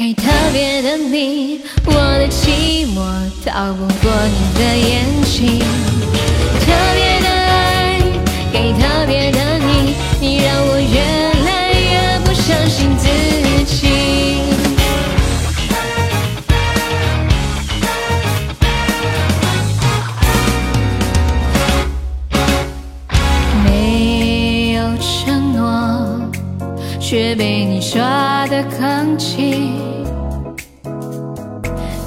[0.00, 3.02] 给特别的你，我的寂寞
[3.44, 5.58] 逃不过你的眼睛。
[6.58, 8.00] 特别的爱，
[8.50, 11.02] 给特别的你，你让我越
[11.44, 13.08] 来越不相信自
[13.66, 13.90] 己。
[23.62, 26.26] 没有承诺，
[26.98, 29.89] 却被你抓得更紧。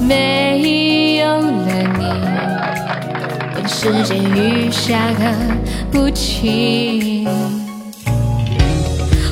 [0.06, 1.68] 没有了
[1.98, 2.04] 你，
[3.56, 5.24] 问世间雨下个
[5.92, 7.26] 不停。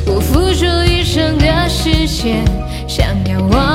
[0.05, 2.43] 我付出一生的时间，
[2.87, 3.70] 想要忘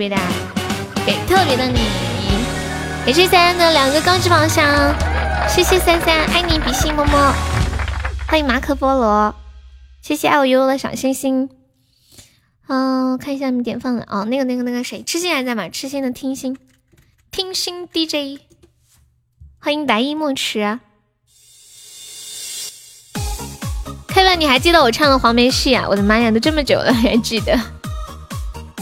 [0.00, 0.16] 别的，
[1.04, 1.78] 给特别的你，
[3.04, 4.64] 感谢三的两个高级宝箱，
[5.46, 7.34] 谢谢三三，爱你比心么么，
[8.26, 9.34] 欢迎马可波罗，
[10.00, 11.50] 谢谢爱我悠悠的小星星，
[12.68, 14.06] 嗯，看一下你们点放的。
[14.08, 15.68] 哦，那个那个那个谁，痴心还在吗？
[15.68, 16.56] 痴心的听心，
[17.30, 18.40] 听心 DJ，
[19.58, 20.80] 欢迎白衣莫迟，
[24.08, 25.84] 开问你还记得我唱的黄梅戏啊？
[25.90, 27.60] 我的妈呀，都这么久了还记得。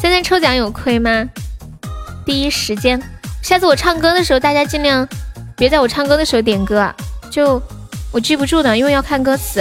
[0.00, 1.28] 现在抽奖有亏吗？
[2.24, 3.02] 第一时间，
[3.42, 5.06] 下次我唱歌的时候，大家尽量
[5.56, 6.94] 别在我唱歌的时候点歌，
[7.32, 7.60] 就
[8.12, 9.60] 我记不住的，因为要看歌词。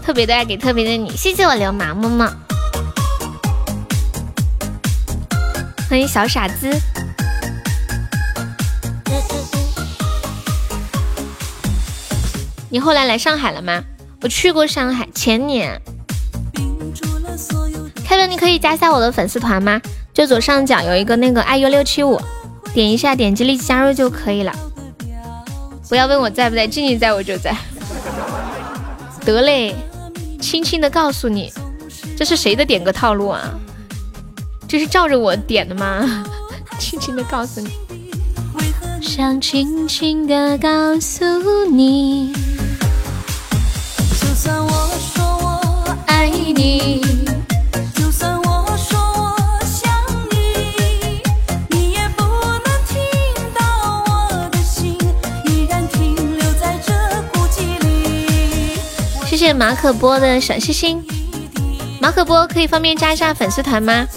[0.00, 2.32] 特别的爱给特别的你，谢谢我流氓么么，
[5.90, 6.70] 欢迎小傻子。
[12.70, 13.82] 你后来来上海了吗？
[14.22, 15.82] 我去过上海，前年。
[18.16, 19.78] 开文，你可以加下我的粉丝团吗？
[20.14, 22.18] 就左上角有一个那个 iu 六七五，
[22.72, 24.50] 点一下，点击立即加入就可以了。
[25.86, 27.54] 不要问我在不在，静静在我就在。
[29.22, 29.74] 得嘞，
[30.40, 31.52] 轻轻的告诉你，
[32.16, 33.50] 这是谁的点歌套路啊？
[34.66, 36.24] 这是照着我点的吗？
[36.80, 37.68] 轻轻的告诉你，
[39.02, 42.32] 想轻轻的告诉你，
[44.18, 44.70] 就算我
[45.14, 47.04] 说我爱你。
[59.28, 61.04] 谢谢马可波的小心心，
[62.00, 64.08] 马可波可以方便加一下粉丝团吗？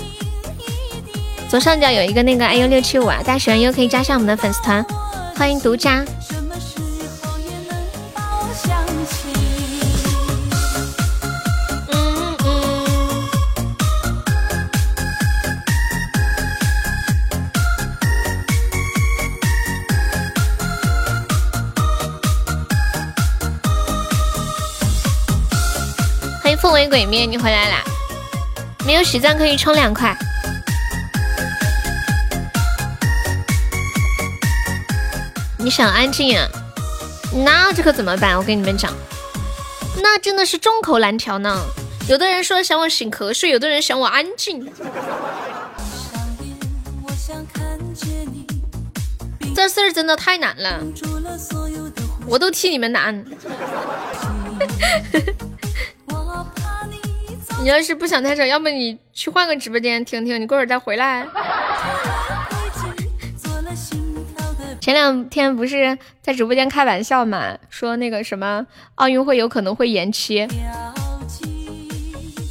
[1.50, 4.84] 左上角有一个那个 iu 六七五啊，大家喜欢 U 可以加上我们的粉丝团，
[5.36, 6.06] 欢迎独家。
[26.90, 27.84] 鬼灭，你回来啦！
[28.86, 30.18] 没有喜钻可以充两块。
[35.58, 36.48] 你想安静啊？
[37.46, 38.36] 那这可怎么办？
[38.36, 38.92] 我跟你们讲，
[40.02, 41.64] 那真的是众口难调呢。
[42.08, 44.68] 有的人说想我醒瞌睡，有的人想我安静。
[49.56, 50.80] 这事儿真的太难了，
[52.26, 53.24] 我都替你们难。
[57.62, 61.28] 你要是不想太吵，要么你去换个直播间听听，你过会儿再回来。
[64.80, 68.66] 前两天不是在直播间开玩笑嘛，说那个什么
[68.96, 70.48] 奥运会有可能会延期。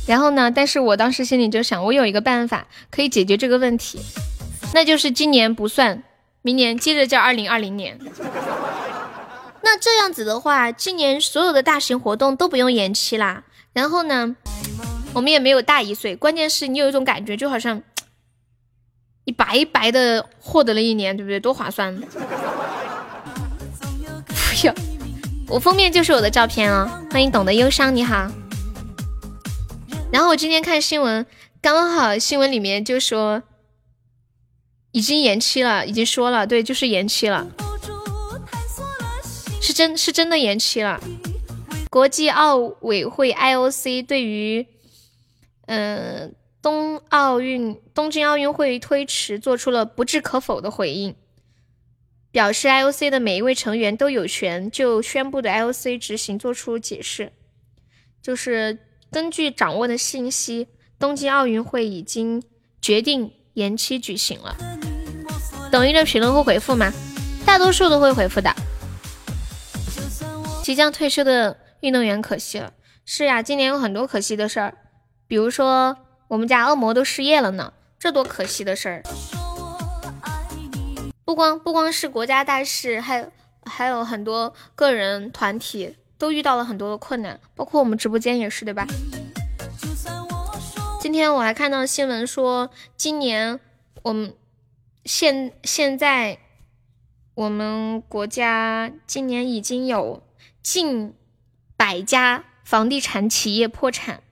[0.07, 3.99] 然后呢，但是我当时心里就想，我有一个办法可以解决这个问题，
[4.75, 6.03] 那就是今年不算，
[6.43, 7.99] 明年接着叫二零二零年。
[9.63, 13.45] 那这样子的话，今年所有的大型活动都不用延期啦。
[13.73, 14.37] 然后呢？
[15.19, 17.83] 我们也没有大一岁，关键是你有一种感觉，就好像
[19.25, 21.41] 你白白的获得了一年，对不对？
[21.41, 21.93] 多划算！
[24.31, 24.73] 不要，
[25.49, 26.89] 我封面就是我的照片哦。
[27.11, 28.31] 欢迎懂得忧伤，你好。
[30.13, 31.27] 然后我今天看新闻，
[31.61, 33.43] 刚好新闻里面就说
[34.93, 37.49] 已经延期了，已经说了，对，就是延期了，
[39.61, 41.01] 是真是真的延期了。
[41.91, 44.65] 国际奥委会 IOC 对于
[45.69, 51.15] 嗯，冬奥运东京奥运会推迟做出了不置可否的回应，
[52.31, 57.33] 表示 IOC 的每一位成员都有权就宣布的 IOC 执行做出解释。
[58.23, 58.79] 就是
[59.11, 60.69] 根据掌握的信息，
[60.99, 62.43] 东京奥运会已经
[62.81, 64.57] 决定延期举行了。
[65.71, 66.91] 抖音的评论会回复吗？
[67.45, 68.51] 大多数都会回复的。
[70.63, 72.73] 即将退休的运动员可惜了。
[73.05, 74.75] 是呀，今年有很多可惜的事儿。
[75.29, 75.95] 比如说，
[76.29, 79.03] 我们家恶魔都失业了呢，这多可惜的事儿！
[81.27, 83.31] 不光不光是国家大事，还
[83.63, 88.87] 还有很多个人团体都遇到了很多的困难，包括我们直播间也是，对吧？
[90.99, 93.61] 今天我还看到新闻说，今年
[94.01, 94.35] 我们
[95.05, 96.39] 现现在
[97.35, 100.23] 我们国家今年已经有
[100.63, 101.15] 近
[101.77, 104.23] 百家房地产企业破产。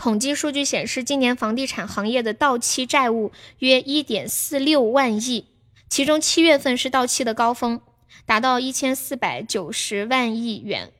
[0.00, 5.44] 统计数据显示，今年房地产行业的到期债务约一点四六万亿，
[5.90, 7.82] 其中七月份是到期的高峰，
[8.24, 10.90] 达到一千四百九十万亿元。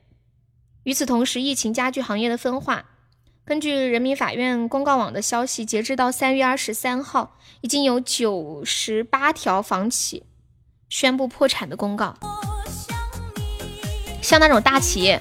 [0.83, 2.85] 与此同时，疫情加剧行业的分化，
[3.43, 10.27] 根据人民法院公告网的消息，截至到三月二十三号，已经有九十八条房企
[10.89, 12.15] 宣布破产的公告。
[14.21, 15.19] 像那种大企业，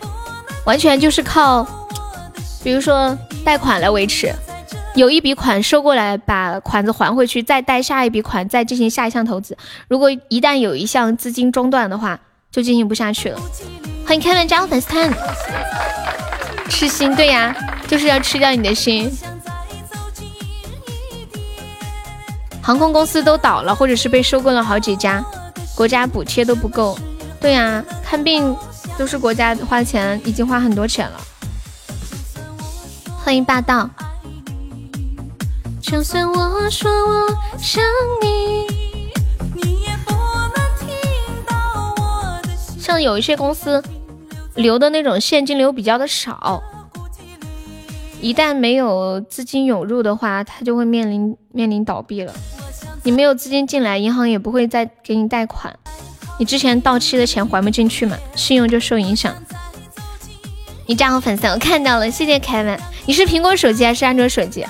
[0.66, 1.79] 完全就是靠，
[2.62, 4.34] 比如说贷款来维持，
[4.94, 9.56] 有一笔款收过来，把款子还回去，再贷下一笔款，再进行下一项投资。
[9.88, 12.18] 如果一旦有一项资金中断的话，
[12.50, 13.40] 就进行不下去了。
[14.06, 15.10] 欢迎 Kevin 加入粉丝团，
[16.68, 17.54] 吃心，对呀，
[17.88, 19.10] 就是要吃掉你的心。
[22.62, 25.24] 航空公司都倒了，或者是被收购了好几家，
[25.74, 26.98] 国家补贴都不够。
[27.40, 28.56] 对呀，看病。
[28.98, 31.18] 都是国家花钱，已经花很多钱了。
[33.22, 33.88] 欢迎霸道。
[35.80, 37.28] 就算我说我
[37.58, 37.82] 想
[38.22, 38.66] 你，
[42.78, 43.82] 像有一些公司
[44.54, 46.62] 留的那种现金流比较的少，
[48.20, 52.32] 一旦没有资金涌入的话，它就会面临面临倒闭了。
[53.02, 55.78] 你没有资金进来，银行也不会再给你贷款。
[56.38, 59.34] 你之前到期的钱还不进去嘛，信用就受影响。
[60.86, 62.78] 你加我粉丝，我看到了，谢谢凯文。
[63.06, 64.66] 你是苹果手机还是安卓手机？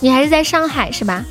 [0.00, 1.24] 你还是在上海是吧？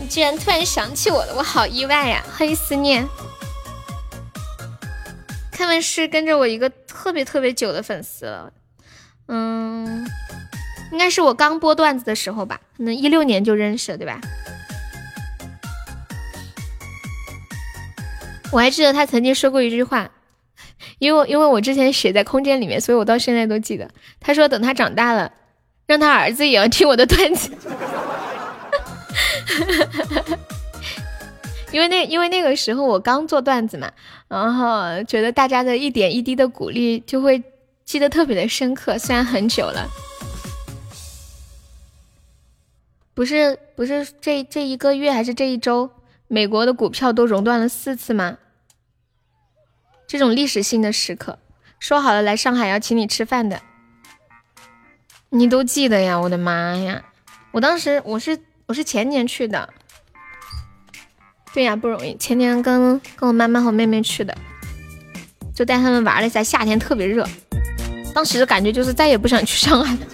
[0.00, 2.22] 你居然突然想起我了，我好意外呀！
[2.36, 3.08] 欢迎思念。
[5.50, 8.52] 凯文是跟着我一个特别特别久的粉丝了，
[9.28, 10.04] 嗯，
[10.90, 14.20] 应该是我刚播段子的时候吧，可能一六年就认识了，对吧？
[18.50, 20.10] 我还记得他曾经说过一句话，
[20.98, 23.88] 因为因为我之前写在空间里面，所以我到现在都记得。
[24.20, 25.32] 他说等他长大了，
[25.86, 27.50] 让他儿子也要听我的段子。
[31.72, 33.90] 因为那因为那个时候我刚做段子嘛，
[34.28, 37.42] 然后觉得大家的一点一滴的鼓励就会
[37.84, 39.88] 记得特别的深刻，虽然很久了。
[43.14, 45.90] 不是不是这这一个月还是这一周，
[46.28, 48.38] 美国的股票都熔断了四次吗？
[50.12, 51.38] 这种历史性的时刻，
[51.80, 53.62] 说好了来上海要请你吃饭的，
[55.30, 56.20] 你都记得呀？
[56.20, 57.02] 我的妈呀！
[57.50, 59.72] 我当时我是我是前年去的，
[61.54, 62.14] 对呀，不容易。
[62.18, 64.36] 前年跟跟我妈妈和妹妹去的，
[65.54, 66.44] 就带他们玩了一下。
[66.44, 67.26] 夏天特别热，
[68.14, 70.06] 当时的感觉就是再也不想去上海了，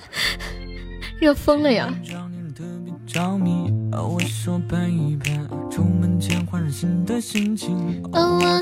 [1.20, 1.94] 热疯了呀！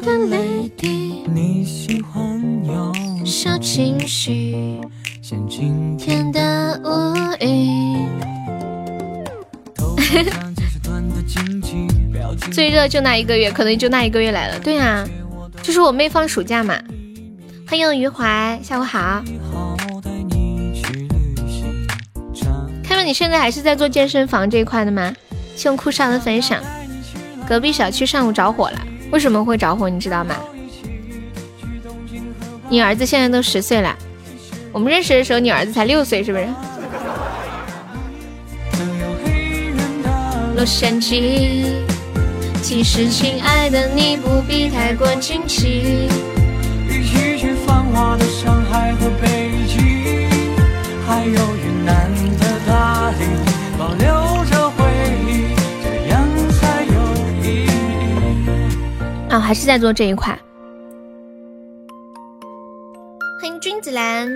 [0.01, 2.93] 的 lady，你喜欢有
[3.25, 4.79] 小情绪，
[5.23, 8.07] 像今天的乌云。
[12.53, 14.59] 最热就那一个月，可能就那一个月来了。
[14.61, 15.09] 对啊，
[15.63, 16.79] 就是我妹放暑假嘛。
[17.67, 19.25] 欢迎余淮，下午好。
[22.85, 25.15] 看到你现在还是在做健身房这一块的吗？
[25.57, 26.63] 谢谢酷少的分享。
[27.49, 29.89] 隔壁小区上午着火了，为什么会着火？
[29.89, 30.35] 你知道吗？
[32.69, 33.95] 你儿子现在都十岁了，
[34.73, 36.47] 我们认识的时候你儿子才六岁，是不是？
[40.57, 41.65] 洛杉矶，
[42.63, 46.09] 其实亲爱的你不必太过惊奇。
[46.89, 50.29] 与其去繁华的上海和北京，
[51.07, 51.41] 还有
[59.33, 60.39] 啊，还是在做这一块。
[63.41, 64.31] 欢迎君子兰，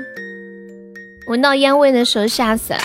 [1.28, 2.80] 闻到烟味的时候吓死了。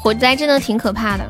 [0.00, 1.28] 火灾真的挺可怕的。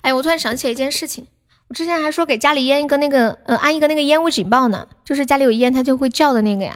[0.00, 1.26] 哎，我突然想起了一件事情，
[1.68, 6.74] 我之前还说给家里烟一个那个，呃，安一个那个烟雾警报呢，就是家里有烟它就会叫的那个呀。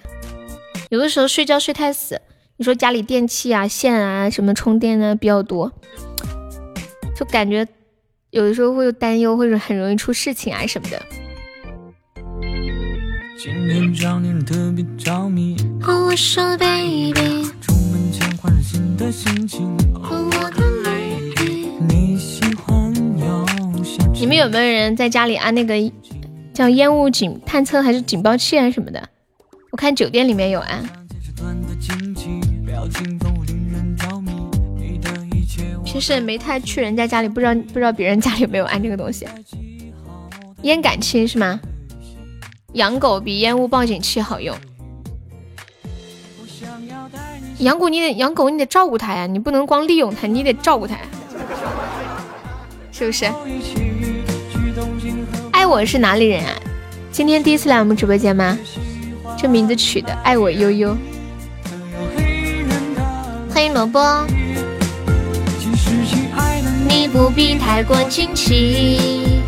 [0.90, 2.20] 有的时候睡觉睡太死，
[2.58, 5.72] 你说家里电器啊、线啊、什么充电的比较多，
[7.16, 7.66] 就感觉。
[8.34, 11.00] 有的时候会有担忧，或者很容易出事情啊什么的。
[24.14, 25.74] 你们有没有人在家里安那个
[26.52, 29.08] 叫烟雾警探测还是警报器啊什么的？
[29.70, 30.84] 我看酒店里面有安。
[35.94, 39.28] 就是没太去人家家里，不知道不知道别人家里有没有安这个东西。
[40.62, 41.60] 烟感器是吗？
[42.72, 44.56] 养狗比烟雾报警器好用。
[47.58, 50.96] 养狗你得养狗你得照顾它呀，你不能光利用它，你得照顾它，
[52.90, 53.26] 是不是？
[55.52, 56.50] 爱我是哪里人啊？
[57.12, 58.58] 今天第一次来我们直播间吗？
[59.38, 60.96] 这名字取的爱我悠悠。
[63.54, 64.26] 欢迎萝卜。
[66.96, 69.42] 你不必太过惊奇。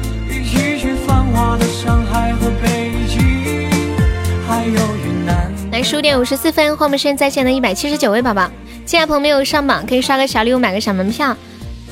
[5.71, 8.51] 来，十五点五十四分，欢迎我们现在在线的一百七十九位宝宝。
[8.85, 11.37] 进来朋友没有上榜，可以刷个小礼物，买个小门票。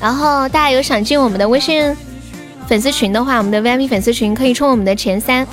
[0.01, 1.95] 然后大家有想进我们的微信
[2.67, 5.47] 粉丝群的话，我们的 VIP 粉丝群可以冲我们的前三。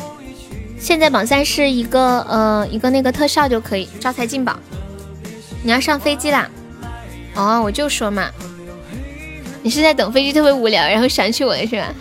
[0.81, 4.59] 现在榜三是一个呃一个那个特效就可以招财进宝。
[5.62, 6.49] 你要上飞机啦？
[7.37, 8.29] 哦，我就说嘛，
[9.63, 11.95] 你是在等飞机特别无聊，然后想起我了是吧？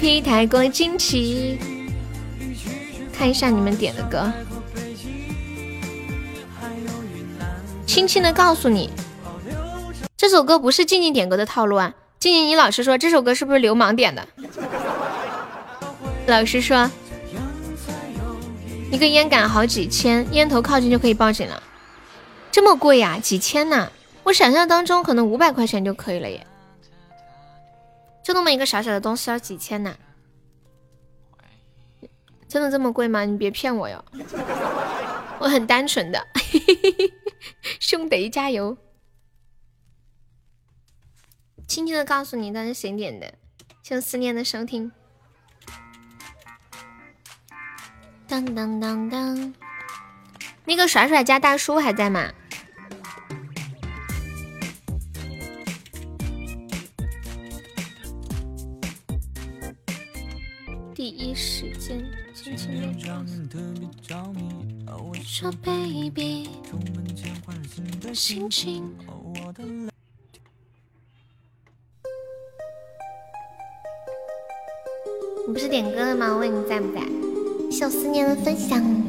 [0.00, 1.58] 皮太过惊奇，
[3.16, 4.30] 看一下你们点的歌。
[7.86, 8.90] 轻轻的告诉你，
[10.16, 11.94] 这首歌不是静静点歌的套路啊！
[12.18, 14.26] 静静，你老实说，这首歌是不是流氓点的？
[16.26, 16.90] 老实说，
[18.90, 21.62] 一个烟杆好几千，烟头靠近就可以报警了，
[22.50, 23.18] 这么贵呀？
[23.22, 23.90] 几千呢？
[24.26, 26.44] 我想象当中可能五百块钱就可以了耶。
[28.24, 29.96] 就那么一个小小的东西要几千呢？
[32.48, 33.24] 真的这么贵吗？
[33.24, 34.04] 你别骗我哟！
[35.38, 36.26] 我很单纯的，
[37.78, 38.76] 兄弟加油！
[41.68, 43.32] 轻轻的告诉你，那是谁点的？
[43.84, 44.90] 谢思念的收听。
[48.26, 49.54] 当当当当，
[50.64, 52.32] 那个甩甩家大叔还在吗？
[61.36, 62.02] 时间
[62.34, 63.60] 轻轻的
[65.22, 66.48] 说，baby，
[68.14, 68.90] 心情。
[75.46, 76.38] 你不是点歌了吗？
[76.38, 77.02] 问你在不在？
[77.70, 79.05] 小思念的分享。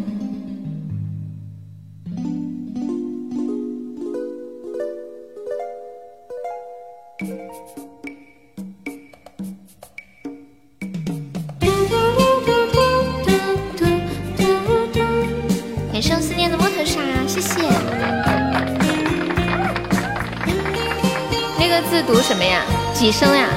[22.04, 22.64] 读什么呀？
[22.94, 23.48] 几声呀？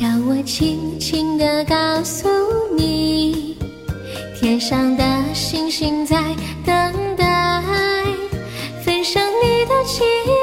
[0.00, 2.28] 让我轻轻地告诉
[2.76, 3.56] 你，
[4.38, 6.16] 天上的星星在
[6.64, 6.74] 等
[7.16, 7.62] 待，
[8.84, 10.02] 分享你的寂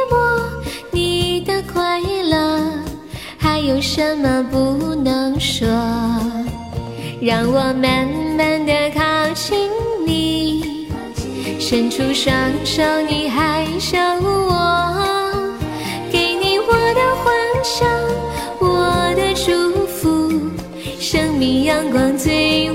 [0.10, 0.49] 寞，
[0.91, 2.61] 你的快乐，
[3.38, 5.68] 还有什么不能说？
[7.22, 8.07] 让我慢
[8.38, 9.01] 慢地靠
[9.34, 9.69] 近
[10.06, 10.69] 你。
[11.70, 12.34] 伸出双
[12.66, 15.32] 手，你还笑我，
[16.12, 17.32] 给你我的幻
[17.64, 17.88] 想，
[18.58, 20.32] 我的祝福，
[21.00, 22.72] 生命阳光最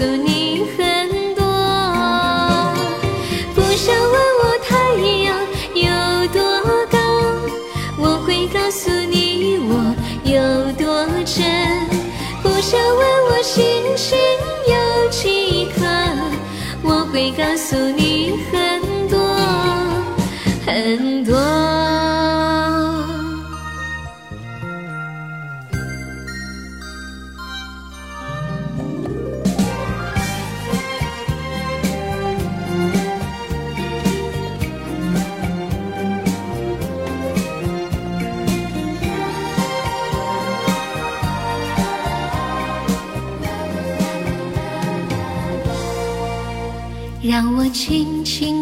[0.00, 1.44] 诉你很多，
[3.54, 4.74] 不想问我太
[5.26, 5.36] 阳
[5.74, 5.84] 有
[6.28, 6.40] 多
[6.90, 6.96] 高，
[7.98, 9.94] 我会告诉你我
[10.24, 10.40] 有
[10.72, 11.44] 多真。
[12.42, 13.60] 不想问我星
[13.94, 14.16] 星
[14.66, 14.74] 有
[15.10, 15.84] 几颗，
[16.82, 19.18] 我会告诉你很多
[20.64, 21.09] 很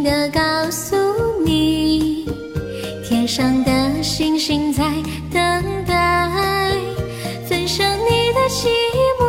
[0.08, 0.40] 的告
[0.70, 0.96] 诉
[1.44, 2.24] 你，
[3.04, 4.82] 天上的星星在
[5.30, 5.42] 等
[5.86, 6.72] 待，
[7.46, 8.68] 分享你的寂
[9.20, 9.22] 寞，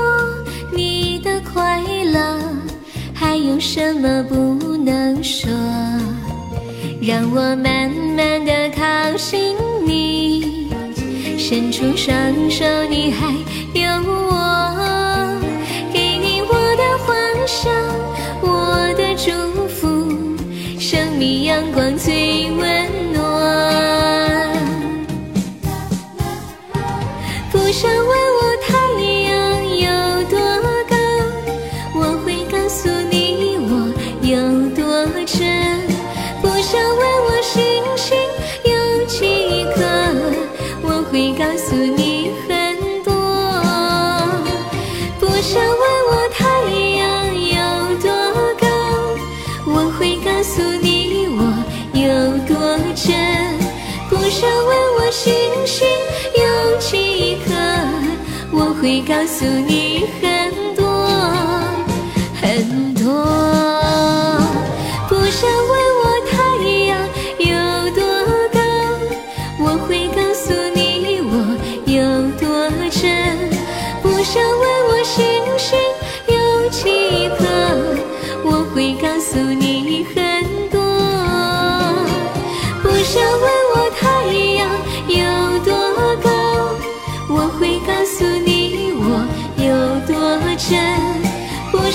[0.73, 1.83] 你的快
[2.13, 2.39] 乐，
[3.13, 5.51] 还有什么不能说？
[7.01, 10.69] 让我慢慢的靠近你，
[11.37, 12.15] 伸出双
[12.49, 13.27] 手，你还
[13.73, 14.98] 有我，
[21.71, 22.38] 光最
[58.81, 60.38] 会告诉你很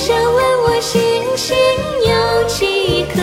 [0.06, 1.00] 想问我星
[1.34, 1.56] 星
[2.06, 2.12] 有
[2.46, 3.22] 几颗，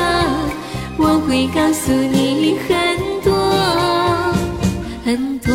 [0.97, 3.31] 我会告诉你很多
[5.05, 5.53] 很多。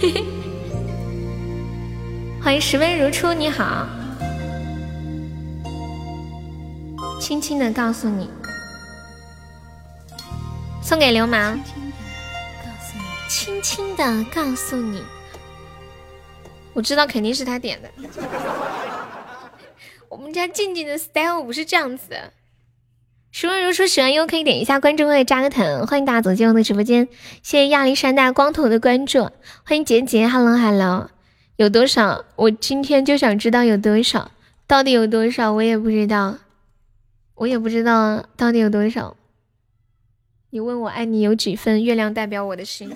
[2.40, 3.84] 欢迎十温如初，你好。
[7.18, 8.30] 轻轻的告诉你，
[10.80, 11.58] 送给流氓。
[13.62, 15.02] 轻的告诉你，
[16.74, 17.88] 我知道肯定是他点的。
[20.10, 22.32] 我们家静静的 style 不是这样子的。
[23.30, 27.08] 十温如初喜欢优可以点一下关注或者加个藤，欢迎大家走进我的直播间。
[27.42, 29.30] 谢谢亚历山大光头的关注，
[29.64, 31.10] 欢迎杰杰，hello hello。
[31.56, 32.24] 有多少？
[32.36, 34.32] 我今天就想知道有多少，
[34.66, 35.52] 到底有多少？
[35.52, 36.38] 我也不知道，
[37.36, 39.16] 我也不知道到底有多少。
[40.50, 41.82] 你问我爱你有几分？
[41.82, 42.94] 月亮代表我的心。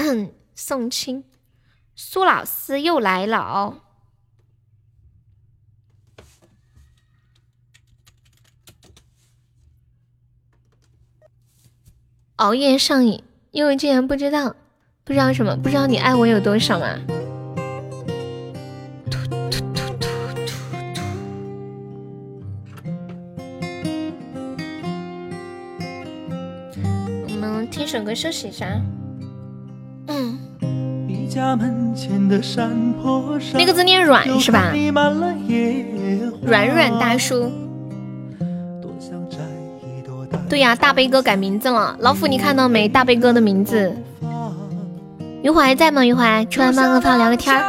[0.54, 1.24] 宋清，
[1.94, 3.80] 苏老师又来了哦。
[12.36, 14.56] 熬夜上瘾，因为竟然不知道，
[15.04, 16.98] 不知道什么，不知道你爱我有多少吗？
[27.28, 28.80] 我们听首歌休息一下。
[30.10, 30.38] 嗯，
[31.06, 34.70] 你家门前的山坡上那个字念软是吧？
[34.72, 35.86] 开满了野
[36.30, 37.50] 花软软大叔。
[40.48, 42.88] 对呀、大悲哥改名字了，老虎你看到没？
[42.88, 43.94] 大悲哥的名字。
[45.42, 46.04] 余淮在吗？
[46.04, 47.62] 余淮出来帮个饭聊个天儿。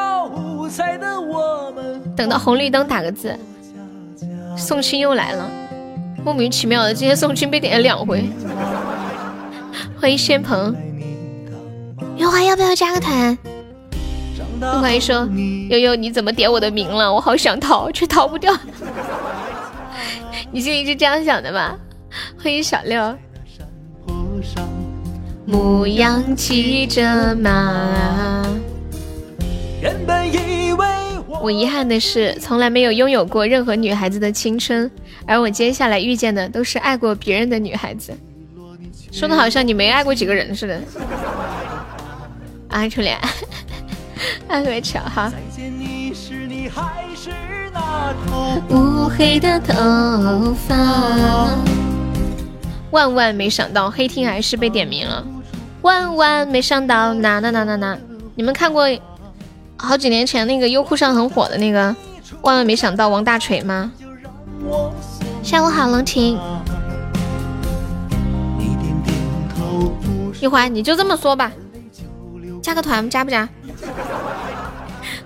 [2.15, 3.37] 等到红绿灯打个字。
[4.57, 5.47] 宋青又来了，
[6.25, 8.27] 莫名其妙的，今天宋青被点了两回。
[9.99, 10.75] 欢迎轩鹏，
[12.21, 13.35] 余淮要不要加个团？
[14.59, 15.27] 余淮说
[15.71, 17.11] ：“悠悠你怎么点我的名了？
[17.11, 18.55] 我好想逃，却逃不掉。”
[20.51, 21.75] 你心里是这样想的吧？
[22.37, 23.17] 欢迎小六。
[25.47, 28.45] 牧羊骑着马。
[29.81, 30.85] 原本以为
[31.27, 34.91] 我我遗憾的是，从来没有拥有过任何女孩子的青春，
[35.25, 38.13] 而我接下来遇见的都是爱过别人的女孩子。
[39.11, 40.79] 说的好像你没爱过几个人似的。
[42.71, 43.19] 啊，初恋，
[44.47, 45.29] 爱个巧哈。
[45.29, 47.29] 再见你时你还是
[47.73, 51.49] 那头乌黑的头发。
[52.91, 55.23] 万万没想到，黑听还是被点名了。
[55.81, 57.97] 万万没想到，哪哪哪哪哪！
[58.35, 58.85] 你们看过
[59.77, 61.89] 好几年前那个优酷上很火的那个
[62.41, 63.91] 《万万没想到》王大锤吗？
[65.43, 66.39] 下午好，龙婷。
[68.57, 69.15] 你点点
[69.55, 71.51] 头不一会儿你就这么说吧，
[72.61, 73.47] 加个团加不加？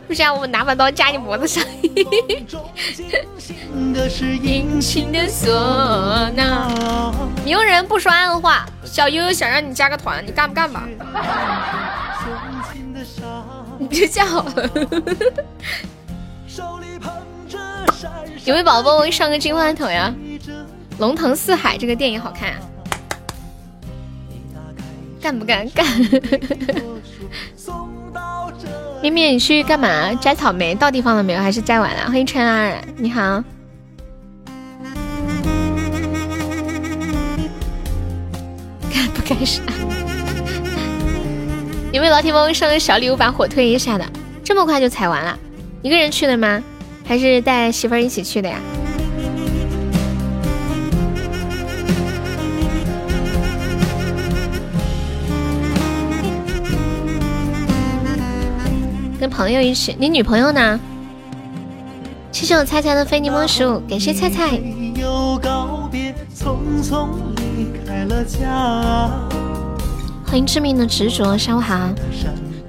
[0.08, 1.64] 不加我们拿把刀架你脖子上。
[3.38, 6.72] 信的是殷勤的唢呐。
[7.44, 10.88] 鸣人不说暗话，小悠悠想让你加个团，你干不干吧？
[13.80, 14.70] 你别叫了。
[16.48, 17.12] 手里捧
[17.50, 17.60] 着
[17.92, 18.12] 闪
[18.46, 20.14] 有没有宝宝帮我上个金话筒呀？
[20.46, 20.54] 着
[21.00, 22.60] 《龙腾四海》这个电影好看、啊，
[25.22, 25.68] 干不干？
[25.72, 25.86] 干！
[27.56, 28.68] 送到这
[29.02, 30.14] 面面，你去干嘛？
[30.16, 31.42] 摘草莓，到地方了没有？
[31.42, 32.06] 还是摘完了？
[32.08, 33.44] 欢迎陈儿，你好。
[38.92, 39.62] 干 不干啥？
[41.92, 44.06] 有没有老铁帮我上个小礼物，把火推一下的？
[44.44, 45.38] 这么快就采完了？
[45.82, 46.64] 一个人去的吗？
[47.08, 48.58] 还是带媳妇儿一起去的呀？
[59.26, 60.80] 跟朋友一起，你女朋友呢？
[62.32, 64.52] 谢谢我菜菜的非你莫属，感谢菜菜。
[70.28, 71.90] 欢迎致命的执着，下午好。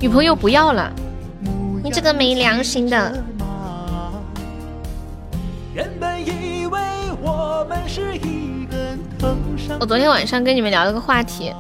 [0.00, 0.90] 女朋友不要了，
[1.84, 3.22] 你这个没良心的。
[9.78, 11.52] 我昨天晚上跟你们聊了个话题，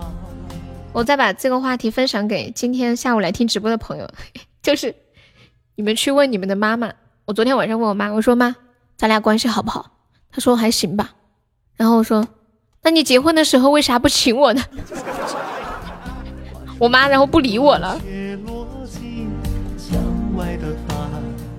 [0.90, 4.08] 我再把这个话题分享给今天下午来听直播的朋友，
[4.66, 4.92] 就是
[5.76, 6.92] 你们去问你们的妈妈。
[7.24, 8.56] 我昨天晚上问我妈，我说妈，
[8.96, 9.92] 咱俩关系好不好？
[10.32, 11.10] 她说还行吧。
[11.76, 12.26] 然后我说，
[12.82, 14.64] 那你结婚的时候为啥不请我呢？
[16.80, 17.96] 我妈然后不理我了。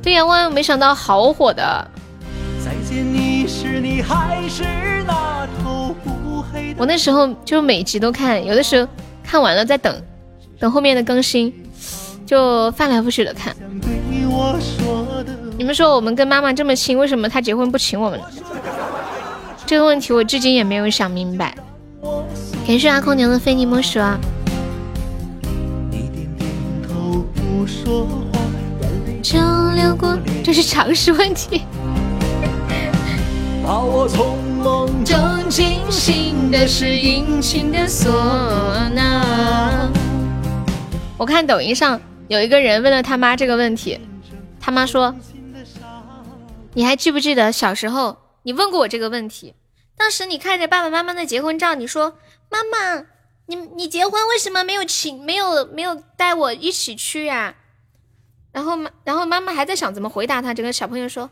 [0.01, 1.89] 对呀，万万没想到好火的。
[6.75, 8.85] 我那时候就每集都看，有的时候
[9.23, 10.03] 看完了再等，
[10.59, 11.53] 等后面的更新，
[12.27, 13.55] 就翻来覆去的看。
[15.57, 18.25] 你们说我们跟妈妈这么亲，为什么她结婚不请我们呢？
[19.65, 21.55] 这个问题我至今也没有想明白。
[22.67, 24.19] 感谢阿空娘的非你莫属啊！
[29.23, 29.39] 就
[29.75, 31.61] 流过，这是常识问题。
[33.65, 35.17] 把我从梦中
[35.49, 38.09] 惊醒的是殷勤的唢
[38.93, 39.89] 呐。
[41.17, 43.99] 我看抖音上有一个人问了他妈这个问题，
[44.59, 45.15] 他妈说
[46.73, 49.55] ：“你还记不记得小时候你问过我这个问题？
[49.95, 52.17] 当时你看着爸爸妈妈的结婚照，你说
[52.49, 53.05] 妈妈，
[53.45, 57.55] 你你结婚为什么没有请没有没有带我一起去呀？”
[58.51, 60.53] 然后妈，然后妈妈还在想怎么回答他。
[60.53, 61.29] 这个小朋友说：“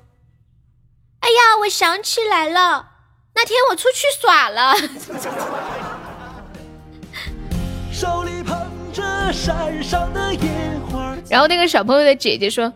[1.20, 2.92] 哎呀，我想起来了，
[3.34, 4.76] 那天我出去耍了。
[7.92, 10.82] ”手里捧着山上的烟
[11.30, 12.72] 然后那个小朋友的姐姐说：“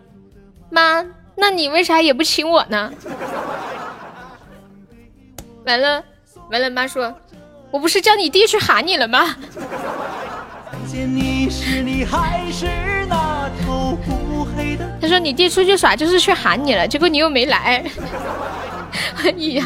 [0.69, 1.05] 妈，
[1.35, 2.91] 那你为啥也不请我呢？”
[5.65, 6.03] 完了，
[6.51, 7.13] 完了，妈说
[7.71, 9.35] ：“我不是叫你弟去喊你了吗？”
[14.99, 17.85] 他说你弟出去耍就是去喊你了，结果你又没来。
[19.23, 19.63] 哎呀！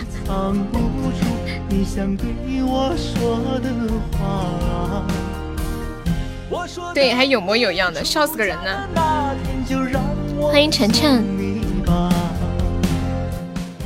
[2.18, 2.34] 对，
[7.16, 8.90] 还有模有样的，笑死个人呢。
[10.42, 11.24] 欢迎晨晨。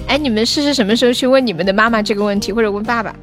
[0.07, 3.13] 哎，你们试试什么时候去问你们的妈妈这个问题，或者问爸爸？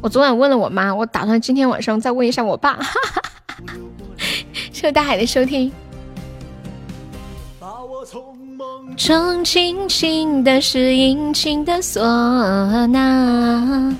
[0.00, 2.78] 我昨晚问了我妈，我打算今天晚上再问一下我爸。
[4.72, 5.72] 谢谢大海的收听。
[8.96, 13.96] 中轻轻的是殷勤的唢呐。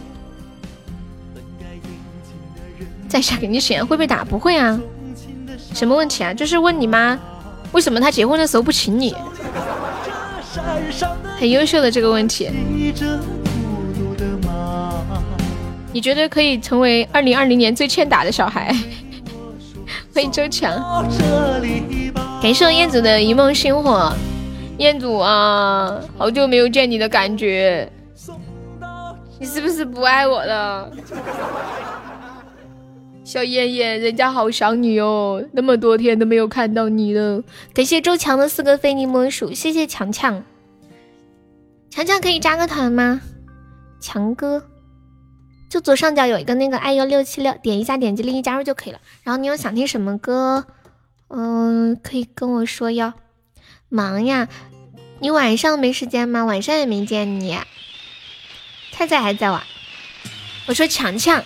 [3.13, 4.25] 在下给你选，会被打？
[4.25, 4.81] 不会啊。
[5.75, 6.33] 什么问题啊？
[6.33, 7.19] 就是问你妈，
[7.73, 9.15] 为什么她结婚的时候不请你？
[11.39, 12.51] 很优秀的这个问题。
[15.93, 18.75] 你觉得可以成为二零二零年最欠打的小孩？
[20.15, 20.73] 欢迎周强，
[22.43, 24.11] 感谢燕子的一梦星火。
[24.79, 27.93] 彦祖啊，好久没有见你的感觉，
[29.39, 30.91] 你是不是不爱我了？
[33.25, 37.43] 小燕燕，人家好想你哦，那么多天都没有看到你了。
[37.73, 40.43] 感谢周强的四个非你莫属，谢谢强强。
[41.89, 43.21] 强强可以加个团吗？
[44.01, 44.65] 强哥，
[45.71, 48.99] 就左上角有一个那个爱幺六七六，点一下点击立即加入就可以了。
[49.23, 50.67] 然后你有想听什么歌，
[51.29, 53.13] 嗯，可以跟我说哟。
[53.89, 54.49] 忙呀，
[55.21, 56.45] 你晚上没时间吗？
[56.45, 57.57] 晚上也没见你。
[58.91, 59.63] 菜菜还在玩？
[60.67, 61.45] 我说强强，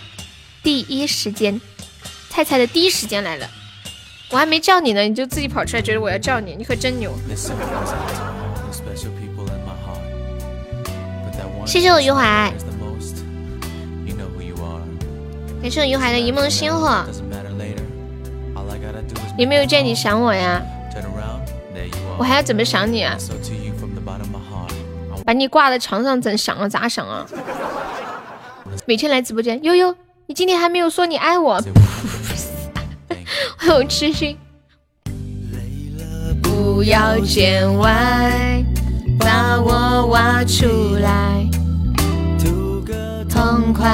[0.67, 1.61] 第一时间，
[2.29, 3.49] 菜菜的第一时间来了，
[4.33, 7.17] 我还没叫你呢，你就自己跑出来，觉得我要叫你，你可真牛。
[11.65, 12.53] 谢谢我余淮，
[15.63, 17.05] 感谢我余淮的一梦星火，
[19.39, 20.61] 有没有见你想我呀？
[22.19, 23.17] 我还要怎么想你啊？
[25.25, 26.69] 把你挂在床上怎想啊？
[26.69, 27.25] 咋想啊？
[28.85, 29.95] 每天来直播间，悠悠，
[30.29, 31.63] 你今天还没有说你爱我。
[33.61, 34.37] 我有痴心。
[36.43, 38.65] 不要见外，
[39.21, 41.47] 把我挖出来，
[43.29, 43.87] 痛快。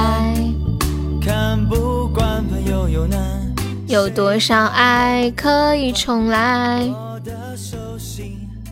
[1.21, 3.55] 看不惯朋友有难，
[3.87, 6.89] 有多少爱可以重来？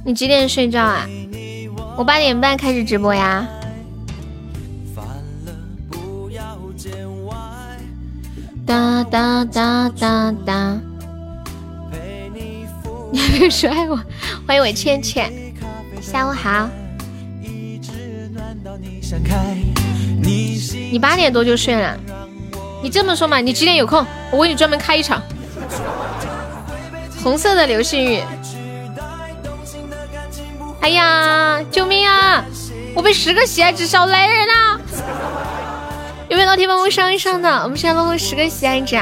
[0.03, 1.07] 你几点睡觉啊？
[1.99, 3.47] 我八点半开始直播呀。
[8.66, 10.78] 哒哒哒哒哒。
[13.12, 13.99] 你还没说爱我？
[14.47, 15.32] 欢迎我倩倩，
[16.01, 16.69] 下午好。
[20.91, 21.97] 你八点多就睡了？
[22.82, 23.41] 你这么说嘛？
[23.41, 24.07] 你几点有空？
[24.31, 25.20] 我为你专门开一场。
[27.23, 28.23] 红色的流星雨。
[30.81, 32.45] 哎呀，救命啊！
[32.95, 34.81] 我被十个喜爱值小雷人了。
[36.31, 37.48] 有没有老铁帮我上一上的？
[37.65, 38.97] 我们现在落后十个喜爱值。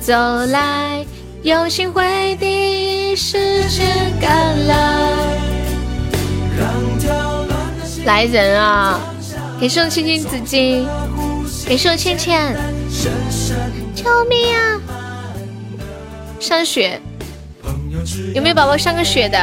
[0.00, 0.12] 走
[0.46, 1.06] 来，
[1.42, 3.86] 有心回第一时间
[4.20, 4.76] 赶来。
[8.04, 8.98] 来人啊！
[9.60, 10.84] 给送青青子衿，
[11.64, 12.56] 给送倩倩，
[13.94, 14.80] 救命啊！
[16.40, 17.00] 上雪，
[18.34, 19.38] 有没有宝宝上个雪的？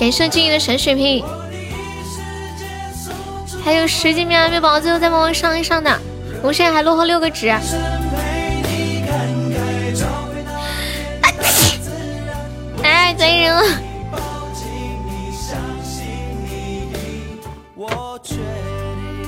[0.00, 1.24] 感谢静怡的神血瓶，
[3.64, 5.90] 还有十几秒，有没有宝宝最后再帮我上一上的？
[6.42, 7.48] 我现在还落后六个值。
[12.82, 13.62] 哎，可以了。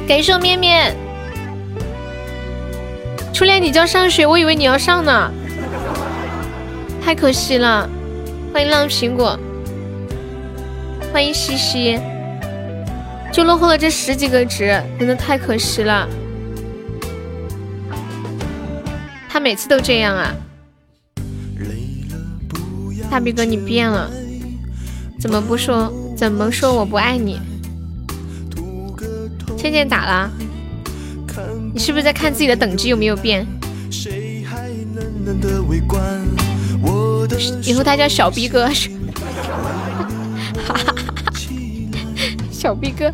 [0.09, 0.97] 感谢面面，
[3.33, 5.31] 初恋你叫上学，我以为你要上呢，
[7.05, 7.89] 太可惜了。
[8.53, 9.39] 欢迎浪苹果，
[11.13, 12.01] 欢迎西西，
[13.33, 16.09] 就落后了这十几个值，真的太可惜了。
[19.29, 20.35] 他每次都这样啊，
[23.11, 24.11] 大逼哥你变了，
[25.19, 25.93] 怎么不说？
[26.17, 27.41] 怎么说我不爱你？
[29.57, 30.31] 倩倩打了，
[31.73, 33.47] 你是不是在看自己的等级有没有变？
[37.63, 38.69] 以后他叫小逼哥，
[42.61, 43.11] 小逼哥。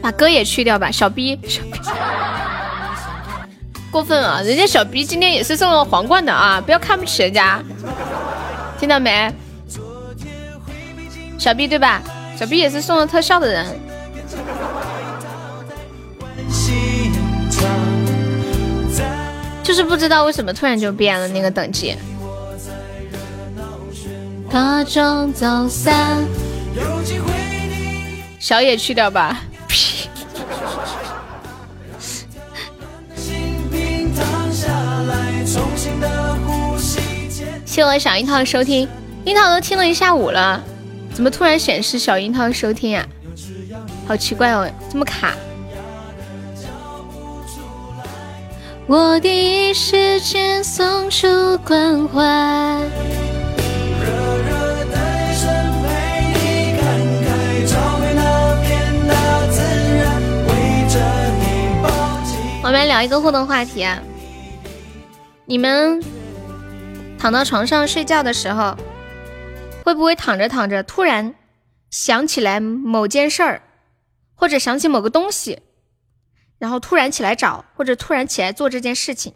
[0.00, 1.36] 把歌也去掉吧，小逼。
[3.90, 4.40] 过分啊！
[4.42, 7.60] 人家小 B 今天也是送了皇冠的啊，不要看不起人家，
[8.78, 9.34] 听到没？
[11.36, 12.00] 小 B 对吧？
[12.38, 13.66] 小 B 也是送了特效的人。
[19.72, 21.96] 就是不知道为什么突然就变了那个等级。
[28.38, 29.40] 小野去掉吧。
[37.64, 38.86] 谢我小樱桃的收听，
[39.24, 40.62] 樱桃都听了一下午了，
[41.14, 43.08] 怎么突然显示小樱桃收听啊？
[44.06, 45.34] 好奇怪哦，这么卡。
[48.94, 51.26] 我第一时间送出
[51.66, 52.20] 关怀。
[62.62, 63.98] 我们来聊一个互动话题啊，
[65.46, 65.98] 你们。
[67.18, 68.76] 躺到床上睡觉的时候，
[69.86, 71.34] 会不会躺着躺着突然
[71.88, 73.62] 想起来某件事儿，
[74.34, 75.60] 或者想起某个东西，
[76.62, 79.34] 然后突然起来找，或者突然起来做这件事情？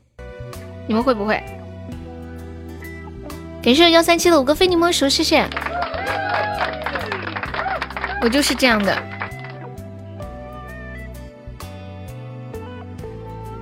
[0.86, 1.42] 你们会不会？
[3.60, 5.44] 感谢幺三七的五个非你莫属，谢谢。
[8.22, 8.94] 我就是这样的。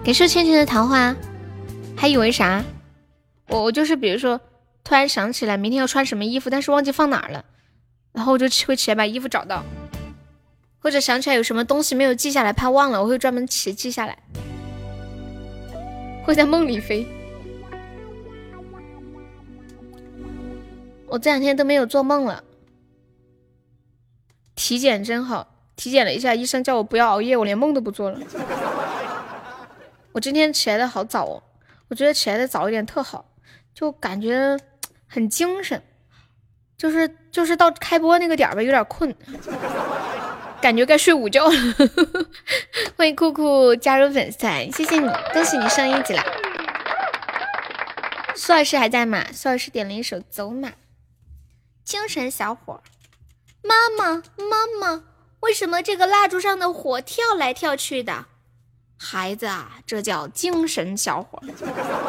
[0.05, 1.17] 感谢倩倩的桃花，
[1.97, 2.63] 还以为啥？
[3.49, 4.39] 我我就是比如说，
[4.85, 7.43] 突然想起来明天要穿什么衣服，但是忘记放哪儿了，
[8.13, 9.65] 然后我就会起来把衣服找到，
[10.85, 14.19] 或者想起来有什么东西没有记下来，怕忘了，我会专门起记下来，
[16.23, 17.07] 会在梦里飞。
[21.07, 22.45] 我这两天都没有做梦了，
[24.55, 28.21] 体检真好，体检了一下，医生叫我不要熬夜，我连梦都不做了。
[30.13, 31.43] 我今天起来的好早哦，
[31.89, 33.25] 我觉得起来的早一点特好。
[33.75, 34.55] 就感觉
[35.07, 35.83] 很精神，
[36.77, 39.13] 就是就是到开播那个点儿吧，有点困，
[40.65, 41.53] 感觉该睡午觉了。
[42.97, 46.25] 欢迎酷酷加入粉丝团，谢谢你，恭喜你升一级啦！
[48.35, 49.27] 苏老师还在吗？
[49.31, 50.69] 苏老师点了一首《走马》，
[51.85, 52.83] 精神小伙。
[53.63, 55.03] 妈妈，妈妈，
[55.41, 58.25] 为什么这个蜡烛上的火跳来跳去的？
[58.97, 61.43] 孩子啊，这叫精神小伙。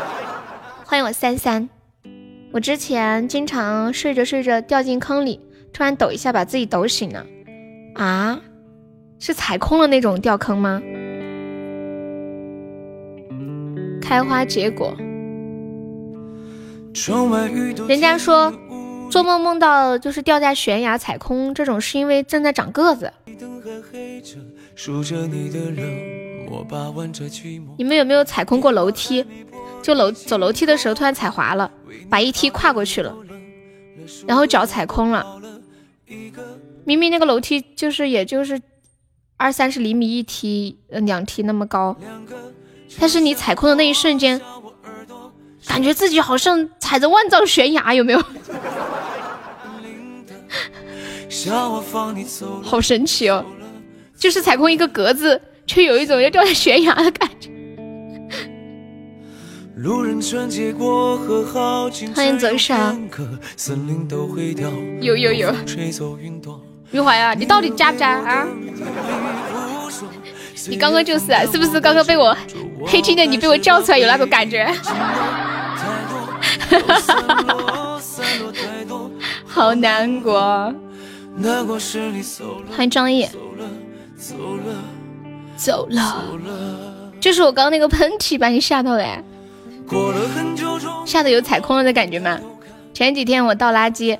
[0.88, 1.70] 欢迎我三三，
[2.54, 5.42] 我之前经常睡着睡着掉进坑里，
[5.74, 7.26] 突然抖一下把自己抖醒了。
[7.96, 8.40] 啊，
[9.20, 10.82] 是踩空了那种掉坑吗？
[14.02, 14.96] 开花结果，
[17.88, 18.54] 人家说
[19.10, 23.12] 做梦梦到就是掉在悬崖踩空，这种是因为正在长个子。
[27.78, 29.26] 你们有没有踩空过楼梯？
[29.82, 31.72] 就楼走楼梯的时候突然踩滑了，
[32.10, 33.16] 把一梯跨过去了，
[34.28, 35.26] 然后脚踩空了。
[36.86, 38.62] 明明那个楼梯就是也就是
[39.38, 41.98] 二三十厘米一梯，呃两梯那么高，
[43.00, 44.40] 但是你踩空的那一瞬间，
[45.68, 48.22] 感觉自己好像踩着万丈悬崖，有没有？
[52.64, 53.44] 好神奇哦，
[54.18, 57.50] 就是踩空一个格子，却有一种要掉下悬崖的感觉。
[62.16, 62.98] 欢迎走上。
[65.02, 65.54] 有有有。
[66.96, 68.48] 余淮啊，你到底渣不渣啊？
[70.70, 72.34] 你刚刚就是啊，是不是刚刚被我
[72.88, 73.26] 黑听的？
[73.26, 74.66] 你被我叫出来有那种感觉？
[79.46, 80.74] 好难过。
[82.72, 83.28] 欢迎张毅。
[85.58, 86.24] 走了。
[87.20, 89.06] 就是我刚刚那个喷嚏把你吓到了，
[91.06, 92.40] 吓得有踩空了的感觉吗？
[92.94, 94.18] 前几天我倒垃圾。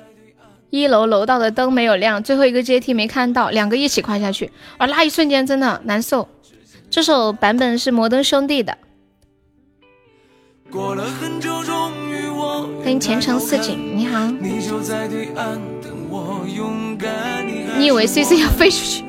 [0.80, 6.28] 一楼楼道的灯没有亮，最后一个阶梯没看到，两个一起跨下去，而那一瞬间真的难受。
[6.90, 8.76] 这首版本是摩登兄弟的。
[12.82, 14.26] 欢迎前程似锦，你好。
[17.78, 19.04] 你以为碎碎要飞出去？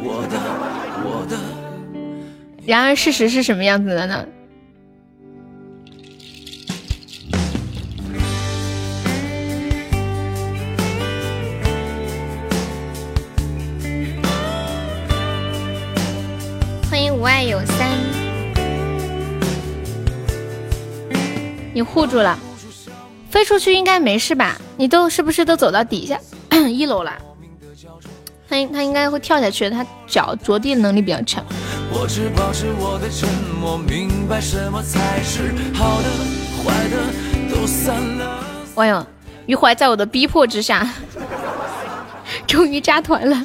[2.66, 4.26] 然而事实是什么样子的呢？
[17.18, 17.90] 无爱有三，
[21.74, 22.38] 你护住了，
[23.32, 24.56] 飞出去应该没事吧？
[24.78, 26.20] 你都是不是都走到底下
[26.70, 27.12] 一楼了？
[28.48, 31.44] 他他应该会跳下去，他脚着地能力比较强。
[38.76, 39.08] 哎呦，
[39.48, 40.88] 余淮在我的逼迫之下，
[42.46, 43.44] 终于加团了。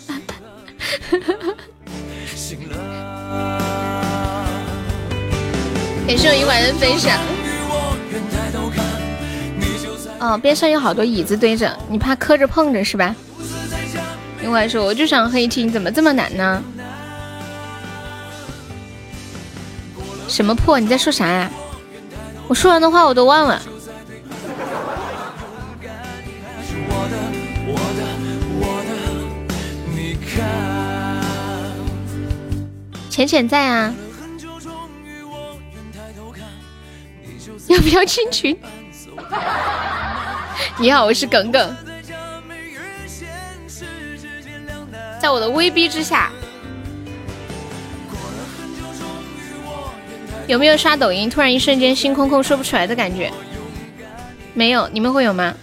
[6.13, 7.19] 感谢我一晚的分享。
[10.19, 13.17] 哦，边上有好多椅子堆着，你怕磕着碰着是吧？
[14.43, 16.63] 另外说，我就想黑听，怎么这么难呢？
[20.29, 20.79] 什么破？
[20.79, 21.51] 你在说啥呀？
[22.47, 23.63] 我说完的话我都忘了。
[33.09, 33.95] 浅浅在啊。
[37.69, 38.57] 要不要进群？
[40.79, 41.75] 你好，我是耿耿。
[45.21, 46.33] 在我的威逼之下，
[50.49, 51.31] 有没有刷抖音？
[51.31, 53.33] 突然一瞬间心空空，说不出来的感觉。
[54.55, 55.55] 没有，你们会有吗？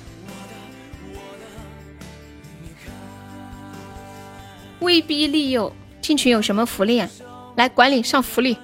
[4.79, 7.09] 威逼利诱进群有什么福利啊？
[7.57, 8.57] 来，管理上福利。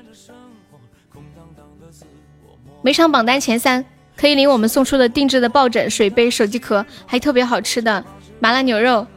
[2.85, 3.83] 每场榜单前三
[4.15, 8.05] 可以领我们送出的定制的抱枕、水杯、手机壳，还特别好吃的
[8.39, 9.07] 麻辣牛肉、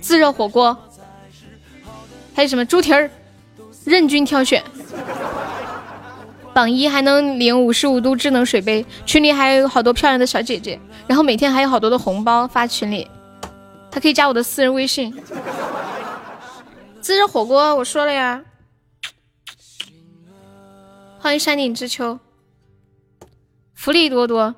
[0.00, 0.76] 自热火锅，
[2.34, 3.08] 还有什么猪蹄儿，
[3.84, 4.60] 任君挑选。
[6.52, 13.08] 榜一还能领五十五度智能水杯，群里还有好多漂亮的小姐姐，然后每天还有好多的红包发群里，
[13.88, 15.16] 他可以加我的私人微信。
[17.00, 18.42] 自热火锅我说了呀，
[21.20, 22.18] 欢迎山顶之秋。
[23.82, 24.54] 福利多多，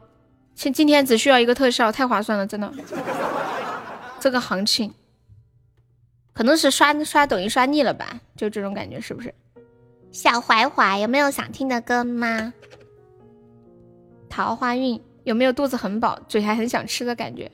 [0.55, 2.71] 今今天只需要一个特效，太划算了，真的。
[4.21, 4.93] 这个行情，
[6.35, 9.35] 可能是刷刷抖音刷腻了吧，就这种感觉，是不是？
[10.13, 12.53] 小怀怀有没有想听的歌吗？
[14.29, 17.51] 桃花运有没有肚子很饱，嘴还很想吃的感觉？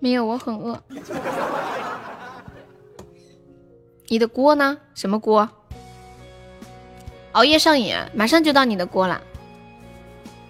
[0.00, 0.82] 没有，我很饿。
[4.06, 4.78] 你的锅呢？
[4.94, 5.46] 什么锅？
[7.32, 9.20] 熬夜上瘾，马上就到你的锅了。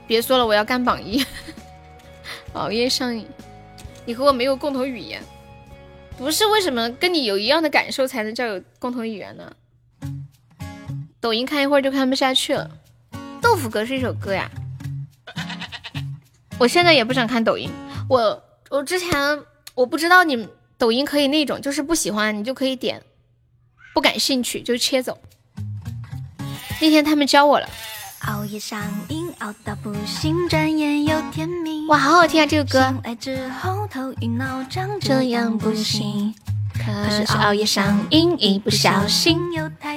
[0.08, 1.22] 别说了，我要干榜一，
[2.54, 3.26] 熬夜上瘾。
[4.06, 5.22] 你和我没有共同语言，
[6.16, 9.52] 不是为什么跟你有一样的感受才能叫有共同语言呢？
[11.20, 12.70] 抖音看一会儿就看不下去了。
[13.42, 14.50] 豆腐哥是一首歌呀。
[16.58, 17.70] 我现在也不想看抖音，
[18.08, 19.12] 我我之前
[19.74, 20.48] 我不知道你
[20.78, 23.02] 抖音可以那种，就是不喜欢你就可以点，
[23.92, 25.18] 不感兴趣就切走。
[26.80, 27.68] 那天他们教我了。
[28.28, 28.78] 熬夜上
[29.08, 31.86] 瘾，熬到不行，转眼又天明。
[31.86, 32.94] 哇，好好听啊，这个歌。
[35.00, 36.34] 这样不行。
[36.74, 39.38] 可是熬夜上瘾，一不小心。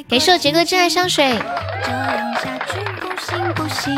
[0.07, 1.37] 感谢我杰哥真爱香水。
[1.83, 3.93] 这样下去不行不行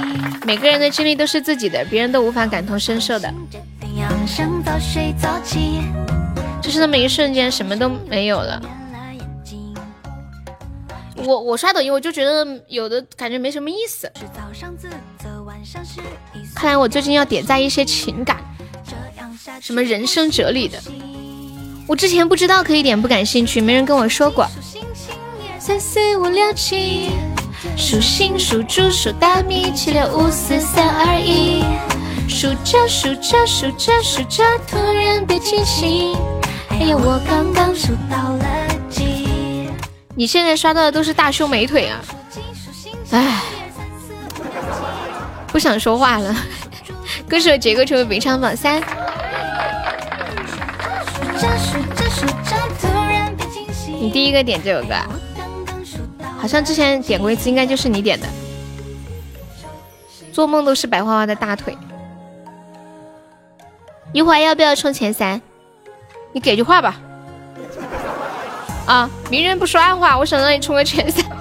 [0.47, 3.31] 每个人的经历都是自己的，别人都无法感同身受的。
[6.59, 8.59] 就是那么一瞬间，什么都没有了。
[11.25, 14.11] 我我刷抖音，我就觉得有的感觉没什么意思。
[16.55, 18.37] 看来我最近要点赞一些情感，
[19.61, 20.77] 什么人生哲理的。
[21.87, 24.47] 我之前不知道可以点，不感兴趣，没人跟我说过。
[25.59, 27.09] 三四五六七，
[27.77, 31.63] 数星数猪数大米，七六五四三二一，
[32.27, 36.15] 数着数着数着数着，突然被惊醒。
[36.69, 38.62] 哎呀，我刚刚数到了几？
[40.15, 41.99] 你现在刷到的都是大胸美腿啊！
[43.11, 43.41] 哎，
[45.47, 46.35] 不想说话了。
[47.27, 48.81] 歌手杰哥成为本场榜三。
[53.99, 54.95] 你第一个点这首歌，
[56.37, 58.27] 好像之前点过一次，应该就是你点的。
[60.31, 61.77] 做梦都是白花花的大腿。
[64.11, 65.41] 一会儿要不要冲前三？
[66.33, 66.99] 你给句话吧。
[68.85, 71.25] 啊，明人不说暗话，我想让你冲个前三。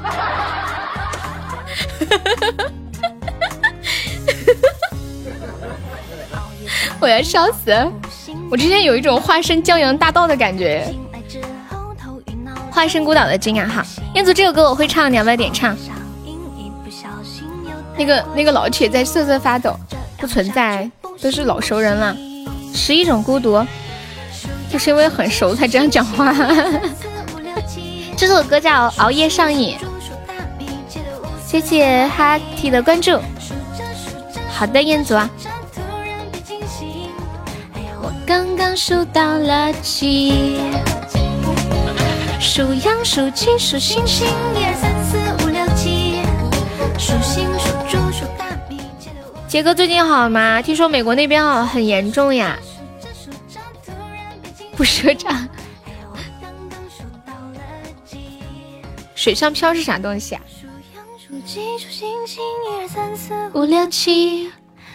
[7.01, 7.75] 我要笑死！
[8.51, 10.87] 我之前有一种化身江洋大盗的感觉。
[12.71, 15.77] 化身孤岛的金啊哈，彦祖这首歌我会唱，你要不要点唱？
[17.99, 19.77] 那个那个老铁在瑟瑟发抖，
[20.17, 20.91] 不存在，
[21.21, 22.17] 都是老熟人了。
[22.73, 23.67] 十一种孤独，
[24.71, 26.33] 就是因为很熟才这样讲话。
[28.23, 29.77] 这首歌叫《熬夜上瘾》，
[31.45, 33.19] 谢谢哈提的关注。
[34.49, 35.29] 好的，彦祖啊。
[38.01, 40.61] 我刚刚数到了几？
[42.39, 46.23] 数羊数鸡数星星，一二三四五六七。
[46.97, 48.83] 数星数猪数大米。
[49.49, 50.63] 杰哥最近好吗？
[50.63, 52.57] 听说美国那边哦很严重呀。
[54.77, 55.49] 不赊账。
[59.23, 60.43] 水上漂是啥东西啊？
[60.49, 64.51] 数羊数鸡数星星，一二三四五六七。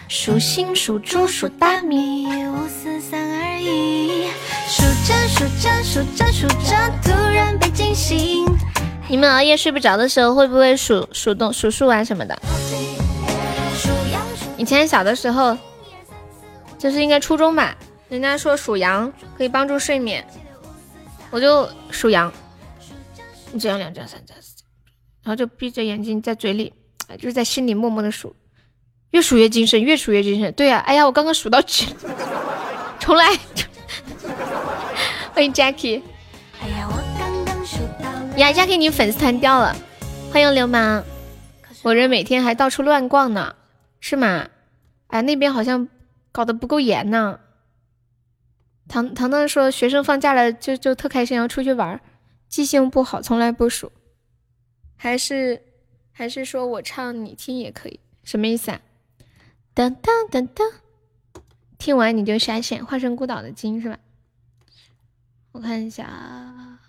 [0.06, 4.26] 数星数猪数大米，五四三二一。
[4.68, 8.44] 数着数着数着数着，突然被惊醒。
[9.08, 12.38] 你们熬夜睡不着的时候，会不会数数动数数啊什么的？
[14.58, 15.56] 以前小的时候，
[16.78, 17.74] 就是应该初中吧，
[18.10, 20.22] 人家说数羊可以帮助睡眠，
[21.30, 22.30] 我就数羊，
[23.52, 24.66] 一只羊、两张、三张、四张，
[25.22, 26.72] 然后就闭着眼睛在嘴里，
[27.16, 28.34] 就是在心里默默的数，
[29.10, 30.52] 越数越精神，越数越精神。
[30.52, 31.86] 对呀，哎呀，我刚刚数到几？
[33.00, 33.24] 重来。
[35.32, 38.36] 欢迎 Jackie，呀我刚刚数到。
[38.36, 39.74] 呀，Jackie，你粉丝团掉了，
[40.32, 41.04] 欢迎流氓。
[41.82, 43.54] 我人每天还到处乱逛呢，
[44.00, 44.48] 是吗？
[45.06, 45.88] 哎，那边好像
[46.32, 47.38] 搞得不够严呢。
[48.88, 52.00] 糖糖糖说学生放假了就就特开心，要出去玩。
[52.48, 53.92] 记性不好，从来不数。
[54.96, 55.62] 还是
[56.10, 58.80] 还是说我唱你听也可以，什么意思啊？
[59.74, 60.72] 噔噔噔噔，
[61.78, 63.98] 听完你就下线，化身孤岛的鲸是吧？
[65.52, 66.80] 我看一下啊，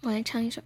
[0.00, 0.62] 我来唱一首。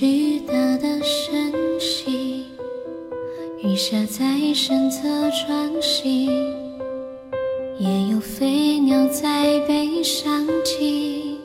[0.00, 2.46] 巨大的深情，
[3.62, 6.30] 雨下在身侧穿行，
[7.78, 11.36] 也有飞鸟在背上停。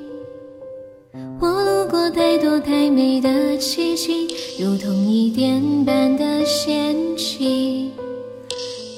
[1.41, 7.91] 我路过太多太美的奇迹，如同一点般的仙境，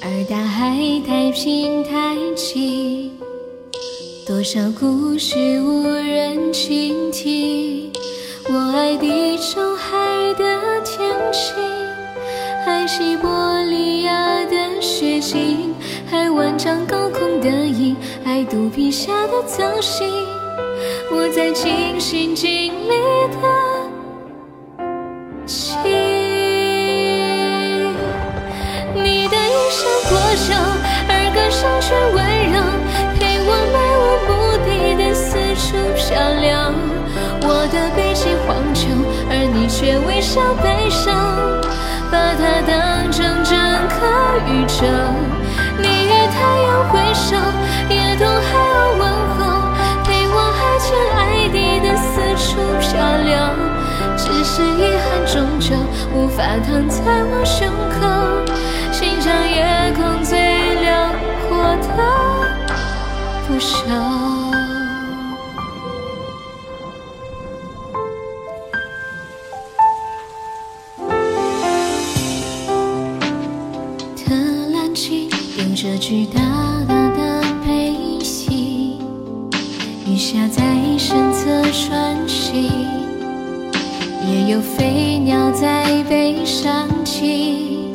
[0.04, 3.10] 而大海太平太静，
[4.28, 7.92] 多少故事无人倾听。
[8.50, 9.98] 我爱地中海
[10.36, 11.54] 的天晴，
[12.66, 15.76] 爱西伯利亚的雪景，
[16.12, 17.94] 爱万丈高空的鹰，
[18.24, 20.10] 爱肚皮下的藻荇，
[21.12, 22.94] 我在尽心尽力
[23.34, 23.38] 的
[25.46, 25.82] 亲。
[28.96, 30.18] 你的衣衫破
[30.48, 30.54] 旧，
[31.10, 32.56] 而歌声却温柔，
[40.28, 41.16] 笑悲伤，
[42.12, 43.58] 把它当成整
[43.96, 44.04] 个
[44.52, 44.84] 宇宙。
[45.80, 47.38] 你与太阳挥手，
[47.88, 49.02] 也同海鸥问
[49.38, 49.40] 候，
[50.04, 52.92] 陪我海天爱地的四处漂
[53.24, 53.32] 流。
[54.18, 55.74] 只是遗憾，终究
[56.14, 57.00] 无法躺在
[57.32, 57.66] 我胸
[57.96, 58.04] 口，
[58.92, 60.38] 欣赏夜空最
[60.82, 61.10] 辽
[61.48, 62.04] 阔的
[63.48, 64.47] 不朽。
[75.80, 76.42] 这巨大
[76.88, 78.98] 大的悲喜，
[80.08, 80.64] 雨下在
[80.98, 82.64] 身侧穿行，
[84.28, 87.92] 也有飞鸟在背上栖。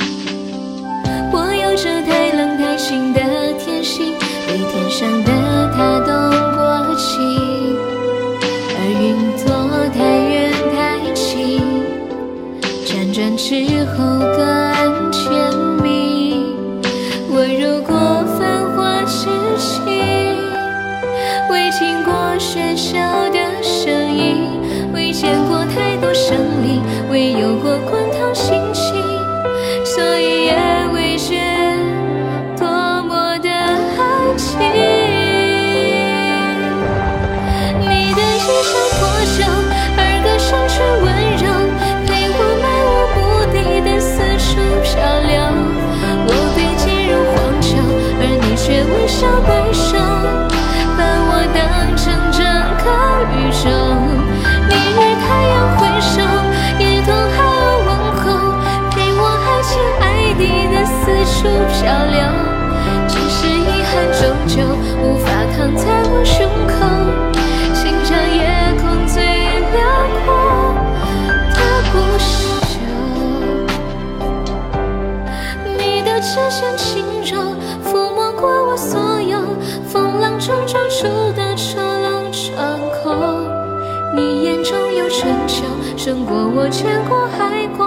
[1.32, 3.20] 我有着太冷太清的
[3.58, 4.14] 天性，
[4.46, 5.32] 被天上的
[5.74, 6.14] 他冻
[6.54, 7.18] 过期，
[8.78, 9.02] 而云
[9.44, 9.50] 朵
[9.92, 9.98] 太
[10.30, 11.60] 远太轻。
[12.86, 14.51] 辗转之后各
[49.22, 50.02] 笑悲伤，
[50.98, 51.62] 把我当
[51.96, 52.42] 成整
[52.82, 52.90] 个
[53.30, 53.70] 宇宙。
[54.66, 56.18] 你与太阳挥手，
[56.80, 58.24] 也同海鸥问候，
[58.90, 59.70] 陪我爱天
[60.02, 60.42] 爱地
[60.74, 60.98] 的四
[61.30, 61.78] 处漂
[62.10, 62.18] 流。
[63.06, 64.58] 只是遗憾，终究
[65.00, 66.74] 无法躺在我胸口，
[80.44, 81.06] 中撞出
[81.36, 83.14] 的丑陋窗口。
[84.12, 85.62] 你眼中有春秋，
[85.96, 87.86] 胜过我见过海过。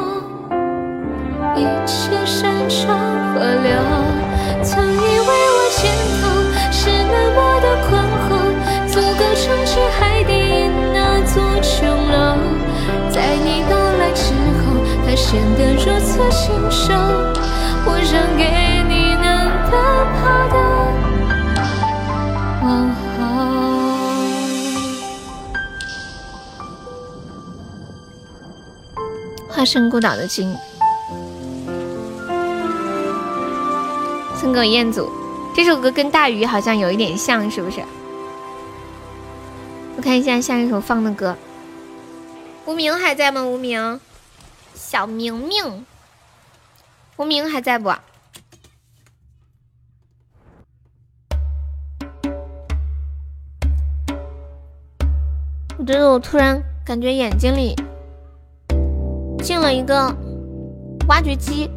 [1.57, 2.97] 一切山川
[3.33, 3.75] 河流，
[4.63, 6.23] 曾以为我肩头
[6.71, 8.39] 是那么的宽厚，
[8.87, 12.39] 足够撑起海底那座琼楼。
[13.09, 14.31] 在你到来之
[14.63, 16.93] 后，它显得如此清瘦，
[17.85, 18.64] 我让给
[29.55, 30.53] 花生孤岛的鲸，
[34.35, 35.09] 送给彦祖。
[35.55, 37.79] 这首歌跟大鱼好像有一点像，是不是？
[39.95, 41.37] 我看一下下一首放的歌。
[42.65, 43.45] 无名还在吗？
[43.45, 44.01] 无名，
[44.73, 45.85] 小明明，
[47.15, 47.95] 无名还在不？
[55.77, 57.73] 我觉得我突然感觉眼睛里
[59.45, 60.11] 进了一个
[61.07, 61.69] 挖掘机。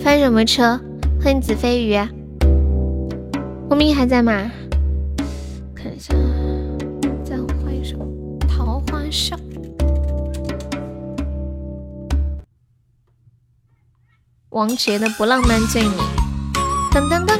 [0.00, 0.80] 翻什么车？
[1.22, 1.96] 欢迎子飞鱼。
[3.70, 4.50] 无名还在吗？
[5.76, 6.12] 看一下，
[7.22, 7.96] 再换一首
[8.48, 9.36] 《桃花笑》。
[14.48, 15.92] 王杰的《不浪漫罪名》。
[16.90, 17.38] 噔噔噔，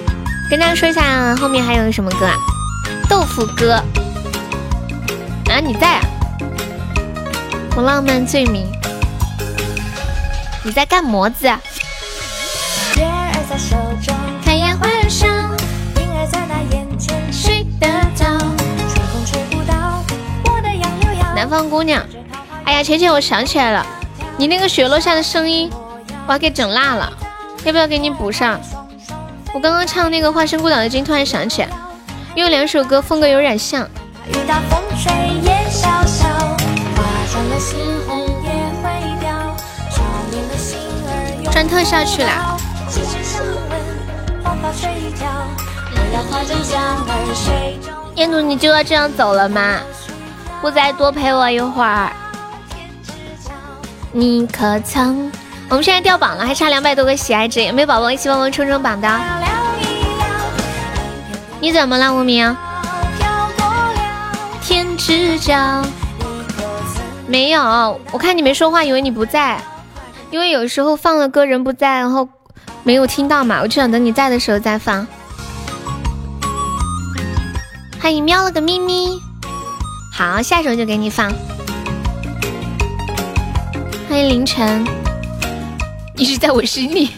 [0.48, 2.36] 跟大家说一下，后面还有什么歌啊？
[3.10, 3.72] 豆腐歌。
[5.46, 6.07] 啊，你在啊？
[7.78, 8.66] 不浪漫罪名，
[10.64, 11.60] 你在干么子啊？
[12.96, 14.12] 月儿在手中，
[14.44, 20.02] 开眼欢笑，云儿在那眼前睡得着，春风吹不到
[20.46, 21.34] 我的杨柳腰。
[21.36, 22.04] 南方姑娘，
[22.64, 23.86] 哎呀，浅浅，我想起来了，
[24.36, 25.70] 你那个雪落下的声音，
[26.26, 27.12] 我还给整辣了，
[27.62, 28.60] 要不要给你补上？
[29.54, 31.68] 我刚刚唱那个《化身孤岛的鲸》，突然想起来，
[32.34, 33.88] 因为两首歌风格有点像。
[34.30, 35.12] 遇到风吹
[41.58, 42.56] 儿永转特效去了。
[42.88, 45.26] 痴痴相问，黄发垂髫，
[45.90, 47.92] 我要化成江儿水中。
[48.14, 49.78] 燕奴，你就要这样走了吗？
[50.60, 52.12] 不再多陪我一会儿？
[54.12, 55.30] 你可曾
[55.68, 59.20] 我们现在掉榜了，还差两百多个喜爱值，有没有宝宝一起帮忙冲冲榜的？
[61.60, 62.56] 你怎么了，无名？
[64.62, 65.82] 天之角。
[67.26, 69.60] 没有，我看你没说话，以为你不在。
[70.30, 72.28] 因为有时候放了歌人不在，然后
[72.82, 75.06] 没有听到嘛，我就想等你在的时候再放。
[78.00, 79.20] 欢迎喵了个咪咪，
[80.12, 81.32] 好，下首就给你放。
[84.08, 84.86] 欢迎凌晨，
[86.16, 87.10] 一直在我心里。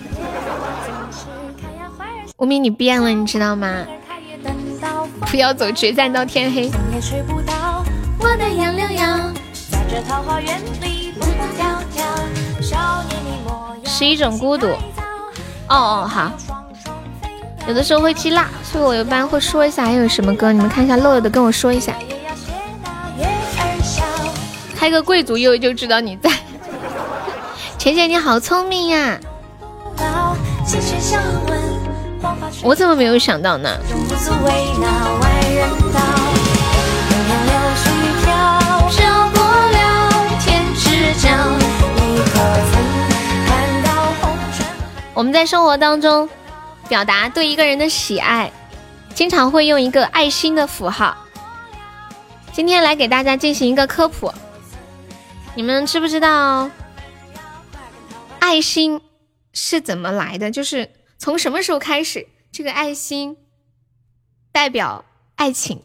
[2.36, 3.84] 无名，你变了，你知道吗？
[5.26, 6.70] 不要走，决战到天黑。
[8.18, 9.18] 我的杨柳腰，
[9.70, 10.89] 在这桃花源里
[14.00, 14.66] 是一种孤独。
[15.68, 16.32] 哦哦，好。
[17.68, 21.94] 有的时候会记辣，所以我一般会说一下还有什么歌，你们看一下漏了的跟我说一下。
[24.74, 26.30] 开个贵族又就知道你在。
[27.76, 29.20] 浅浅你好聪明呀！
[32.62, 33.68] 我怎么没有想到呢？
[45.20, 46.26] 我们在生活当中
[46.88, 48.50] 表达对一个人的喜爱，
[49.14, 51.14] 经常会用一个爱心的符号。
[52.54, 54.32] 今天来给大家进行一个科普，
[55.54, 56.70] 你们知不知道
[58.38, 58.98] 爱心
[59.52, 60.50] 是怎么来的？
[60.50, 63.36] 就是从什么时候开始，这个爱心
[64.50, 65.04] 代表
[65.36, 65.82] 爱情，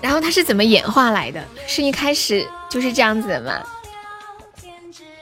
[0.00, 1.44] 然后它是怎么演化来的？
[1.66, 3.60] 是一开始就是这样子的吗？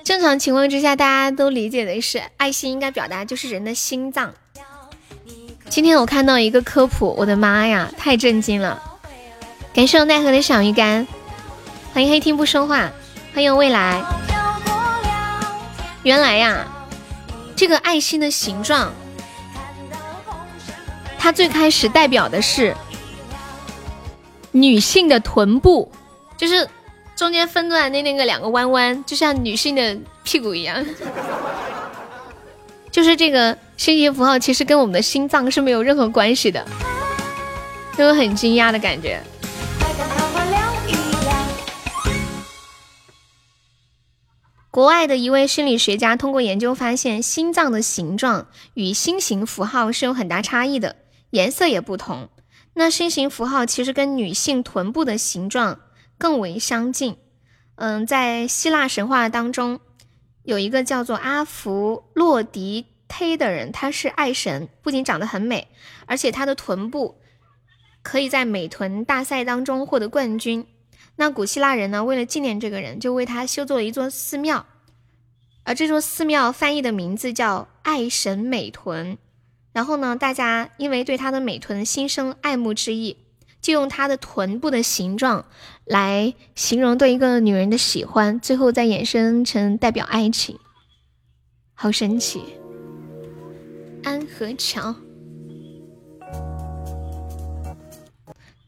[0.03, 4.33] 正常情况之下，大家都理解的是爱心应该表达就是人的心脏。
[5.69, 8.83] 今天我看到一个科普，我的妈呀，太震惊了！
[9.73, 11.07] 感谢我奈何的小鱼干，
[11.93, 12.91] 欢迎黑听不说话，
[13.33, 14.03] 欢迎未来。
[16.03, 16.67] 原来呀，
[17.55, 18.93] 这个爱心的形状，
[21.19, 22.75] 它最开始代表的是
[24.51, 25.93] 女性的臀部，
[26.37, 26.69] 就是。
[27.21, 30.83] 中间分段的那个两个弯弯，就像女性的屁股一样，
[32.91, 36.67] 就是这个心形符号，其实跟我们的心脏是没有任何关系的，
[37.95, 39.23] 就有很惊讶的感觉。
[44.71, 50.97] 国外的一位心理学家通过研究发现，心脏的形状与心形符号是有很大差异的，
[51.33, 52.31] 颜色也不同。
[52.73, 55.81] 那心形符号其实跟女性臀部的形状。
[56.21, 57.17] 更为相近，
[57.77, 59.81] 嗯，在希腊神话当中，
[60.43, 65.69] 有一个叫做阿弗洛狄忒的人，他是爱神，不仅长得很美，
[66.05, 67.23] 而且他的臀部
[68.03, 70.67] 可以在美臀大赛当中获得冠军。
[71.17, 74.67] 那古希腊人呢，为了纪念这个人，就为他修做了一座寺庙，
[75.65, 79.17] 而这座寺庙翻译的名字叫爱神美臀。
[79.73, 83.17] 然后呢，大家因为对他的美臀心生爱慕之意。
[83.63, 85.45] 就用他的臀部的形状
[85.91, 90.57] 来形容对一个女人的喜欢，最后再衍生成代表爱情，
[91.75, 92.41] 好神奇！
[94.05, 94.95] 安和桥，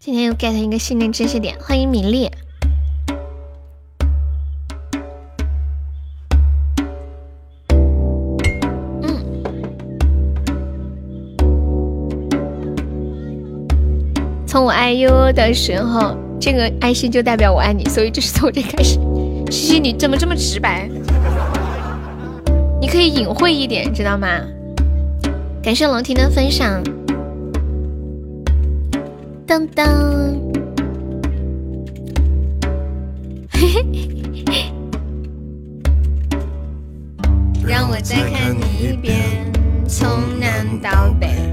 [0.01, 2.29] 今天又 get 一个新的知识点，欢迎米粒。
[14.45, 18.99] 从我爱 you 的时候，这个爱心就代表我爱你，所以就是从这开始。
[19.49, 20.91] 西西，你怎么这么直白？
[22.81, 24.27] 你可以隐晦一点，知道吗？
[25.63, 26.83] 感谢龙婷的分享。
[29.47, 29.87] 当当，
[33.53, 33.85] 嘿
[34.51, 34.73] 嘿，
[37.65, 39.15] 让我再看你一遍，
[39.87, 40.09] 从
[40.41, 41.52] 南到北。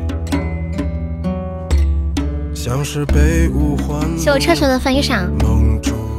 [2.61, 5.31] 谢我彻彻的分享，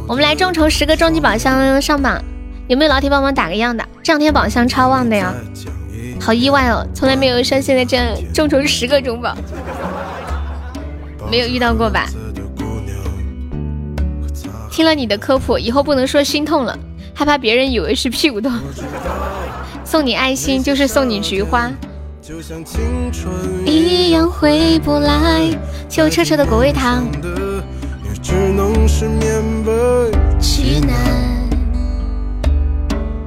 [0.08, 2.18] 我们来众筹十个终极宝箱上榜，
[2.66, 3.86] 有没有老铁帮忙打个样的？
[4.02, 5.34] 这两天宝箱超旺的呀，
[6.18, 9.36] 好意外哦，从来没有像现在这样众筹十个中宝，
[11.30, 12.06] 没有遇到过吧？
[14.70, 16.78] 听了你的科普，以后不能说心痛了，
[17.12, 18.50] 害怕别人以为是屁股痛。
[19.84, 21.70] 送你爱心就是送你菊花。
[23.66, 25.50] 一样回不来。
[25.88, 27.04] 谢我彻彻的果味糖。
[30.38, 30.94] 济南。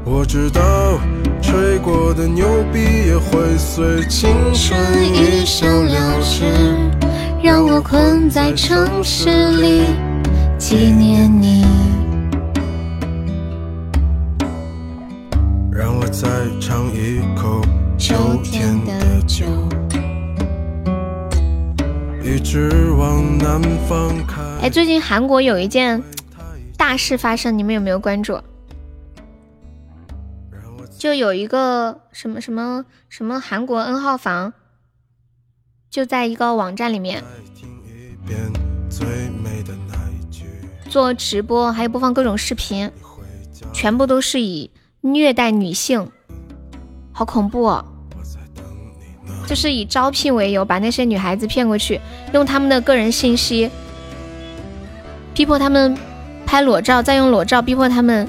[0.06, 1.00] 我知道
[1.42, 4.80] 吹过的牛逼也会随青春
[5.14, 6.46] 一生流逝，
[7.44, 9.82] 让我困在城市里
[10.58, 11.66] 纪念你。
[18.06, 19.46] 秋天的酒。
[22.22, 24.42] 一直往南方开。
[24.62, 26.04] 哎，最近韩国有一件
[26.76, 28.38] 大事发生，你们有没有关注？
[31.00, 34.52] 就有一个什么什么什么韩国 N 号房，
[35.90, 37.24] 就在一个网站里面
[40.90, 42.92] 做直播，还有播放各种视频，
[43.72, 46.12] 全部都是以虐待女性，
[47.14, 47.86] 好恐怖哦！
[49.48, 52.00] 就是以招聘为由，把那些女孩子骗过去，
[52.34, 53.70] 用他们的个人信息，
[55.34, 55.98] 逼迫他们
[56.46, 58.28] 拍裸照，再用裸照逼迫他们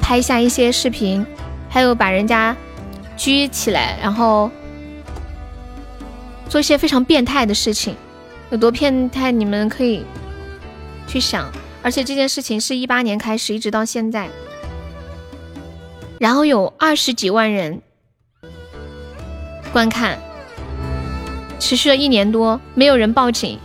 [0.00, 1.24] 拍下一些视频。
[1.68, 2.56] 还有把人家
[3.16, 4.48] 拘起来，然后
[6.48, 7.96] 做一些非常变态的事情，
[8.50, 9.32] 有多变态？
[9.32, 10.04] 你们可以
[11.08, 11.50] 去想。
[11.82, 14.28] 而且这件事情是一八年开始，一直到现在，
[16.20, 17.82] 然后有二十几万人
[19.74, 20.16] 观看，
[21.58, 23.58] 持续了一年多，没有人报警。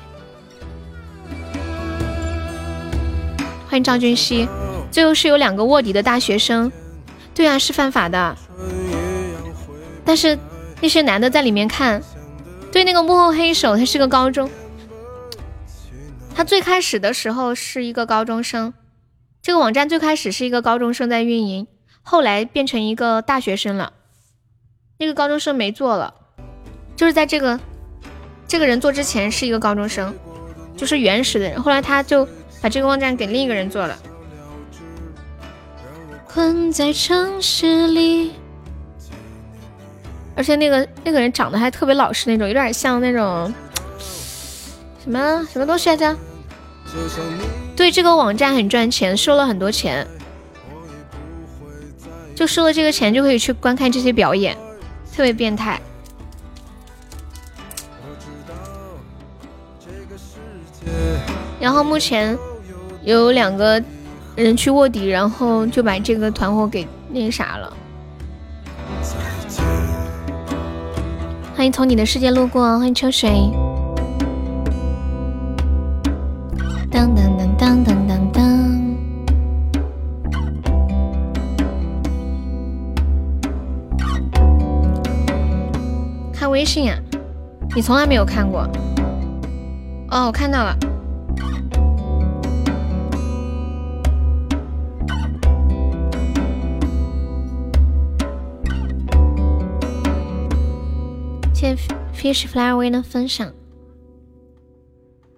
[3.67, 4.47] 欢迎赵俊熙，
[4.89, 6.71] 最后是有两个卧底的大学生。
[7.35, 8.35] 对啊，是犯法的。
[10.03, 10.35] 但是
[10.81, 12.01] 那些男的在里面看，
[12.71, 14.49] 对那个幕后黑手，他是个高中，
[16.33, 18.73] 他最开始的时候是一个高中生，
[19.43, 21.67] 这个网站最开始是一个高中生在运营，
[22.01, 23.93] 后来变成一个大学生了。
[25.01, 26.13] 那个高中生没做了，
[26.93, 27.57] 就是在这个
[28.45, 30.13] 这个人做之前是一个高中生，
[30.75, 32.27] 就是原始的人，后来他就
[32.61, 33.97] 把这个网站给另一个人做了。
[36.27, 38.33] 困在城市里，
[40.35, 43.53] 而且那个那个人长得还特别老实那种，有点像那种
[45.01, 46.13] 什么什么东西来着？
[47.73, 50.05] 对，这个网站很赚钱，收了很多钱，
[52.35, 54.57] 就收了这个钱就可以去观看这些表演，
[55.13, 55.79] 特别变态。
[61.59, 62.37] 然后目前
[63.03, 63.81] 有两个。
[64.35, 67.75] 人去卧底，然后就把这个团伙给那啥了。
[71.53, 73.29] 欢迎从你的世界路过，欢迎秋水。
[76.89, 78.08] 当当当当当当当。
[86.49, 86.97] 微信啊？
[87.75, 88.61] 你从来没有看过？
[90.09, 90.75] 哦，我看到了。
[101.53, 103.53] 谢谢 Fish Flower 的分享，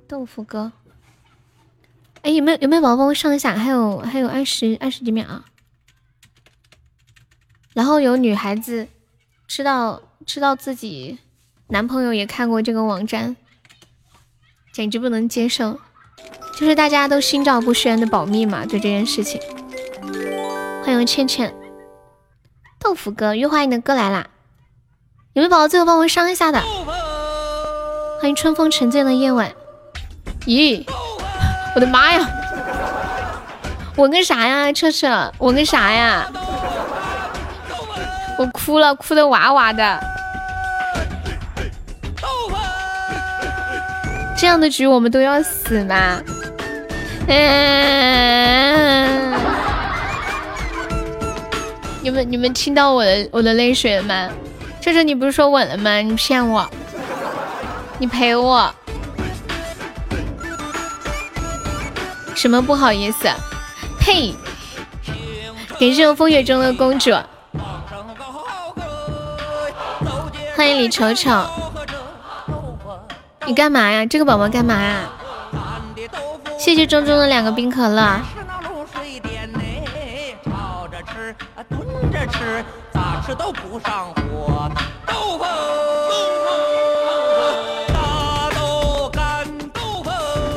[0.07, 0.71] 豆腐哥，
[2.21, 3.55] 哎，有没有有没有宝宝帮我上一下？
[3.55, 5.45] 还有还有二十二十几秒啊！
[7.73, 8.87] 然后有女孩子
[9.47, 10.01] 知道
[10.33, 11.19] 知道自己
[11.67, 13.35] 男朋友也看过这个网站，
[14.71, 15.77] 简直不能接受，
[16.57, 19.41] 就是大家都心照不宣的保密嘛，对这件事情。
[20.85, 21.53] 欢迎倩倩，
[22.79, 24.27] 豆腐哥，月华你的歌来啦！
[25.33, 26.61] 有没有宝宝最后帮我上一下的？
[28.21, 29.51] 欢迎春风沉醉的夜晚。
[30.45, 30.87] 咦，
[31.75, 32.25] 我的妈呀！
[33.97, 35.33] 我个啥呀，彻彻？
[35.37, 36.31] 我个啥呀？
[38.39, 40.01] 我哭了，哭的哇哇的。
[44.41, 46.19] 这样的局我们都要死吗？
[47.27, 49.33] 嗯。
[52.01, 54.27] 你们你们听到我的我的泪水了吗？
[54.81, 55.97] 这是，你不是说稳了吗？
[55.97, 56.67] 你骗我，
[57.99, 58.73] 你陪我，
[62.33, 63.29] 什么不好意思？
[63.99, 64.33] 呸！
[65.79, 67.11] 感谢我风雪中的公主，
[70.55, 71.29] 欢迎李丑丑，
[73.51, 74.05] 你干嘛呀？
[74.05, 75.09] 这个宝宝干嘛呀？
[76.57, 78.01] 谢谢中中的两个冰可乐。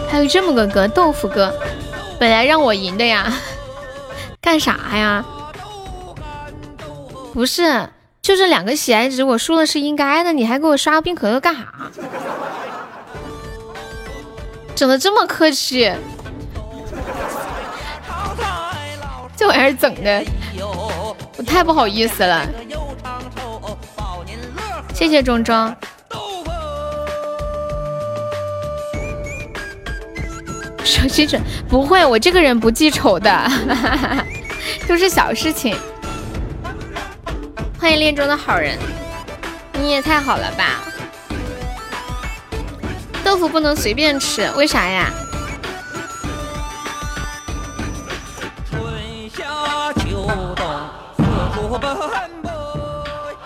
[0.08, 1.52] 还有这么个歌，豆腐歌，
[2.20, 3.26] 本来让我赢的呀，
[4.40, 5.24] 干啥呀？
[7.32, 7.88] 不是，
[8.22, 11.64] 就这两个喜爱值，我输了是应该的，你还给我刷冰可乐干啥？
[14.74, 15.92] 整的这么客气，
[19.36, 20.24] 这玩意儿整的。
[21.36, 22.46] 我太不好意思了，
[24.94, 25.74] 谢谢中中。
[30.84, 33.50] 手机准不会，我这个人不记仇的，
[34.88, 35.76] 都是小事情。
[37.78, 38.78] 欢迎恋中的好人，
[39.74, 40.82] 你也太好了吧！
[43.24, 45.10] 豆腐不能随便吃，为啥呀？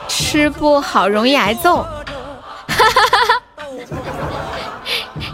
[0.08, 1.82] 吃不好容易挨揍。
[1.82, 1.88] 哈
[2.68, 2.84] 哈
[3.28, 3.42] 哈！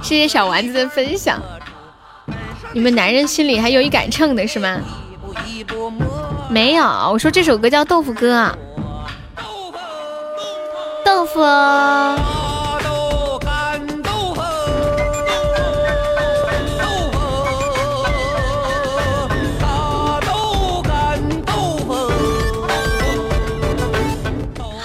[0.03, 1.41] 谢谢小丸子的分享。
[2.73, 4.79] 你们男人心里还有一杆秤的是吗？
[6.49, 8.57] 没有，我说这首歌叫《豆腐歌》啊。
[11.05, 11.41] 豆腐。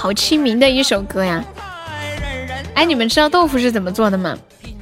[0.09, 1.45] 好亲民的一首歌呀！
[2.73, 4.35] 哎，你们知道豆腐是怎么做的吗？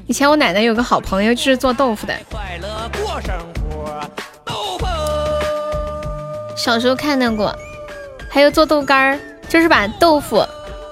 [0.05, 2.13] 以前我奶奶有个好朋友就是做豆腐的。
[2.31, 4.09] 快乐过生活，
[4.45, 4.85] 豆腐
[6.55, 7.53] 小时候看到过，
[8.29, 10.41] 还有做豆干儿，就是把豆腐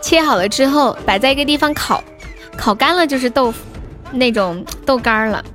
[0.02, 2.04] 切好了之后摆在一个地方烤，
[2.58, 3.60] 烤干了就是豆腐
[4.12, 5.46] 那种豆干儿了。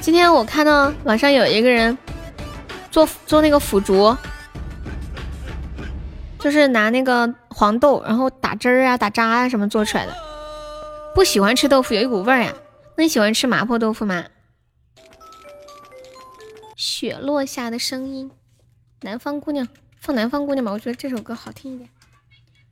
[0.00, 1.98] 今天我看到网上有一个人。
[2.90, 4.16] 做做那个腐竹，
[6.38, 10.16] 就是拿那个黄豆，然后打汁儿啊、打渣啊什么做出来的。
[11.14, 12.52] 不喜欢吃豆腐，有一股味儿呀。
[12.96, 14.24] 那你喜欢吃麻婆豆腐吗？
[16.76, 18.30] 雪落下的声音，
[19.02, 19.68] 南方姑娘
[20.00, 21.88] 放南方姑娘吧，我觉得这首歌好听一点。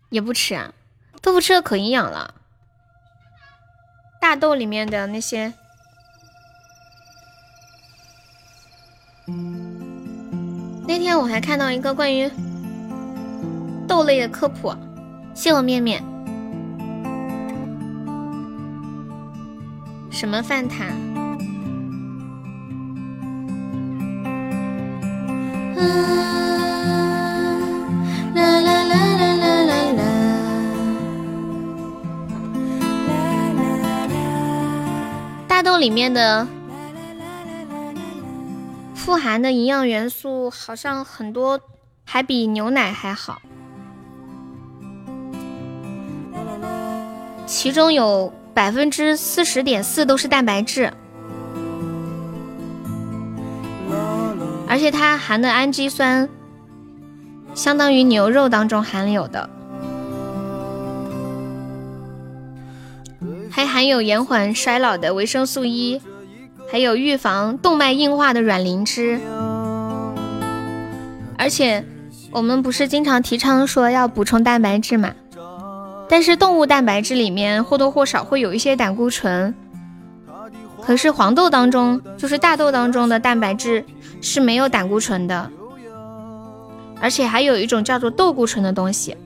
[0.09, 0.73] 也不吃啊，
[1.21, 2.35] 豆腐吃的可营养了。
[4.21, 5.53] 大豆里面的那些。
[10.89, 12.31] 那天我还看到一个关于
[13.87, 14.75] 豆类的科普，
[15.35, 16.03] 谢我面面。
[20.11, 20.87] 什么饭塔？
[28.35, 30.03] 啦啦啦啦啦啦啦！
[35.47, 36.49] 大豆里面的。
[39.09, 41.59] 富含的营养元素好像很多，
[42.05, 43.41] 还比牛奶还好。
[47.47, 50.93] 其中有百分之四十点四都是蛋白质，
[54.69, 56.29] 而且它含的氨基酸
[57.55, 59.49] 相当于牛肉当中含有的，
[63.51, 65.99] 还含有延缓衰老的维生素 E。
[66.71, 69.19] 还有预防动脉硬化的软磷脂，
[71.39, 71.85] 而且
[72.31, 75.15] 我们不是经常提倡说要补充蛋白质嘛？
[76.11, 79.55] 但是动物蛋白质里面或多或少会有一些胆固醇，
[80.83, 83.85] 可是黄豆当中，就是大豆当中的蛋白质
[84.21, 85.51] 是没有胆固醇的，
[87.01, 89.17] 而且还有一种叫做豆固醇的东西，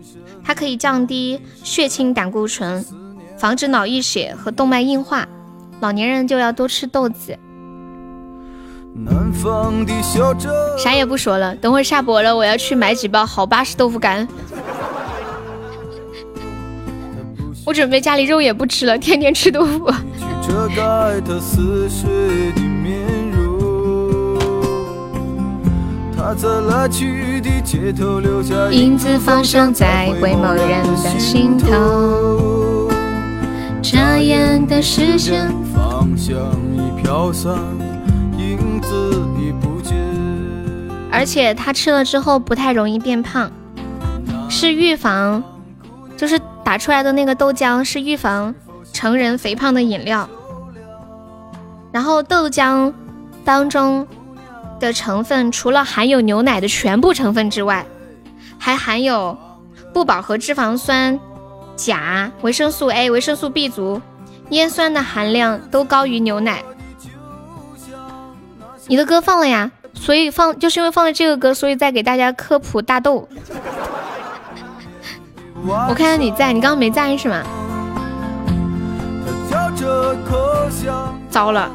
[0.44, 2.84] 它可以降低血清胆固醇，
[3.36, 5.26] 防止脑溢血和动脉硬化。
[5.82, 7.36] 老年人就要多吃豆子。
[10.78, 14.26] 啥也不说了，等会下播了，我要去买几包好巴适豆腐干。
[17.66, 19.92] 我准备家里肉也不吃了，天天吃豆腐。
[28.70, 32.71] 影子放生在回眸人的心头。
[33.82, 35.52] 眨眼的视线。
[41.10, 43.50] 而且它吃了之后不太容易变胖，
[44.48, 45.42] 是预防，
[46.16, 48.54] 就是打出来的那个豆浆是预防
[48.92, 50.28] 成人肥胖的饮料。
[51.90, 52.92] 然后豆浆
[53.44, 54.06] 当中
[54.80, 57.84] 的成分除了含有牛奶的全部成分之外，
[58.58, 59.36] 还含有
[59.92, 61.20] 不饱和脂肪酸、
[61.76, 64.00] 钾、维生素 A、维生素 B 族。
[64.50, 66.62] 烟酸的含量都高于牛奶。
[68.86, 73.26] 你的歌放了呀，所以放就是因为放了这个歌，所以再给大家科普大豆。
[75.64, 77.42] 我看到你在，你刚刚没在是吗？
[81.30, 81.70] 糟了，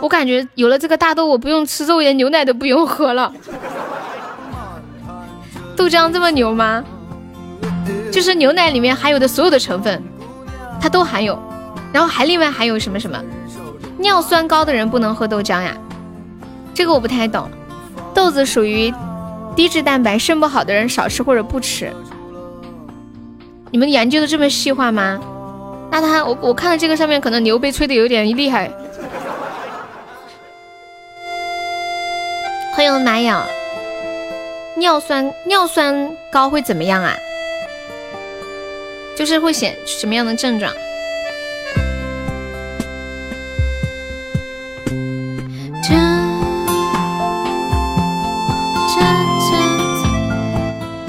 [0.00, 3.30] 我感觉有了这个大豆，我不用吃肉，连牛奶都不用喝了。
[5.76, 6.82] 豆浆这么牛吗？
[8.10, 10.02] 就是牛奶里面含有的所有的成分，
[10.80, 11.38] 它都含有。
[11.92, 13.18] 然后还另外还有什么什么，
[13.98, 15.76] 尿酸高的人不能喝豆浆呀？
[16.74, 17.48] 这个我不太懂。
[18.14, 18.92] 豆子属于
[19.56, 21.92] 低质蛋白，肾不好的人少吃或者不吃。
[23.70, 25.18] 你们研究的这么细化吗？
[25.90, 28.70] 那他我我看到这个上面可能牛被吹的有点厉害。
[32.74, 33.42] 欢迎马养。
[34.76, 37.12] 尿酸尿酸高会怎么样啊？
[39.18, 40.72] 就是会显什么样的症状？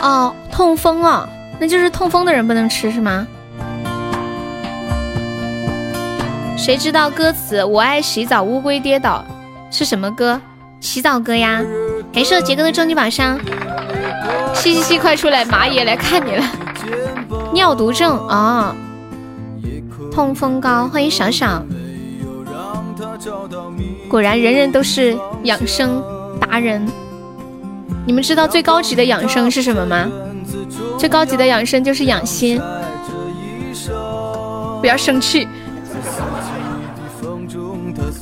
[0.01, 1.29] 哦，痛风哦，
[1.59, 3.27] 那就是痛风的人不能吃是吗？
[6.57, 7.63] 谁知道歌词？
[7.63, 9.23] 我爱洗澡，乌龟跌倒
[9.69, 10.41] 是什么歌？
[10.79, 11.63] 洗澡歌呀！
[12.11, 13.39] 没事，杰哥的终极宝箱，
[14.55, 16.43] 嘻嘻嘻，快出来，马爷来看你了。
[17.53, 18.75] 尿毒症啊，
[20.11, 21.63] 痛风高，欢迎小小。
[24.07, 26.01] 果然，人人都是养生
[26.39, 26.85] 达人。
[28.05, 30.07] 你们知道最高级的养生是什么吗？
[30.97, 32.61] 最高级的养生就是养心。
[34.79, 35.47] 不要生气。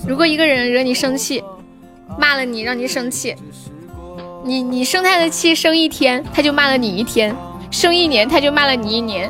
[0.07, 1.43] 如果一个人惹你生气，
[2.17, 3.35] 骂了你，让你生气，
[4.43, 7.33] 你你生他的气生一天，他就骂了你一天；
[7.71, 9.29] 生一年，他就骂了你一年；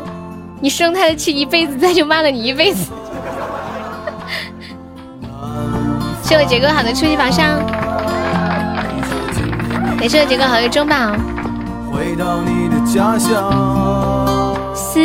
[0.61, 2.91] 你生他的气一辈子，他就骂了你一辈子。
[6.24, 7.59] 谢我杰哥好的初级宝箱，
[9.98, 11.16] 感谢我杰哥好的中宝。
[14.74, 14.99] 思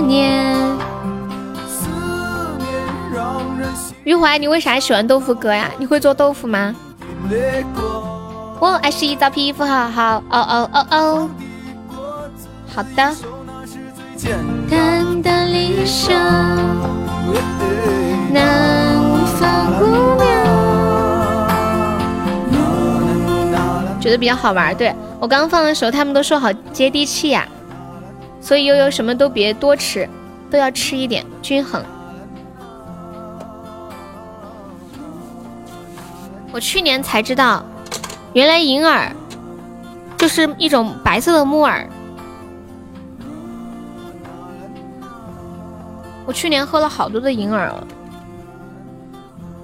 [0.00, 0.54] 念。
[4.04, 5.68] 玉怀，你为啥喜欢豆腐哥呀？
[5.78, 6.74] 你会做豆腐吗？
[8.60, 10.22] 我爱洗澡，皮肤好好。
[10.30, 11.28] 哦哦哦哦，
[12.76, 13.16] 好的。
[14.68, 16.14] 淡淡理想，
[18.30, 19.00] 南
[19.38, 19.86] 方姑
[20.22, 20.28] 娘。
[23.98, 27.48] 觉得比较好玩，对我刚放的时候，他们都说好接地气呀。
[28.42, 30.06] 所以悠悠什么都别多吃，
[30.50, 31.82] 都要吃一点，均衡。
[36.52, 37.64] 我去年才知道，
[38.34, 39.10] 原来银耳
[40.18, 41.88] 就是一种白色的木耳。
[46.26, 47.86] 我去年喝了好多的银耳了。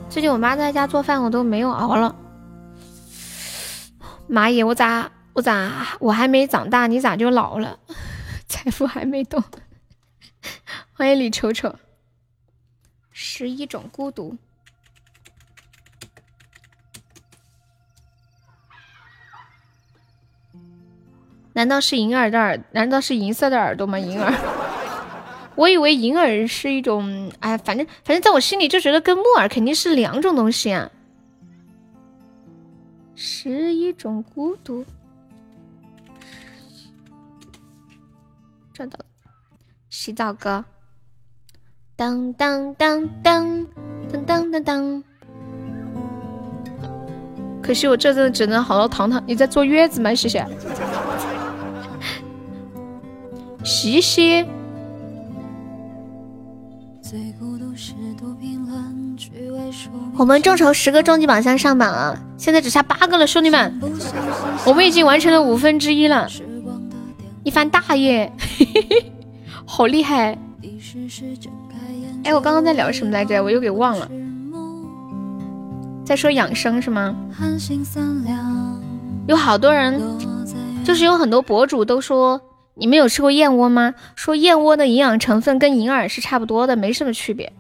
[0.09, 2.15] 最近我妈在家做饭，我都没有熬了。
[4.29, 7.81] 妈耶，我咋我咋我还没长大，你咋就老了？
[8.47, 9.43] 财富还没动。
[10.95, 11.75] 欢迎李丑丑。
[13.11, 14.37] 十一种孤独。
[21.55, 22.63] 难道是银耳的耳？
[22.71, 23.99] 难道是银色的耳朵吗？
[23.99, 24.33] 银耳，
[25.55, 30.91] 我以为银耳是一种，哎，反正反正在我心里就觉得跟木耳肯定是两种东西啊。
[33.15, 34.85] 是一种孤独。
[38.73, 39.05] 找到了，
[39.91, 40.65] 洗澡歌。
[41.95, 43.67] 当当当当
[44.11, 45.05] 当当当当。
[47.63, 49.23] 可惜我这阵只能好好躺躺。
[49.27, 50.15] 你在坐月子吗？
[50.15, 50.45] 谢谢。
[53.63, 54.45] 嘻嘻。
[60.17, 63.81] 我们众筹十个终极宝箱上榜了，现在只差八个了，兄弟们，
[64.65, 66.27] 我们已经完成了五分之一了，
[67.43, 68.33] 一番大业，
[69.67, 70.39] 好厉害！
[72.25, 73.43] 哎，我刚刚在聊什么来着？
[73.43, 74.09] 我又给忘了，
[76.05, 77.15] 在说养生是吗？
[79.27, 80.01] 有好多人，
[80.85, 82.41] 就是有很多博主都说。
[82.75, 83.95] 你们有吃过燕窝吗？
[84.15, 87.53] 说燕窝的营养成分跟银耳是差不多的，没什么区别。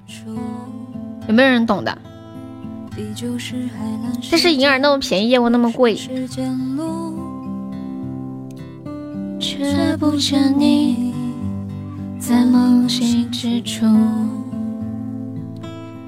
[1.28, 1.98] 有没有人懂的？
[4.30, 5.98] 但是银耳那么便宜，燕窝那么贵。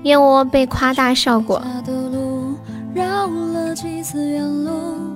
[0.02, 1.62] 燕窝被夸大效果，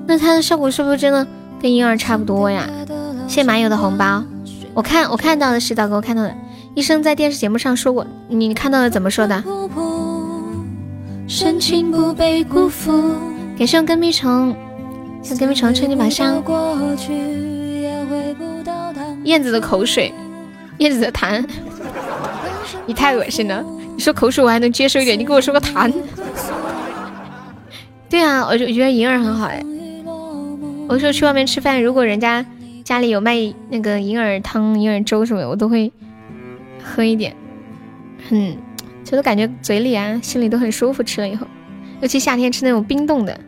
[0.07, 1.27] 那它的效果是不是真的
[1.61, 2.69] 跟银耳差不多呀？
[3.29, 4.25] 谢马友的红包，
[4.73, 6.35] 我看我看到的洗澡哥，我看到的
[6.75, 9.45] 医生在电视节目上说过，你看到的怎么说的？
[11.29, 13.13] 深情不被辜负。
[13.59, 14.57] 感谢我跟屁虫，
[15.23, 16.43] 向跟屁虫吹你马上。
[19.25, 20.13] 燕子的口水，
[20.79, 21.45] 燕子的痰，
[22.87, 23.63] 你太恶心了。
[23.95, 25.93] 你说口水我还能接受一点，你给我说个痰。
[28.09, 29.63] 对啊，我就觉得银耳很好哎。
[30.89, 32.43] 我说去外面吃饭，如果人家。
[32.89, 33.37] 家里有卖
[33.69, 35.93] 那个银耳汤、银耳粥什么的，我都会
[36.83, 37.37] 喝一点，
[38.27, 38.57] 很，
[39.05, 41.03] 就都感觉嘴里啊、心里都很舒服。
[41.03, 41.47] 吃了以后，
[42.01, 43.39] 尤其夏天吃那种冰冻的，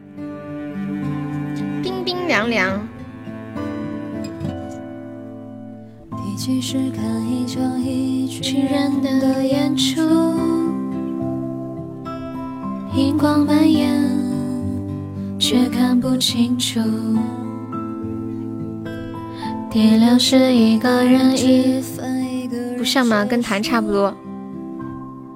[1.82, 2.86] 冰冰凉凉。
[6.10, 10.02] 第是看一场一群人的演出，
[12.94, 14.06] 荧光蔓延，
[15.38, 16.78] 却看不清楚。
[19.70, 23.24] 点亮是一个人一分一个不像吗？
[23.24, 24.12] 跟痰差不多。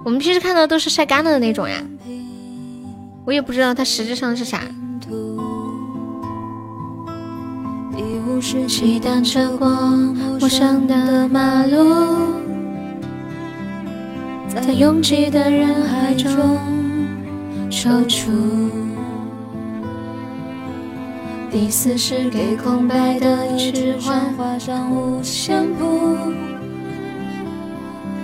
[0.04, 1.76] 我们平时看到都是晒干了的那种呀，
[3.24, 4.62] 我也不知道它实质上是啥。
[8.26, 11.94] 故事，骑单车过陌生的马路，
[14.48, 16.58] 在拥挤的人海中
[17.70, 18.83] 踌躇。
[21.54, 26.18] 第四是给空白的指环画上五线谱，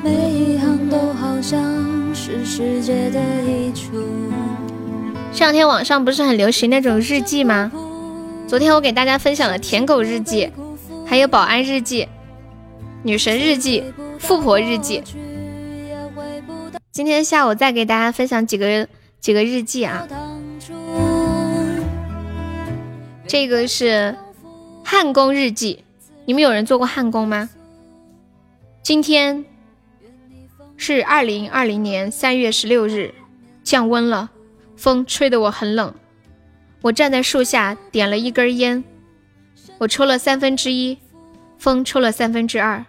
[0.03, 4.05] 每一行都好像是世界的一处。
[5.33, 7.71] 这两天网上不是很流行那种日记吗？
[8.49, 10.51] 昨天我给大家分享了舔狗日记，
[11.07, 12.09] 还有保安日记、
[13.05, 13.85] 女神日记、
[14.19, 15.05] 富婆日记。
[16.91, 18.89] 今天下午再给大家分享几个
[19.21, 20.05] 几个日记啊。
[23.31, 24.17] 这个是
[24.85, 25.85] 焊工日记，
[26.25, 27.49] 你们有人做过焊工吗？
[28.83, 29.45] 今天
[30.77, 33.15] 是二零二零年三月十六日，
[33.63, 34.31] 降温了。
[34.77, 35.95] 风吹得我很冷，
[36.83, 38.83] 我站在树下点了一根烟，
[39.79, 40.99] 我抽了三分之一，
[41.57, 42.85] 风抽了三分之二。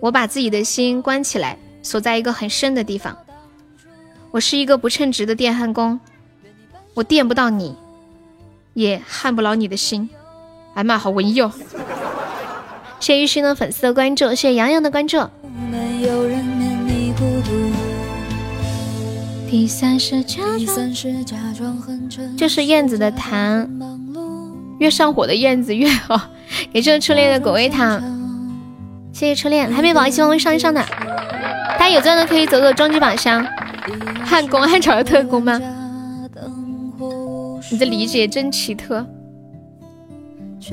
[0.00, 3.16] 我把自己的心关起来，锁在一个很深的地方。
[4.30, 5.98] 我是一个不称职的电焊工，
[6.92, 7.74] 我电不到你，
[8.74, 10.08] 也撼不牢你的心。
[10.74, 11.52] 哎妈，好文艺哦！
[12.98, 15.18] 谢谢玉勋的粉丝的关注，谢谢洋洋的关注。
[19.50, 20.42] 第三是假
[21.54, 21.78] 装，
[22.38, 23.68] 这是燕子的糖，
[24.78, 26.20] 越上火的燕子越好。
[26.72, 28.00] 给这个初恋的果味糖，
[29.12, 30.82] 谢谢初恋，还没宝一起帮我上一上的，
[31.78, 33.46] 大家有钻的可以走走终极宝箱。
[34.24, 35.60] 汉宫汉朝的特工吗？
[37.72, 39.06] 你的理解真奇特。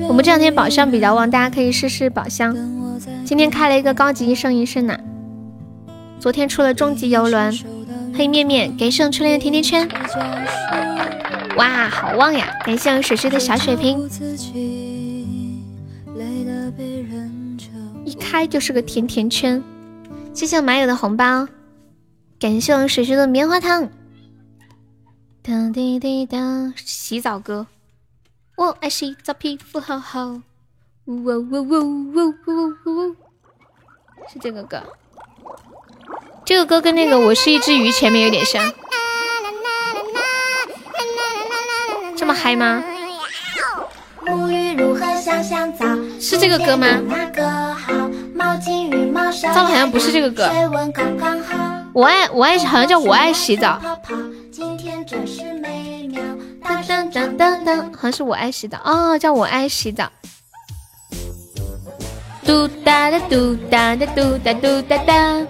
[0.06, 2.54] 我们这两天宝箱比较旺，大家可以试试宝箱。
[3.24, 4.98] 今天开了一个高级一生一世呢，
[6.18, 7.58] 昨天出了终极游轮。
[8.12, 9.88] 黑面面给上初恋的甜甜圈，
[11.56, 12.52] 哇，好旺呀！
[12.66, 14.06] 感谢我水水的小水瓶，
[18.04, 19.62] 一开就是个甜甜圈。
[20.34, 21.48] 谢谢我马友的红包，
[22.38, 23.88] 感谢我水水的棉花糖。
[25.42, 27.66] 哒滴滴哒，洗澡歌，
[28.56, 30.38] 我爱洗澡，皮肤好好。
[31.06, 33.16] 呜呜呜呜呜呜呜，
[34.30, 34.82] 是这个歌。
[36.44, 38.70] 这个歌跟那个我是一只鱼前面有点像，
[42.14, 42.84] 这么嗨吗？
[44.26, 45.86] 沐浴如何像香皂
[46.20, 46.86] 是这个歌吗？
[49.54, 50.50] 糟了，好像不是这个歌。
[51.94, 53.80] 我爱我爱好像叫我爱洗澡。
[56.86, 60.10] 当当当当，好像是我爱洗澡哦，叫我爱洗澡。
[62.44, 65.46] 嘟哒哒嘟哒哒嘟哒嘟哒哒。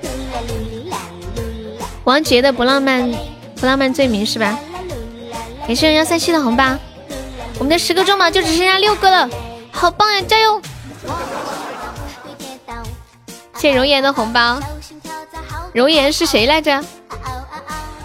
[2.05, 3.11] 王杰的不浪漫，
[3.57, 4.59] 不浪漫罪名是吧？
[5.67, 6.77] 感谢幺三七的红包，
[7.59, 9.29] 我们的十个中宝就只剩下六个了，
[9.71, 10.23] 好棒呀！
[10.27, 10.61] 加油！
[13.57, 14.59] 谢容颜的红包，
[15.75, 16.83] 容颜是谁来着？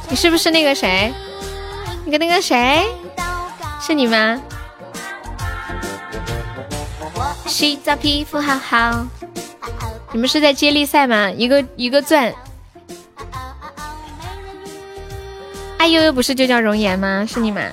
[0.09, 1.14] 你是不是那个谁？
[2.06, 2.88] 那个那个谁？
[3.82, 4.40] 是你吗？
[7.48, 9.06] 洗澡皮肤好好，
[10.11, 11.32] 你们是在接力赛吗？
[11.32, 12.34] 一个一个钻。
[15.77, 17.25] 哎呦呦，不是就叫容颜吗？
[17.27, 17.72] 是你们。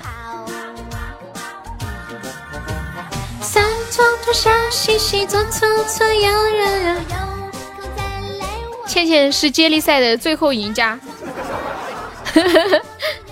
[8.87, 10.99] 倩倩是接力赛的最后赢家。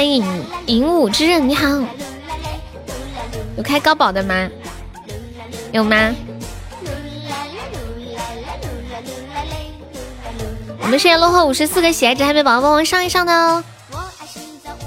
[0.00, 0.24] 欢迎
[0.64, 1.68] 银武之刃，你好。
[3.58, 4.48] 有开高宝的吗？
[5.72, 6.14] 有吗？
[10.80, 13.62] 我们现在落后五十四个喜爱值，还没宝宝帮忙上一上的哦，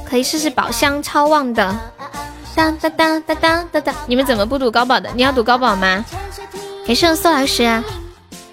[0.03, 1.63] 可以试试宝箱超旺的。
[2.55, 5.11] 当当当当当当当，你们怎么不赌高宝的？
[5.13, 6.03] 你要赌高宝吗？
[6.87, 7.83] 感谢宋老师，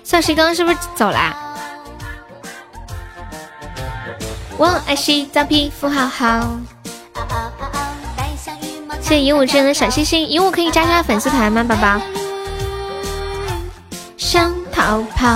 [0.05, 1.50] 宋老师刚刚是不是走啦？
[4.61, 6.47] 我爱洗澡，皮肤好好。
[9.01, 11.99] 谢谢鹦鹉之人的小心心，鹦鹉可以加加粉丝团吗，宝宝？
[14.19, 15.27] 想逃跑。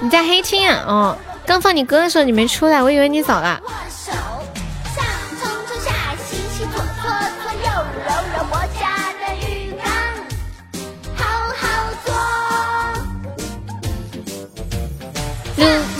[0.00, 0.82] 你在黑厅啊？
[0.86, 3.60] 哦，刚放你歌的时候你没出来，我以为你走了。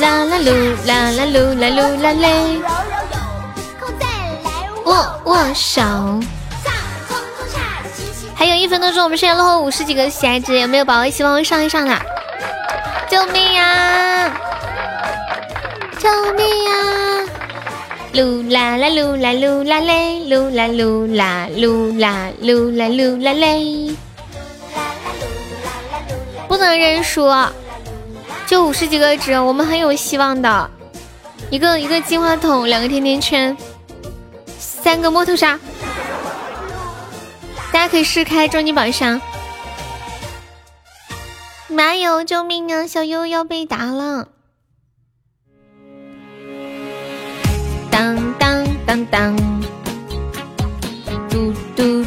[0.00, 2.60] 啦啦噜啦啦噜啦噜啦嘞，
[4.84, 5.82] 握握手。
[8.34, 11.96] 还有一分多钟，我们现在落后五十几个喜爱值，有没有宝宝一起帮我上一上的？
[13.08, 14.30] 救命呀！
[15.98, 16.72] 救命呀！
[18.12, 23.96] 噜啦啦噜啦噜啦嘞，噜啦噜啦噜啦噜啦噜啦嘞。
[26.48, 27.26] 不能认输，
[28.46, 30.70] 就五十几个值，我们很有希望的。
[31.50, 33.56] 一个一个金话筒，两个甜甜圈，
[34.58, 35.58] 三个摸头杀，
[37.72, 39.20] 大家可以试开终极宝箱。
[41.68, 42.86] 妈友，救命啊！
[42.86, 44.28] 小优要被打了。
[47.90, 49.36] 当当当当，
[51.28, 52.04] 嘟嘟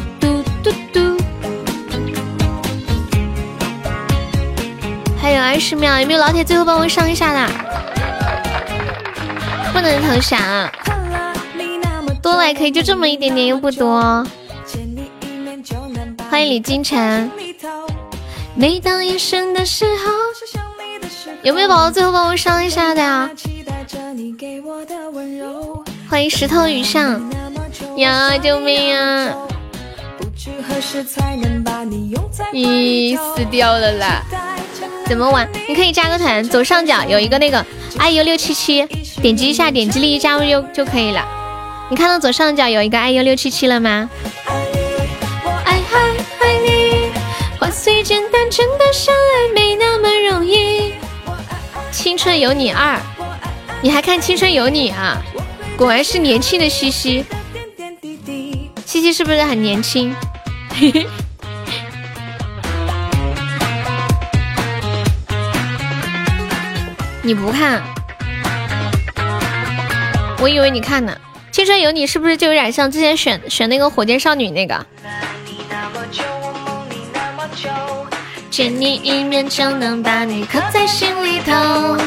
[5.40, 7.48] 有二十秒，有没有老铁最后帮我上一下的？
[9.72, 10.38] 不能投降，
[12.20, 14.26] 多了也可以，就这么一点点，又不多。
[16.30, 17.30] 欢迎李金晨。
[18.54, 20.12] 每当夜深的时候，
[21.42, 23.30] 有没有宝宝最后帮我上一下的呀？
[26.10, 27.18] 欢迎石头雨上
[27.96, 28.36] 呀！
[28.36, 29.32] 救命啊！
[32.52, 34.22] 咦，死掉了啦！
[35.10, 35.48] 怎么玩？
[35.66, 37.66] 你可以加个团，左上角有一个那个
[37.98, 38.86] iu 六七七，
[39.20, 41.26] 点击一下，点击立即加入就就可以了。
[41.90, 44.08] 你看到左上角有一个 iu 六七七了吗？
[45.64, 46.00] 爱爱
[46.38, 47.10] 爱你，
[47.58, 50.94] 话虽简单，真的相爱没那么容易。
[51.90, 52.96] 青春有你二。
[53.82, 55.20] 你还看《青春有你》啊？
[55.76, 57.24] 果然是年轻的西西，
[58.86, 60.14] 西西是不是很年轻？
[67.22, 67.82] 你不看？
[70.40, 71.14] 我以为你看呢。
[71.52, 74.86] 《青春有你》是不是就有点像之前选选那个火箭少女那个？
[78.50, 81.98] 见你一面就能把你刻在心里头。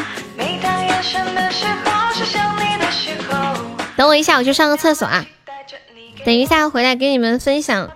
[3.95, 5.25] 等我一下，我去上个厕所啊！
[6.25, 7.87] 等一下回来给你们分享《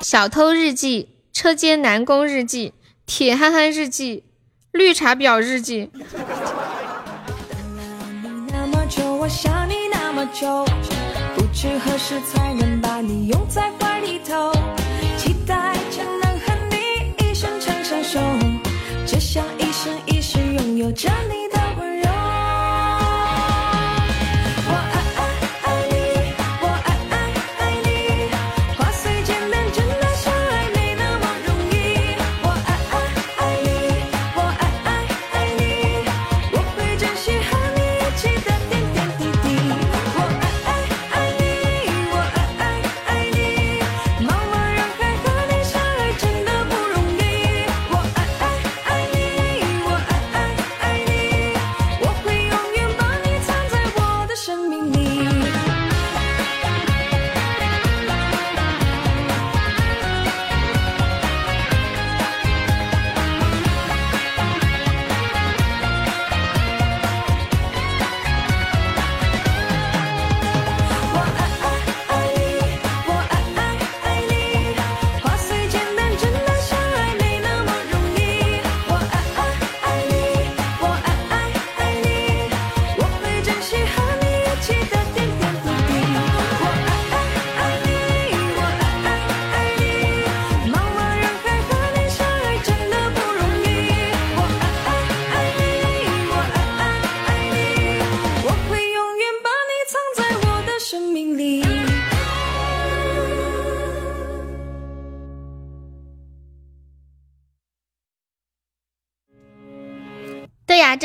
[0.00, 2.68] 小偷日记》《车间男工日记》
[3.06, 4.16] 《铁憨憨日记》
[4.72, 5.90] 《绿茶婊日记》。
[19.06, 21.37] 只想一生一世拥有着你。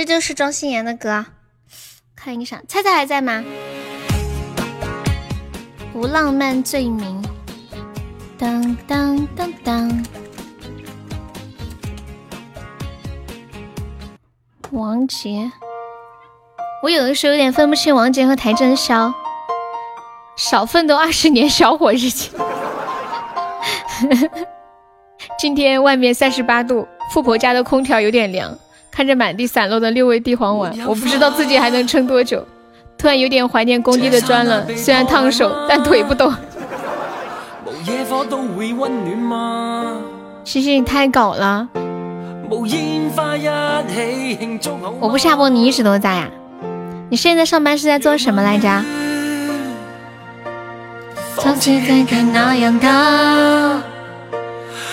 [0.05, 1.25] 这就是庄心妍的歌，
[2.13, 3.41] 看一下，菜菜还在吗？
[5.93, 7.23] 不浪漫罪名，
[8.37, 10.05] 当当当当。
[14.71, 15.49] 王杰，
[16.81, 19.13] 我有的时候有点分不清王杰和邰正宵。
[20.35, 22.29] 少奋斗二十年，小伙日记。
[25.39, 28.59] 今天外面三十八度，富婆家的空调有点凉。
[28.95, 32.45] 看着满地散落的六味地黄丸，我不知道自己还能撑多久。
[32.95, 36.31] 突然有点怀念工地的砖了，虽然烫手，但腿不抖。
[40.43, 41.67] 谢谢你太搞了。
[44.99, 46.29] 我不下播，你一直都在呀？
[47.09, 48.85] 你现在上班是在做什么来着？
[51.37, 53.81] 从此再看那样的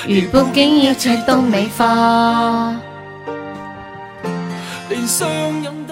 [0.06, 1.36] 雨不经一切都。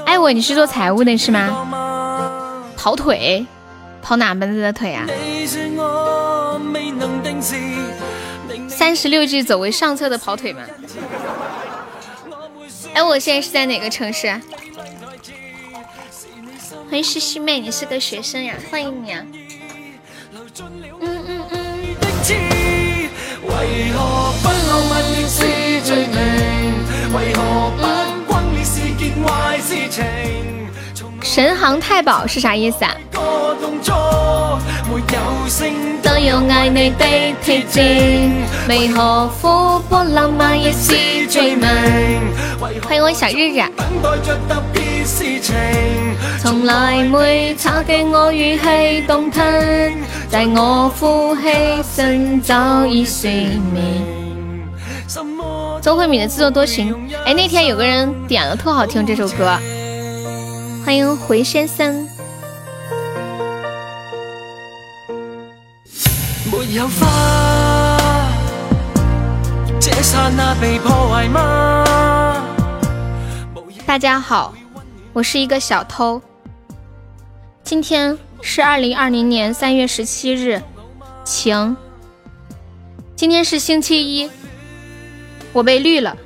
[0.04, 2.64] 哎，我你是做财务的是吗？
[2.76, 3.46] 跑腿，
[4.02, 5.06] 跑哪门子的腿啊？
[8.68, 10.62] 三十六计走为上策的跑腿吗？
[12.94, 14.28] 哎，我现在是在哪个城市？
[16.88, 19.22] 欢迎西西妹，你是个学生呀，欢迎你啊！
[21.00, 22.57] 嗯嗯嗯。
[31.38, 32.92] 神行太保是啥意思啊？
[36.02, 37.32] 都有爱你的
[40.02, 41.64] 浪漫也是罪名？
[42.82, 43.62] 欢迎我小日日。
[46.40, 47.06] 从来
[48.10, 49.40] 我语气动听，
[50.28, 51.52] 但我呼气
[51.94, 53.06] 声早已。
[55.80, 59.56] 周慧敏的自作多情，哎，那天有个人点了，特好听这首歌。
[60.84, 62.08] 欢迎回先生。
[73.86, 74.54] 大家好，
[75.12, 76.20] 我是一个小偷。
[77.62, 80.62] 今天是二零二零年三月十七日，
[81.24, 81.76] 晴。
[83.16, 84.30] 今天是星期一，
[85.52, 86.16] 我被绿了。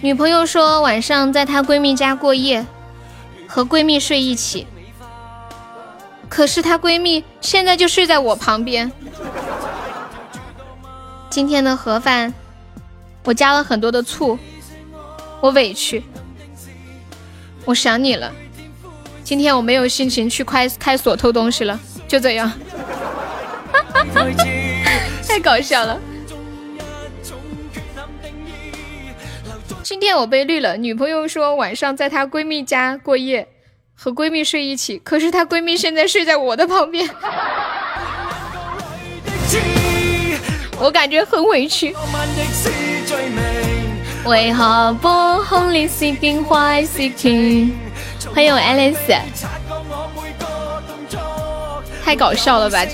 [0.00, 2.66] 女朋友说晚上在她闺蜜家过夜。
[3.54, 4.66] 和闺蜜睡一起，
[6.28, 8.90] 可是她闺蜜现在就睡在我旁边。
[11.30, 12.34] 今天的盒饭，
[13.22, 14.36] 我加了很多的醋，
[15.40, 16.02] 我委屈，
[17.64, 18.32] 我想你了。
[19.22, 22.50] 今天我没有心情去开开锁偷东西了，就这样，
[25.28, 25.96] 太搞笑了。
[29.84, 33.46] 今天我被绿了，女朋友说晚上在她闺蜜家过夜，
[33.94, 37.06] 和闺蜜睡一起，可是她闺蜜现在睡在我的旁边，
[40.80, 41.94] 我感觉很委屈。
[44.24, 45.08] 为何不
[45.44, 47.70] 红脸是件坏事情？
[48.34, 49.18] 欢迎 Alice，
[52.02, 52.86] 太搞笑了吧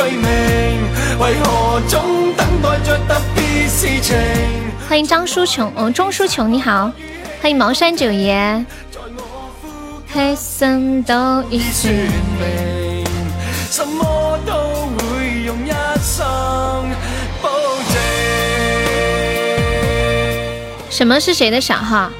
[0.00, 0.16] 这个。
[4.88, 6.90] 欢迎张书琼，哦，钟书琼你好，
[7.42, 8.64] 欢迎茅山九爷。
[20.88, 21.20] 什么。
[21.20, 22.10] 是谁的小号？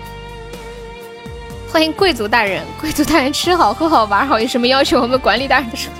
[1.72, 5.00] 欢迎贵族大人，贵族大人吃好喝好玩好，有什么要求？
[5.00, 5.90] 我们管理大人说。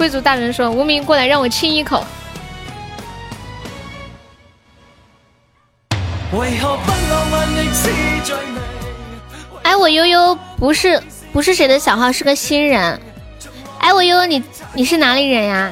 [0.00, 2.02] 贵族大人说：“无名过来，让我亲一口。”
[9.62, 10.98] 哎，我悠悠不是
[11.34, 12.98] 不是谁的小号，是个新人。
[13.78, 15.70] 哎，我悠悠，你你是哪里人呀？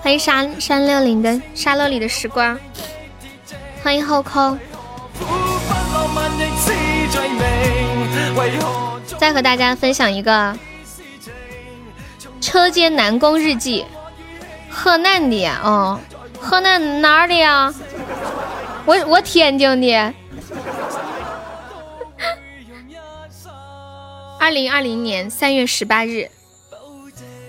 [0.00, 2.56] 欢迎山山六零的沙漏里的时光，
[3.82, 4.56] 欢迎后空。
[9.18, 10.56] 再和大家分享一个。
[12.44, 13.86] 车间南宫日记，
[14.68, 15.98] 河南的哦，
[16.38, 17.72] 河南哪儿的呀？
[18.84, 20.14] 我我天津的。
[24.38, 26.30] 二零二零年三月十八日，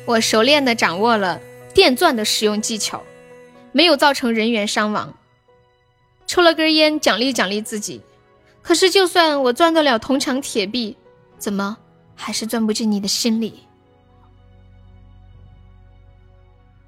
[0.05, 1.41] 我熟练的掌握了
[1.73, 3.03] 电钻的使用技巧，
[3.73, 5.13] 没有造成人员伤亡。
[6.25, 8.01] 抽了根烟奖励奖励自己，
[8.61, 10.95] 可是就算我钻得了铜墙铁壁，
[11.37, 11.75] 怎么
[12.15, 13.64] 还是钻不进你的心里？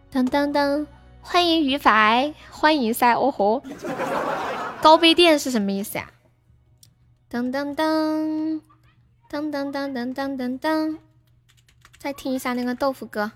[0.10, 0.88] 当当当！
[1.22, 3.14] 欢迎于凡，欢迎噻！
[3.16, 3.62] 哦吼，
[4.82, 6.10] 高碑店是什么意思呀？
[7.30, 8.62] 当当当，
[9.30, 10.98] 当当当当当当当！
[11.98, 13.30] 再听一下那个豆腐歌，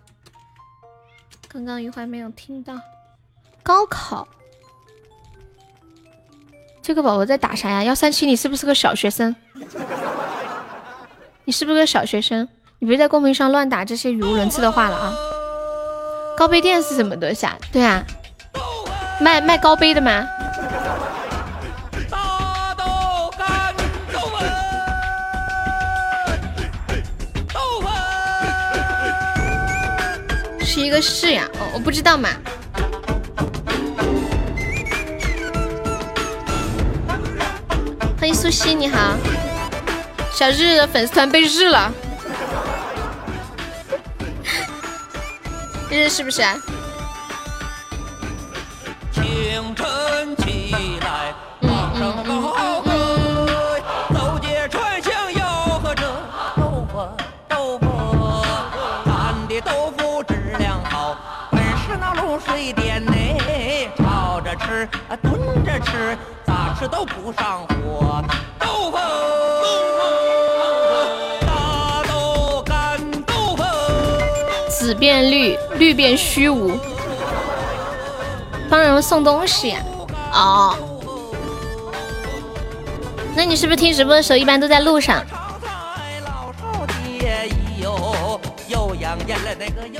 [1.49, 2.79] 刚刚于怀没有听到。
[3.61, 4.25] 高考，
[6.81, 7.83] 这个宝宝在打啥呀？
[7.83, 9.35] 幺三七，你是不是个小学生？
[11.43, 12.47] 你是不是个小学生？
[12.79, 15.13] 你别在公屏上乱打这些语无伦次的话了啊！
[16.37, 17.55] 高碑店是什么东西啊？
[17.71, 18.03] 对啊，
[19.19, 20.27] 卖卖高碑的吗？
[30.63, 32.29] 是一个市呀，哦，我不知道嘛。
[38.17, 39.15] 欢迎苏西，你好，
[40.31, 41.91] 小日的粉丝团被日了。
[45.91, 46.55] 日是不是、啊？
[49.11, 53.77] 清晨起来，放声高歌，
[54.13, 55.41] 走街串巷吆
[55.79, 56.03] 喝着
[56.55, 57.09] 豆腐
[57.49, 58.45] 豆腐，
[59.05, 61.17] 咱的豆腐质量好，
[61.51, 68.23] 本是那卤水店哎，炒着吃啊，炖着吃，咋吃都不上火。
[74.91, 76.77] 紫变绿，绿变虚无。
[78.69, 79.73] 帮人送东西
[80.33, 80.75] 哦。
[83.33, 85.25] 那你是不是听直播的时候一般都在路上？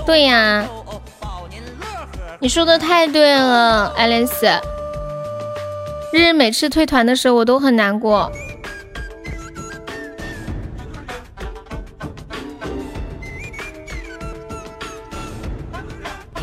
[0.05, 0.65] 对呀，
[2.39, 4.45] 你说的太对了，爱丽丝。
[6.11, 8.29] 日日每次退团的时候，我都很难过。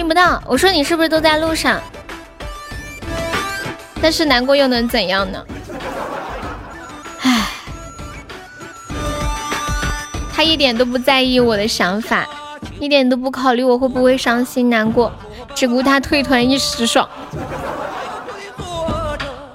[0.08, 1.78] 不到，我说你是不是都在路上？
[4.00, 5.44] 但是难过又能怎样呢？
[7.20, 7.48] 唉，
[10.34, 12.26] 他一点都不在意我的想法，
[12.80, 15.12] 一点都不考虑我会不会伤心难过，
[15.54, 17.06] 只顾他退团一时爽。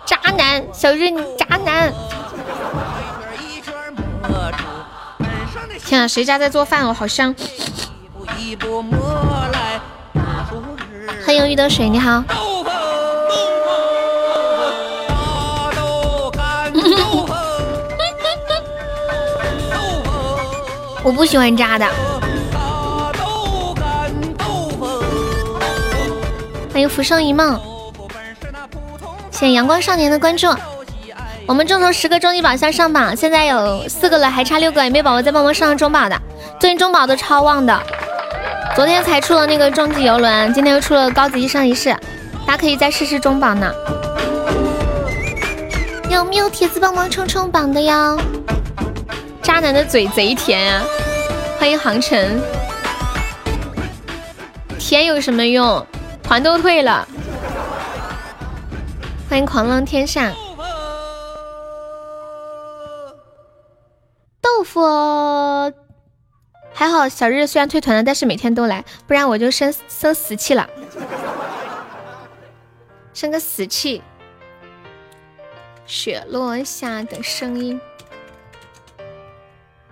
[0.05, 1.91] 渣男，小日你渣男！
[5.83, 6.93] 天啊，谁家在做饭哦？
[6.93, 7.33] 好香！
[11.35, 12.23] 欢迎遇到水，你好。
[21.01, 21.87] 我不喜欢渣的。
[26.71, 27.59] 欢迎浮生一梦，
[29.31, 30.47] 谢谢阳光少年的关注。
[31.47, 36.15] 我们众筹十个终极宝箱上榜，现在有四个了，还差六个，有没有宝宝再帮忙上上中宝的？
[36.59, 37.81] 最近中宝都超旺的，
[38.75, 41.91] 昨天才出了那个终极游轮，今天又出了高级一生一世，
[42.47, 43.71] 大家可以再试试中榜呢。
[46.09, 48.17] 有没有铁子帮忙冲冲榜的呀？
[49.43, 50.83] 渣男的嘴贼甜啊！
[51.59, 52.41] 欢迎航程，
[54.79, 55.85] 甜有什么用？
[56.23, 57.07] 团都退了。
[59.29, 60.31] 欢迎狂浪天下，
[64.41, 64.81] 豆腐
[66.73, 70.67] 还好，小日虽然退团了，但是每天都来，不然我就生生死气了，
[73.13, 74.01] 生个死气。
[75.85, 77.79] 雪落下的声音。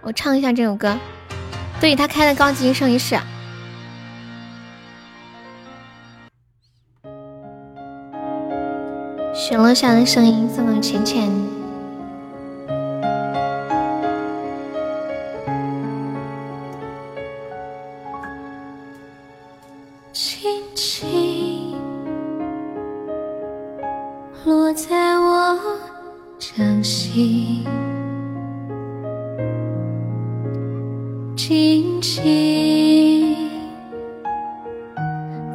[0.02, 0.98] 我唱一下这首歌，
[1.80, 3.20] 对他开的高级一生一世。
[9.34, 11.61] 雪落下的声音送给浅浅。
[26.58, 27.64] 掌心。
[31.38, 33.36] 轻轻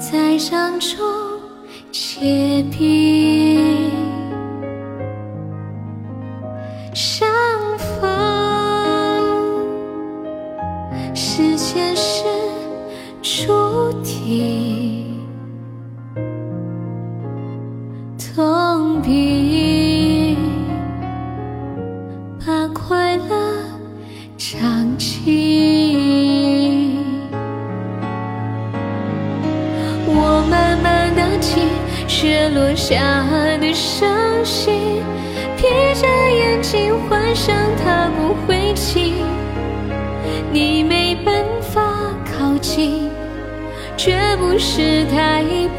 [0.01, 0.99] 在掌中
[1.93, 3.61] 结冰，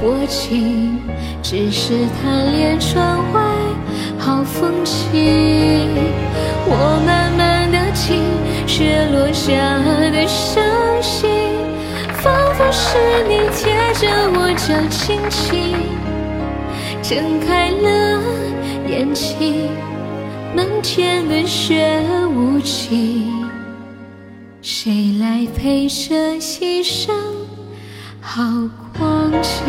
[0.01, 0.99] 薄情，
[1.41, 3.41] 只是贪恋窗外
[4.17, 5.89] 好风景。
[6.69, 8.21] 我慢慢的听
[8.67, 9.51] 雪落下
[10.11, 10.63] 的声
[11.23, 11.47] 音。
[12.19, 12.97] 仿佛是
[13.29, 15.75] 你贴着我脚轻轻
[17.01, 18.19] 睁开了
[18.89, 19.69] 眼睛，
[20.55, 22.01] 漫天的雪
[22.35, 23.47] 无情，
[24.61, 27.15] 谁来陪这一生
[28.19, 28.43] 好
[28.97, 29.65] 光景？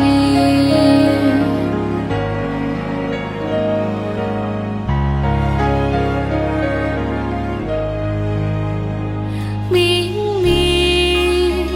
[9.71, 11.67] 明明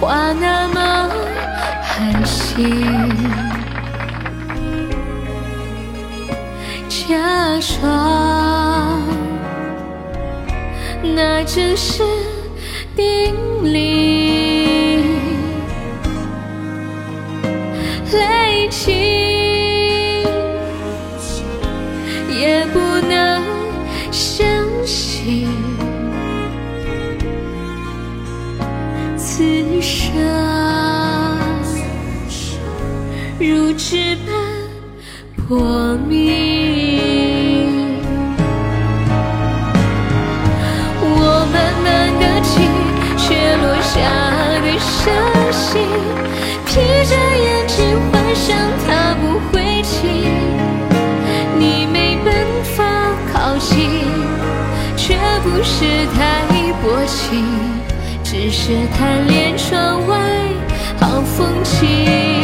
[0.00, 1.10] 话那么
[1.82, 2.54] 寒心，
[6.88, 7.04] 假
[7.60, 9.02] 装
[11.02, 12.02] 那只是
[35.48, 36.34] 破灭。
[40.98, 41.86] 我慢慢
[42.18, 42.54] 的记，
[43.16, 43.94] 却落下
[44.60, 45.14] 的伤
[45.52, 45.86] 心，
[46.66, 46.72] 闭
[47.04, 47.76] 着眼睛
[48.10, 48.56] 幻想
[48.88, 50.34] 它不会停，
[51.56, 52.34] 你没办
[52.74, 52.82] 法
[53.32, 54.02] 靠近，
[54.96, 56.42] 却不是太
[56.82, 57.46] 薄情，
[58.24, 60.18] 只是贪恋窗外
[60.98, 62.35] 好风景。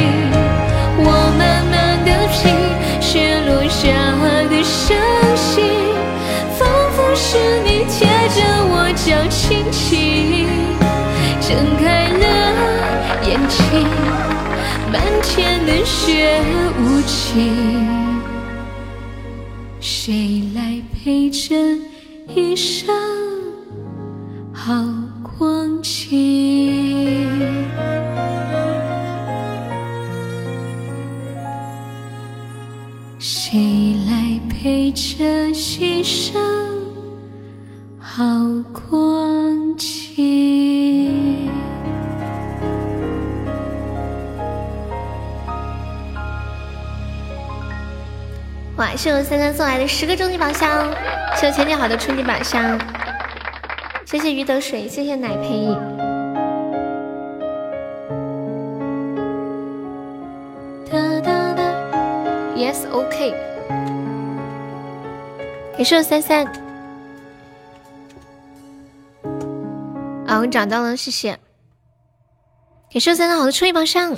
[8.03, 10.49] 贴着我脚轻轻
[11.41, 12.25] 睁开了
[13.29, 13.87] 眼睛，
[14.93, 16.43] 漫天的雪
[16.81, 18.21] 无情，
[19.79, 21.81] 谁来陪衬
[22.35, 22.93] 一生
[24.53, 24.75] 好
[25.39, 27.31] 光景？
[33.21, 36.52] 谁来陪这一生
[48.93, 50.87] 哇，谢我三三送来的十个终极宝箱，
[51.35, 52.79] 谢我前姐好的初级宝箱，
[54.05, 55.75] 谢谢鱼得水，谢谢奶培。
[60.91, 61.63] 哒哒哒
[62.55, 63.35] ，Yes OK，
[65.79, 66.45] 给是三三。
[70.27, 71.39] 啊，我找到了，谢谢。
[72.91, 74.15] 给是三三好的初级宝箱。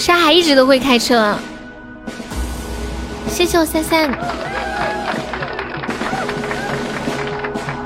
[0.00, 1.36] 沙海一直都会开车，
[3.28, 4.10] 谢谢我三三，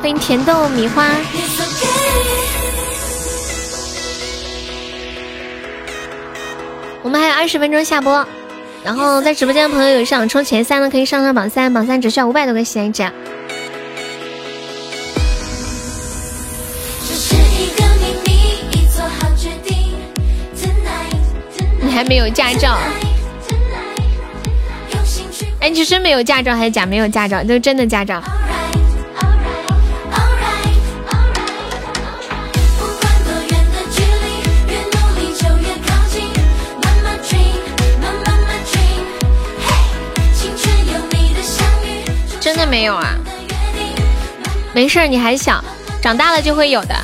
[0.00, 1.10] 欢迎甜豆米花。
[7.02, 8.24] 我们还有二十分钟下播，
[8.84, 13.02] 然后在直播间的朋友有想冲前三的，可以上上榜三，榜三只需要五百多个喜爱值。
[21.94, 22.76] 还没有驾照？
[25.60, 27.40] 哎，你是真没有驾照还是假没有驾照？
[27.44, 28.20] 就是真的驾照。
[42.40, 43.14] 真的没有啊？
[44.74, 45.64] 没事儿，你还小，
[46.02, 46.94] 长大了就会有的。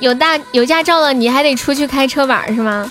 [0.00, 2.88] 有大有驾照了，你还得出去开车玩是吗？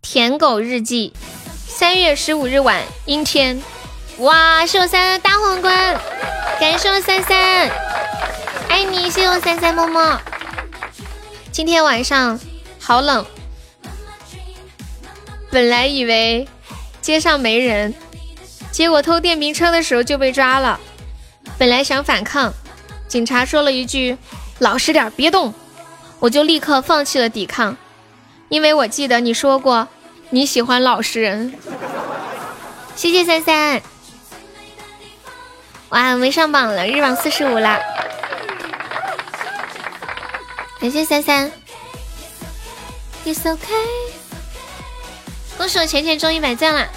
[0.00, 1.12] 舔狗日记，
[1.66, 3.60] 三月十五日晚，阴天。
[4.18, 6.00] 哇，谢我三三大皇冠，
[6.60, 7.36] 感谢我三三，
[8.68, 10.20] 爱你，谢我三三么么。
[11.50, 12.38] 今天晚上
[12.78, 13.26] 好冷，
[15.50, 16.46] 本来以为
[17.00, 17.92] 街上没人，
[18.74, 20.80] 结果偷电瓶车的时候就被抓了。
[21.56, 22.52] 本来想反抗，
[23.06, 24.18] 警察说了一句
[24.58, 25.54] “老实点，别动”，
[26.18, 27.76] 我就立刻放弃了抵抗，
[28.48, 29.86] 因为我记得你说过
[30.30, 31.54] 你喜欢老实人。
[32.96, 33.80] 谢谢三三。
[35.90, 37.78] 哇，我们上榜了，日榜四十五啦！
[40.80, 41.52] 感谢三三
[43.24, 43.72] ，It's OK。
[45.56, 46.88] 恭喜我浅浅中一百赞了！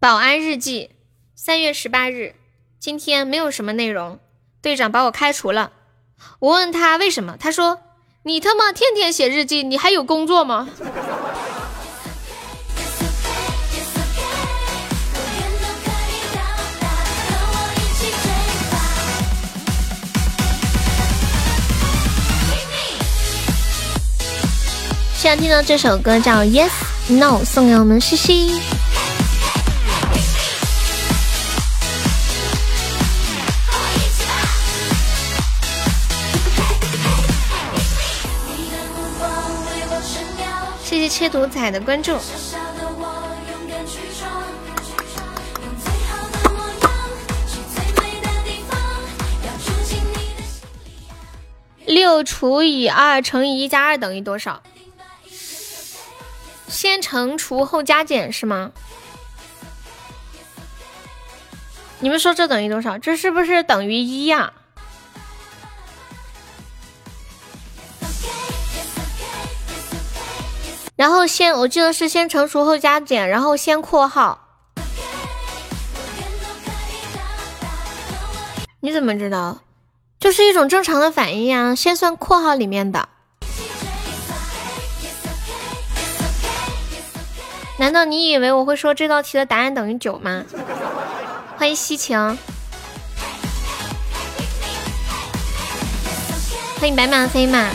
[0.00, 0.92] 保安日记，
[1.36, 2.34] 三月十八日，
[2.78, 4.18] 今天没有什么内容，
[4.62, 5.72] 队长把我开除了。
[6.38, 7.82] 我问他为什么，他说
[8.24, 10.70] ：“你他妈天天写日记，你还有工作吗？”
[25.14, 26.70] 现在听到这首歌叫《Yes
[27.08, 28.62] No》，送给我们西西。
[41.10, 42.16] 切图仔的关注。
[51.84, 54.62] 六除以二乘以一加二等于多少？
[56.68, 58.70] 先乘除后加减是吗？
[61.98, 62.96] 你们说这等于多少？
[62.96, 64.52] 这是不是等于一呀？
[71.00, 74.38] 然后先，我记得是先乘除后加减，然后先括号。
[78.80, 79.60] 你怎么知道？
[80.18, 81.74] 就是一种正常的反应啊！
[81.74, 83.08] 先算括号里面的。
[87.78, 90.44] 难道你以为我会说这道题的答案等于九吗？
[91.56, 92.36] 欢迎西晴，
[96.78, 97.70] 欢迎白马飞马，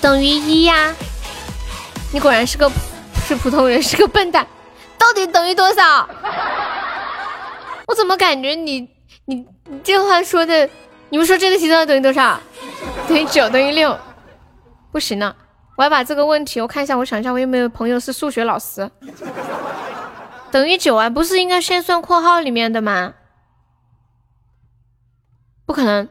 [0.00, 0.94] 等于一呀！
[2.12, 2.70] 你果然是个
[3.26, 4.46] 是普通人，是个笨蛋。
[4.96, 6.08] 到底等于多少？
[7.86, 8.88] 我怎么感觉你
[9.26, 10.68] 你你这话说的？
[11.10, 12.40] 你们说这个题到底等于多少？
[13.08, 13.98] 等于九，等于六？
[14.92, 15.34] 不行了，
[15.76, 18.90] 我要把这个问题，我看一下，我想一下，我有没有朋友是数学老师？
[20.50, 23.14] 等于九啊，不是应该先算括号里面的吗？
[25.66, 26.08] 不可能！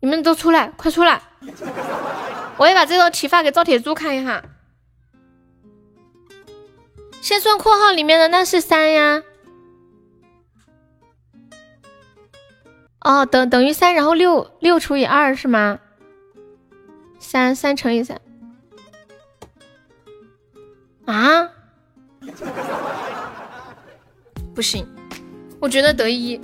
[0.00, 1.20] 你们都出来，快出来！
[2.58, 4.42] 我也把这道题发给赵铁柱看一下。
[7.20, 9.22] 先算括号里面的那是三呀。
[13.00, 15.78] 哦，等等于三，然后六六除以二是吗？
[17.18, 18.20] 三三乘以三
[21.04, 21.50] 啊？
[24.54, 24.86] 不行，
[25.60, 26.40] 我觉得得一，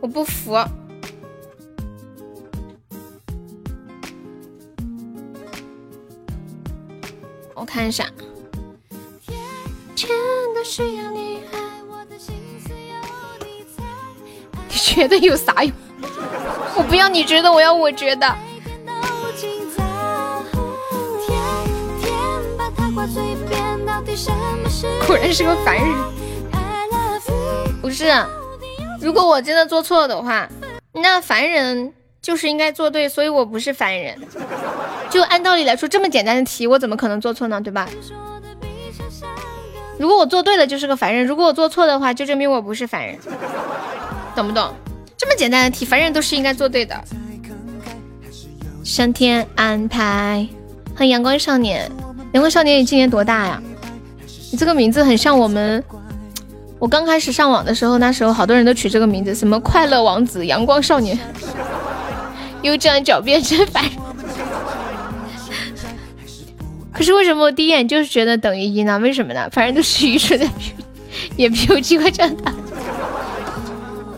[0.00, 0.56] 我不服。
[7.58, 8.06] 我看一下，
[14.68, 15.72] 你觉得有啥用？
[16.76, 18.36] 我不要你觉得，我要我觉得。
[25.04, 25.86] 果然是个凡人。
[27.82, 28.12] 不是，
[29.00, 30.48] 如果我真的做错了的话，
[30.92, 34.16] 那凡人就是应该做对，所以我不是凡人。
[35.10, 37.60] 就按道理来说，这么简单的题，我怎么可能做错呢？
[37.60, 37.88] 对吧？
[39.98, 43.18] 如果我做对了，就是个凡人；如果我做错的话，就证明我不是凡人。
[44.36, 44.72] 懂不懂？
[45.16, 46.94] 这么简单的题，凡人都是应该做对的。
[48.84, 50.46] 上天安排，
[50.94, 51.90] 欢迎阳光少年。
[52.32, 53.60] 阳光少年，你今年多大呀？
[54.52, 55.82] 你这个名字很像我们，
[56.78, 61.18] 我刚开始上网的时候，那时候好多人都取这个名字，什么快乐王子、阳光少年，
[62.62, 63.84] 又这样狡辩真烦。
[66.98, 68.98] 可是为什么我第一眼就是觉得等于一呢？
[68.98, 69.48] 为什么呢？
[69.52, 70.44] 反正都是愚蠢的，
[71.36, 72.52] 也没有机会长大。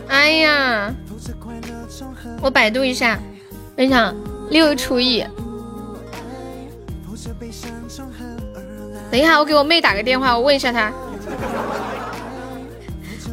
[0.08, 0.94] 哎呀，
[2.40, 3.20] 我百度一下，
[3.76, 4.14] 等一下，
[4.48, 5.22] 六除以。
[9.10, 10.90] 等一下，我给我妹打个电话，我问一下她。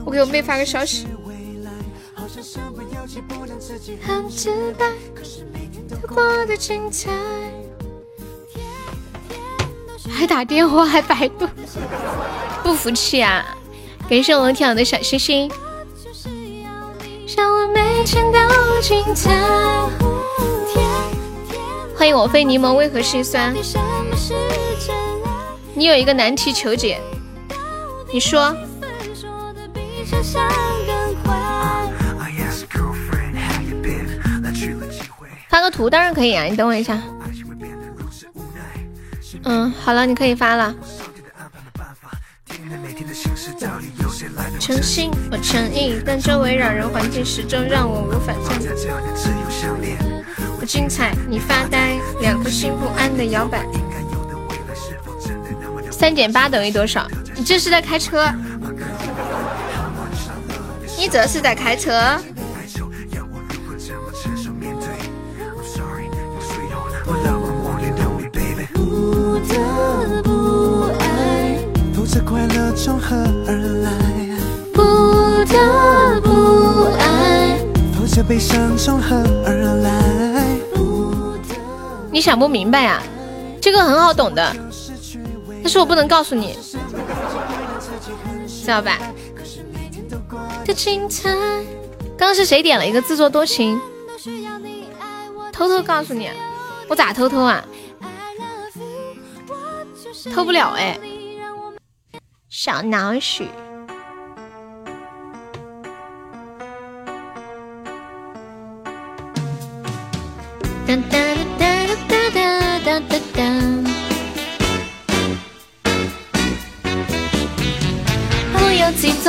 [0.03, 1.07] 我给我妹发个消息。
[10.11, 11.47] 还打电话还百度，
[12.63, 13.45] 不服气啊！
[14.09, 15.51] 感谢我跳的小星星。
[21.95, 23.53] 欢迎我非柠檬为何心酸？
[25.73, 26.99] 你有一个难题求解，
[28.11, 28.55] 你说。
[35.49, 37.01] 发个图当然可以啊，你等我一下。
[39.49, 40.75] 嗯，好了，你可以发了。
[44.59, 48.67] 诚心我诚意，但周围扰人环境始终让我无法参与。
[50.59, 53.65] 我精彩，你发呆，两颗心不安的摇摆。
[55.89, 57.07] 三减八等于多少？
[57.33, 58.29] 你这是在开车？
[60.97, 62.19] 你这是在开车？
[82.11, 83.01] 你想不明白呀？
[83.61, 84.55] 这个很好懂的。
[85.61, 86.57] 但是我不能告诉你，
[88.47, 88.97] 知道吧？
[92.17, 93.79] 刚刚是谁点了一个自作多情？
[95.51, 96.29] 偷偷告诉你，
[96.87, 97.63] 我咋偷偷啊？
[100.33, 100.97] 偷不了哎，
[102.49, 103.43] 小老鼠。
[110.85, 111.17] 哒哒
[111.57, 113.43] 哒哒哒哒哒哒。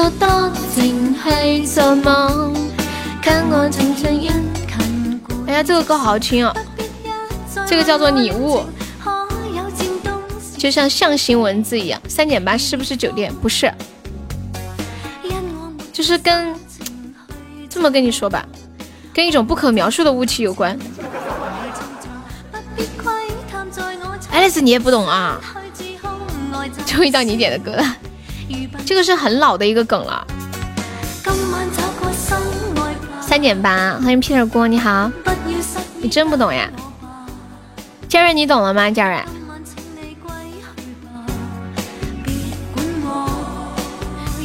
[0.00, 2.54] 我多情去做梦，
[3.20, 4.28] 看我静静一
[5.48, 6.54] 哎呀，这个歌好好听哦，
[7.66, 8.62] 这个叫做礼物，
[10.58, 12.00] 就像象形文字一样。
[12.08, 13.32] 三点八是不是酒店？
[13.36, 13.72] 不是，
[15.92, 16.54] 就是跟
[17.70, 18.44] 这么跟你说吧，
[19.14, 20.76] 跟一种不可描述的物体有关。
[24.30, 25.40] 爱丽丝，你也不懂啊？
[26.84, 27.96] 终于到你点的歌了，
[28.84, 30.26] 这个是很老的一个梗了。
[33.20, 35.10] 三点八，欢迎 Peter 锅，你好。
[36.00, 36.68] 你真不懂呀？
[38.08, 38.90] 佳瑞，你懂了吗？
[38.90, 39.20] 佳瑞。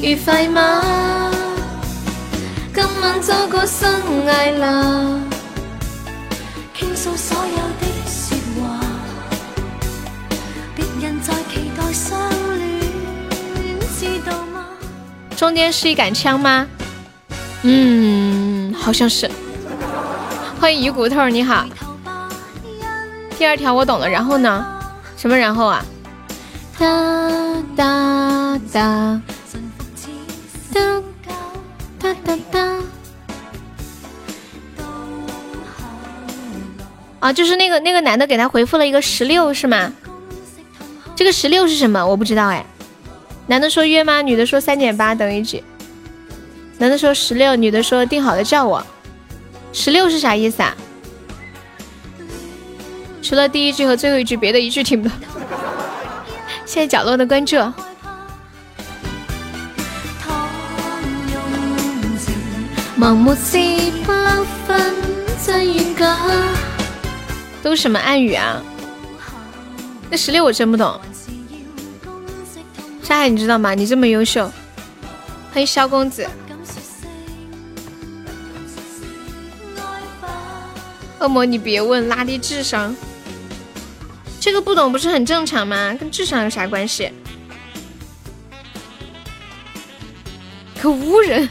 [0.04, 1.32] 愉快吗？
[2.74, 3.90] 今晚走过深
[4.28, 5.18] 爱啦。
[6.76, 8.82] 倾诉所有的说话，
[10.76, 12.20] 别人在期待相
[12.58, 14.66] 恋，知道吗？
[15.38, 16.68] 中间是一杆枪吗？
[17.62, 19.32] 嗯，好像是。
[20.60, 21.66] 欢迎鱼骨头，你好。
[23.38, 24.66] 第二条我懂了，然后呢？
[25.16, 25.86] 什么然后啊？
[26.78, 26.86] 哒
[27.78, 29.22] 哒哒
[37.20, 39.94] 啊，就是那个那个男的给他回复了一个十六是吗？
[41.16, 42.06] 这个十六是什么？
[42.06, 42.66] 我不知道哎。
[43.48, 44.22] 男的说约吗？
[44.22, 45.64] 女的说三点八等于几？
[46.80, 48.86] 男的说十六，女的说定好了叫我。
[49.72, 50.76] 十六是啥意思啊？
[53.22, 55.18] 除了第一句和最后一句，别的一句听不懂。
[56.66, 57.56] 谢谢角落的关注。
[67.62, 68.62] 都什么暗语啊？
[70.10, 70.98] 那十六我真不懂。
[73.02, 73.74] 沙海你知道吗？
[73.74, 74.50] 你这么优秀，
[75.52, 76.26] 欢迎萧公子。
[81.20, 82.96] 恶魔，你别问，拉低智商。
[84.40, 85.94] 这个不懂不是很正常吗？
[86.00, 87.12] 跟智商有啥关系？
[90.82, 91.50] 可污人！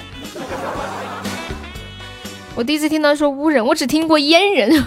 [2.54, 4.70] 我第一次听到说污人，我只听过阉人，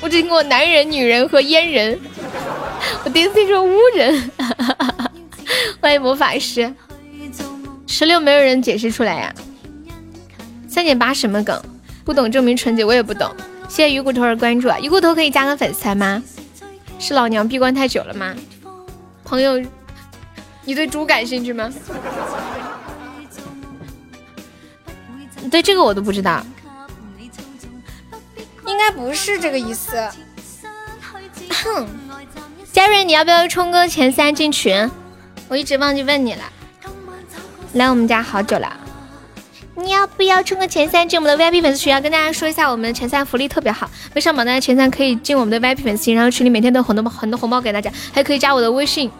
[0.00, 1.98] 我只听过男人、女人和阉人。
[3.04, 4.30] 我第一次听说污人。
[5.80, 6.72] 欢迎魔法师。
[7.86, 9.34] 十六没有人解释出来呀？
[10.66, 11.60] 三点八什么梗？
[12.04, 13.30] 不懂证明纯洁，我也不懂。
[13.68, 14.78] 谢谢鱼骨头的关注啊！
[14.80, 16.22] 鱼骨头可以加个粉丝吗？
[16.98, 18.34] 是老娘闭关太久了吗？
[19.24, 19.62] 朋友，
[20.64, 21.70] 你对猪感兴趣吗？
[25.48, 26.44] 对这个我都不知道，
[28.66, 29.96] 应该不是这个意思。
[31.64, 31.86] 哼，
[32.72, 34.90] 嘉瑞，你要不要冲个前三进群？
[35.48, 36.42] 我一直忘记问你了。
[37.74, 38.78] 来我们家好久了。
[39.76, 41.92] 你要不要冲个前三进我们的 VIP 粉丝群？
[41.92, 49.10] 要跟大家说一下，我们的前三福利特别好，没上榜的前三可以进我们的 VIP 粉丝群，然后群里每天都有很多很多红包给大家，还可以加我的微信，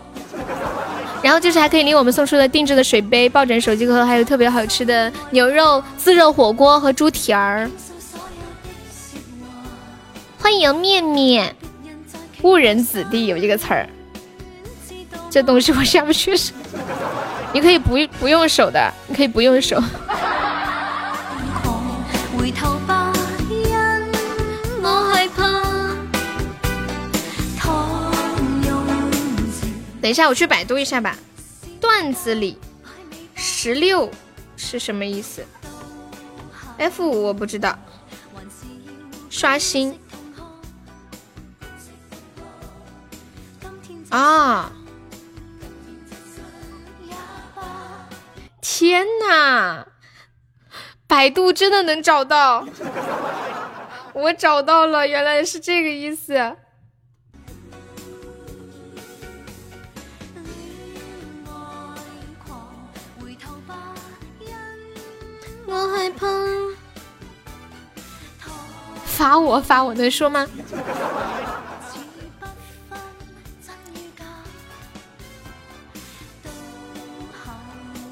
[1.23, 7.70] 然后就是还可以领我们送出的定制的水杯、抱枕、手机壳，还有特别好吃的牛肉自热火锅和猪蹄儿。
[10.39, 11.55] 欢迎面面，
[12.42, 13.89] 误人子弟有一个词儿，
[15.28, 16.55] 这东西我下不去手，
[17.52, 19.81] 你可以不用不用手的，你可以不用手。
[30.10, 31.16] 等一下，我去百度一下吧。
[31.80, 32.58] 段子里
[33.36, 34.10] 十六
[34.56, 35.47] 是什么意思
[36.78, 37.78] ？F 五我不知道。
[39.30, 39.97] 刷新
[44.08, 44.72] 啊！
[48.60, 49.86] 天哪！
[51.06, 52.66] 百度真的能找到，
[54.12, 56.56] 我找到了，原来是这个意思。
[65.70, 66.26] 我害怕。
[69.05, 70.47] 罚我罚我能说吗？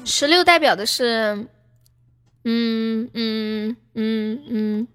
[0.05, 1.47] 十六代表的是。
[2.45, 4.87] 嗯嗯嗯嗯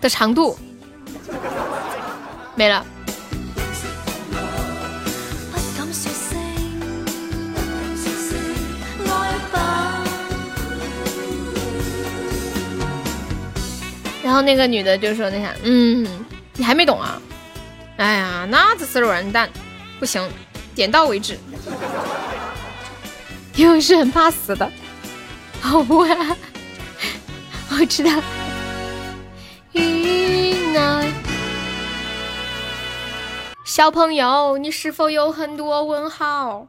[0.00, 0.58] 的长度
[2.56, 2.84] 没了。
[14.24, 17.20] 然后那个女的就说：“那啥，嗯，你还没懂啊？
[17.98, 19.50] 哎呀，那这是完蛋，
[20.00, 20.26] 不行，
[20.74, 21.38] 点到为止。
[23.54, 24.72] ”因为是很怕死的。
[25.60, 26.36] 好啊，
[27.70, 28.10] 我知道。
[33.66, 36.66] 小朋友，你是否有很多问号？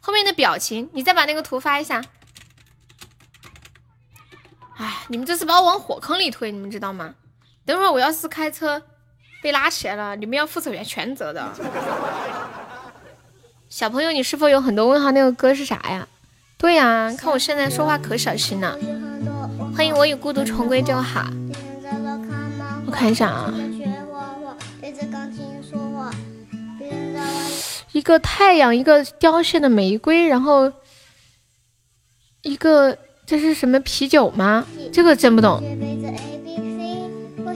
[0.00, 2.04] 后面的表情，你再把那个图发一下。
[4.76, 7.14] 哎，你们这是把我往火坑里推，你们知道吗？
[7.64, 8.82] 等会儿我要是开车
[9.42, 11.52] 被拉起来了，你们要负责全责的。
[13.68, 15.10] 小朋友，你是否有很多问号？
[15.12, 16.06] 那个歌是啥呀？
[16.58, 18.78] 对呀，看我现在说话可小心了。
[19.76, 21.26] 欢迎我与孤独重归就好。
[22.86, 23.52] 我看一下啊。
[27.92, 30.72] 一个太阳，一个凋谢的玫瑰，然后
[32.42, 34.66] 一个这是什么啤酒吗？
[34.92, 35.62] 这个真不懂。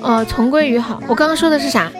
[0.03, 1.03] 哦，重归于好。
[1.09, 1.91] 我刚刚说的是啥？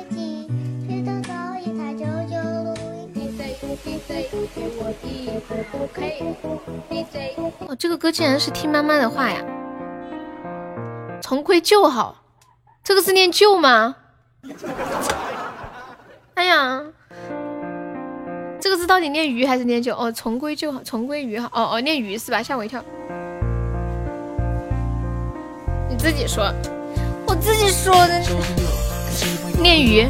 [7.67, 9.45] 哦，这个歌竟然是听妈妈的话呀！
[11.21, 12.23] 重归旧好，
[12.83, 13.97] 这个是念旧吗？
[16.35, 16.83] 哎呀！
[18.61, 19.95] 这个字到底念鱼还是念酒？
[19.95, 21.49] 哦，重归旧好，重归于好。
[21.53, 22.43] 哦哦，念鱼是吧？
[22.43, 22.83] 吓我一跳。
[25.89, 26.53] 你自己说，
[27.27, 28.23] 我自己说的。
[29.61, 30.07] 念鱼。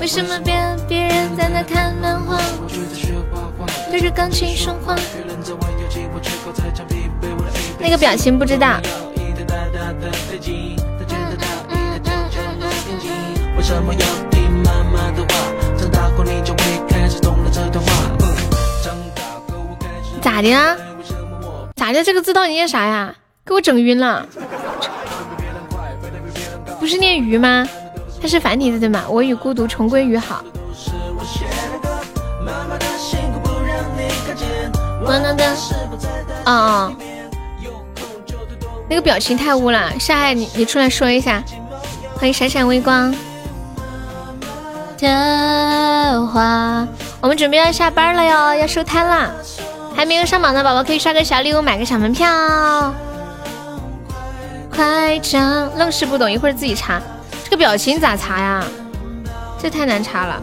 [0.00, 0.54] 为什么别
[0.88, 2.40] 别人在那看漫画，
[3.90, 4.94] 对着钢琴说话？
[7.80, 8.80] 那个表情不知道。
[13.56, 15.34] 为什么要听妈妈的话？
[15.76, 17.92] 长大后你就会开始懂了这段话。
[20.22, 20.76] 咋的啊？
[21.74, 22.04] 咋的？
[22.04, 23.14] 这个字到底念啥呀？
[23.44, 24.26] 给我整晕了。
[26.88, 27.68] 不是念鱼吗？
[28.18, 29.04] 它是繁体字对吗？
[29.10, 30.42] 我与孤独重归于好。
[36.46, 36.92] 哦哦。
[38.88, 41.44] 那个表情太污了，夏海，你你出来说一下。
[42.16, 43.14] 欢迎闪闪微光。
[44.96, 46.88] 的话，
[47.20, 49.30] 我们准备要下班了哟，要收摊啦。
[49.94, 52.94] 还没有上榜的宝宝可以刷个小礼物，买个小门票。
[54.78, 57.02] 快讲，愣是不懂，一会儿自己查。
[57.42, 58.62] 这个表情咋查呀？
[59.60, 60.40] 这太难查了。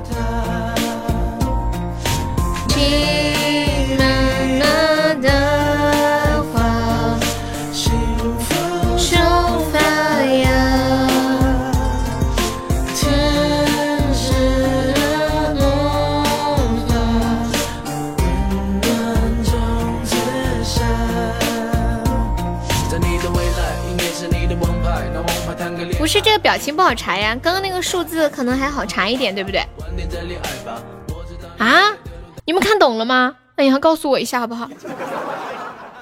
[26.06, 29.60] 不是这个表情不好查呀，刚刚那个数字可能还好查一点，对不对？
[31.58, 31.92] 啊，
[32.46, 33.36] 你们看懂了吗？
[33.56, 34.70] 那你还告诉我一下好不好？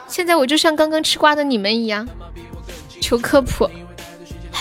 [0.06, 2.06] 现在我就像刚刚吃瓜的你们一样，
[3.00, 3.64] 求科普。
[3.64, 3.72] 来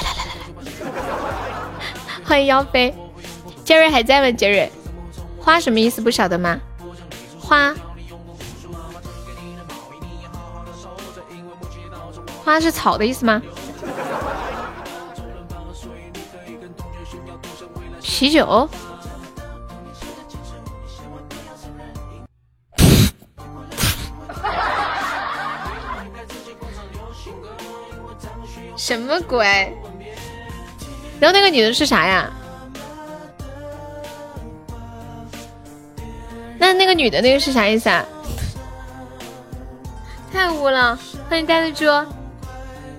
[0.01, 2.95] 来来来来，欢迎妖妃，
[3.65, 4.31] 杰瑞还在吗？
[4.31, 4.71] 杰瑞，
[5.41, 6.01] 花什么意思？
[6.01, 6.57] 不晓得吗？
[7.41, 7.75] 花，
[12.45, 13.43] 花是草的意思吗？
[18.03, 18.69] 啤酒？
[28.77, 29.47] 什么鬼？
[31.21, 32.31] 然后那个女的是啥呀？
[36.59, 38.05] 那那个女的那个是啥意思啊？
[40.33, 40.99] 太污了！
[41.29, 41.85] 欢迎呆子猪，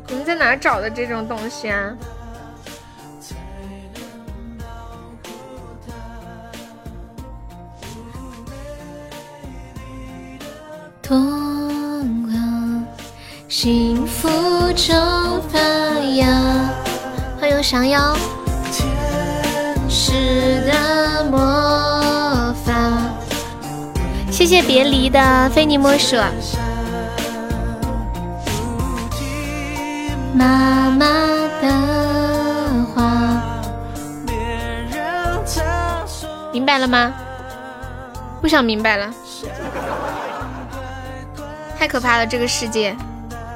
[0.07, 1.93] 你们在哪找的这种东西啊？
[11.03, 12.33] 痛快，
[13.49, 14.29] 幸福
[14.71, 14.95] 中
[15.49, 15.59] 发
[16.15, 16.25] 芽。
[17.37, 18.15] 欢迎降妖。
[18.71, 18.87] 天
[19.89, 22.73] 使的魔法。
[24.31, 26.15] 谢谢别离的非你莫属。
[30.33, 31.05] 妈妈
[31.61, 31.69] 的
[32.95, 33.43] 话。
[36.53, 37.13] 明白了吗？
[38.41, 39.13] 不想明白了。
[41.83, 42.95] 太可怕了，这个世界！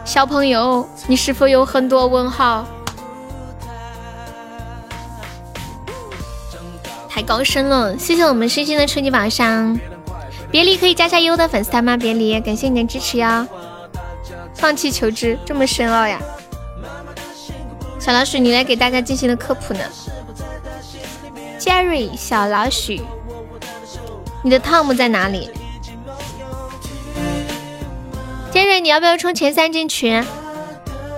[0.03, 2.67] 小朋友，你是否有很多问号？
[7.07, 9.79] 太高深了，谢谢我们星星的初级宝箱。
[10.51, 11.95] 别离可以加下优的粉丝团吗？
[11.95, 13.47] 别离，感谢你的支持哟。
[14.55, 16.19] 放弃求知，这么深奥呀？
[17.97, 19.79] 小老鼠，你来给大家进行的科普呢
[21.57, 22.91] ？Jerry，小老鼠，
[24.43, 25.49] 你的 Tom 在哪里？
[28.51, 30.23] 杰瑞，你要不要冲前三进群？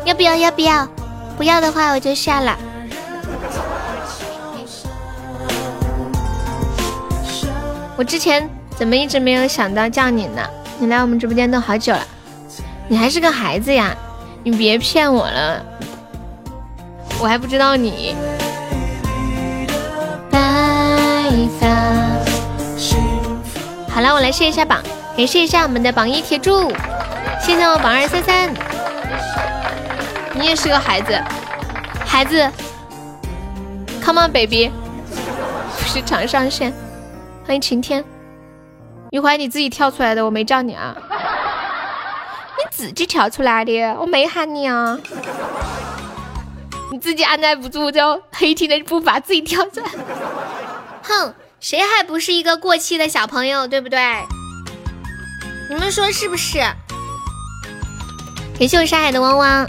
[0.06, 0.36] 要不要？
[0.36, 0.88] 要不要？
[1.38, 2.58] 不要的话我就下了。
[7.96, 10.42] 我之前怎么一直没有想到叫你呢？
[10.80, 12.06] 你来我们直播间都好久了，
[12.88, 13.96] 你还是个孩子呀！
[14.44, 15.66] 你别骗我了，
[17.22, 18.16] 我还不知道你。
[20.32, 20.40] 白
[21.60, 21.68] 发。
[23.94, 24.82] 好了，我来试一下榜，
[25.18, 26.72] 感谢一下我们的榜一铁柱，
[27.42, 28.54] 谢谢我榜二三三。
[30.34, 31.20] 你也是个孩子，
[32.06, 32.50] 孩子
[34.04, 34.72] ，Come on baby，
[35.86, 36.74] 时常上线。
[37.46, 38.06] 欢迎晴天，
[39.12, 40.96] 余淮你自己跳出来的，我没叫你啊，
[42.58, 45.00] 你自己跳出来的，我没喊你啊，
[46.92, 49.90] 你自己按耐不住就黑天的步伐自己跳出来，
[51.02, 54.00] 哼，谁还不是一个过气的小朋友，对不对？
[55.70, 56.60] 你们说是不是？
[58.60, 59.66] 感谢我沙海的汪汪，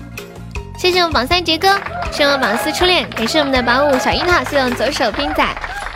[0.77, 1.69] 谢谢我榜三杰哥，
[2.11, 5.47] 谢谢我榜四初恋，感谢我们的榜五小樱桃，谢谢我左手冰仔，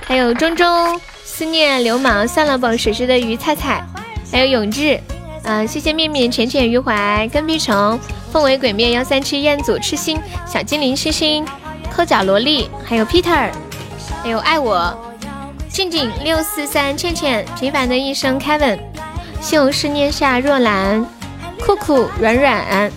[0.07, 1.01] 还有中中。
[1.25, 2.77] 思念流氓，算了吧。
[2.77, 3.85] 水水的鱼菜菜，
[4.31, 5.01] 还有永志，
[5.43, 7.99] 嗯，谢谢面面浅浅余怀跟屁虫
[8.31, 10.17] 凤尾鬼面幺三七彦祖痴心
[10.47, 11.45] 小精灵星星
[11.93, 13.51] 抠脚萝莉，还有 Peter，
[14.23, 14.97] 还有爱我
[15.69, 18.79] 静静六四三倩倩平凡的一生 Kevin，
[19.41, 21.05] 西红柿念下若兰
[21.65, 22.91] 酷酷软软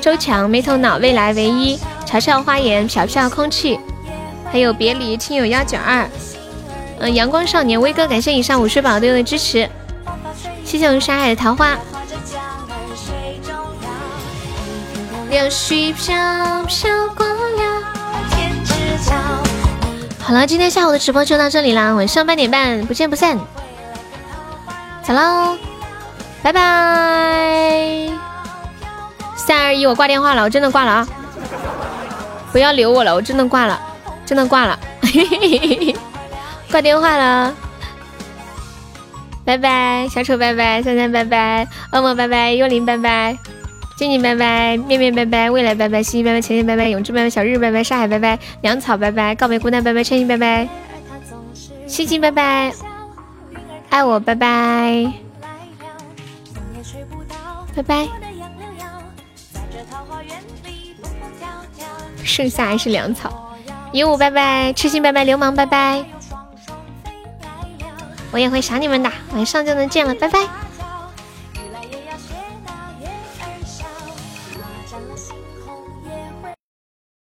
[0.00, 3.78] 周强没头脑未来唯一嘲笑花言飘飘空气，
[4.52, 6.06] 还有别离亲友幺九二。
[6.98, 9.68] 嗯，阳光少年威哥，感谢以上五十宝对我的支持，
[10.64, 11.76] 谢谢我们沙海的桃花。
[15.30, 16.14] 柳絮飘
[16.64, 17.82] 飘过了
[18.30, 18.74] 天之
[19.08, 19.14] 角。
[20.20, 23.38] 好了，今天下午的直播就到这里啦，晚上八点半不见不散。
[25.02, 25.56] 走喽，
[26.42, 28.08] 拜拜。
[29.36, 31.08] 三二一，我挂电话了，我真的挂了啊！
[32.52, 33.80] 不要留我了，我真的挂了，
[34.24, 34.78] 真的挂了。
[36.70, 37.54] 挂电话了，
[39.44, 43.36] 拜拜，小丑拜拜，三三拜拜，恶魔拜拜，幽灵拜拜，
[43.96, 50.68] 静静拜拜，面面拜拜，未来拜拜，西西拜拜，浅浅拜拜，永志拜拜，小日拜拜，沙海拜拜，粮草拜拜，告别孤单拜拜，千心拜拜，
[51.86, 52.72] 星星拜拜，
[53.90, 55.12] 爱我拜拜，
[57.74, 58.08] 拜拜，
[62.24, 63.56] 剩下还是粮草，
[63.92, 66.04] 鹦鹉拜拜，痴心拜拜，流氓拜拜。
[68.30, 70.61] 我也会想你们的，晚上就能见了，拜拜。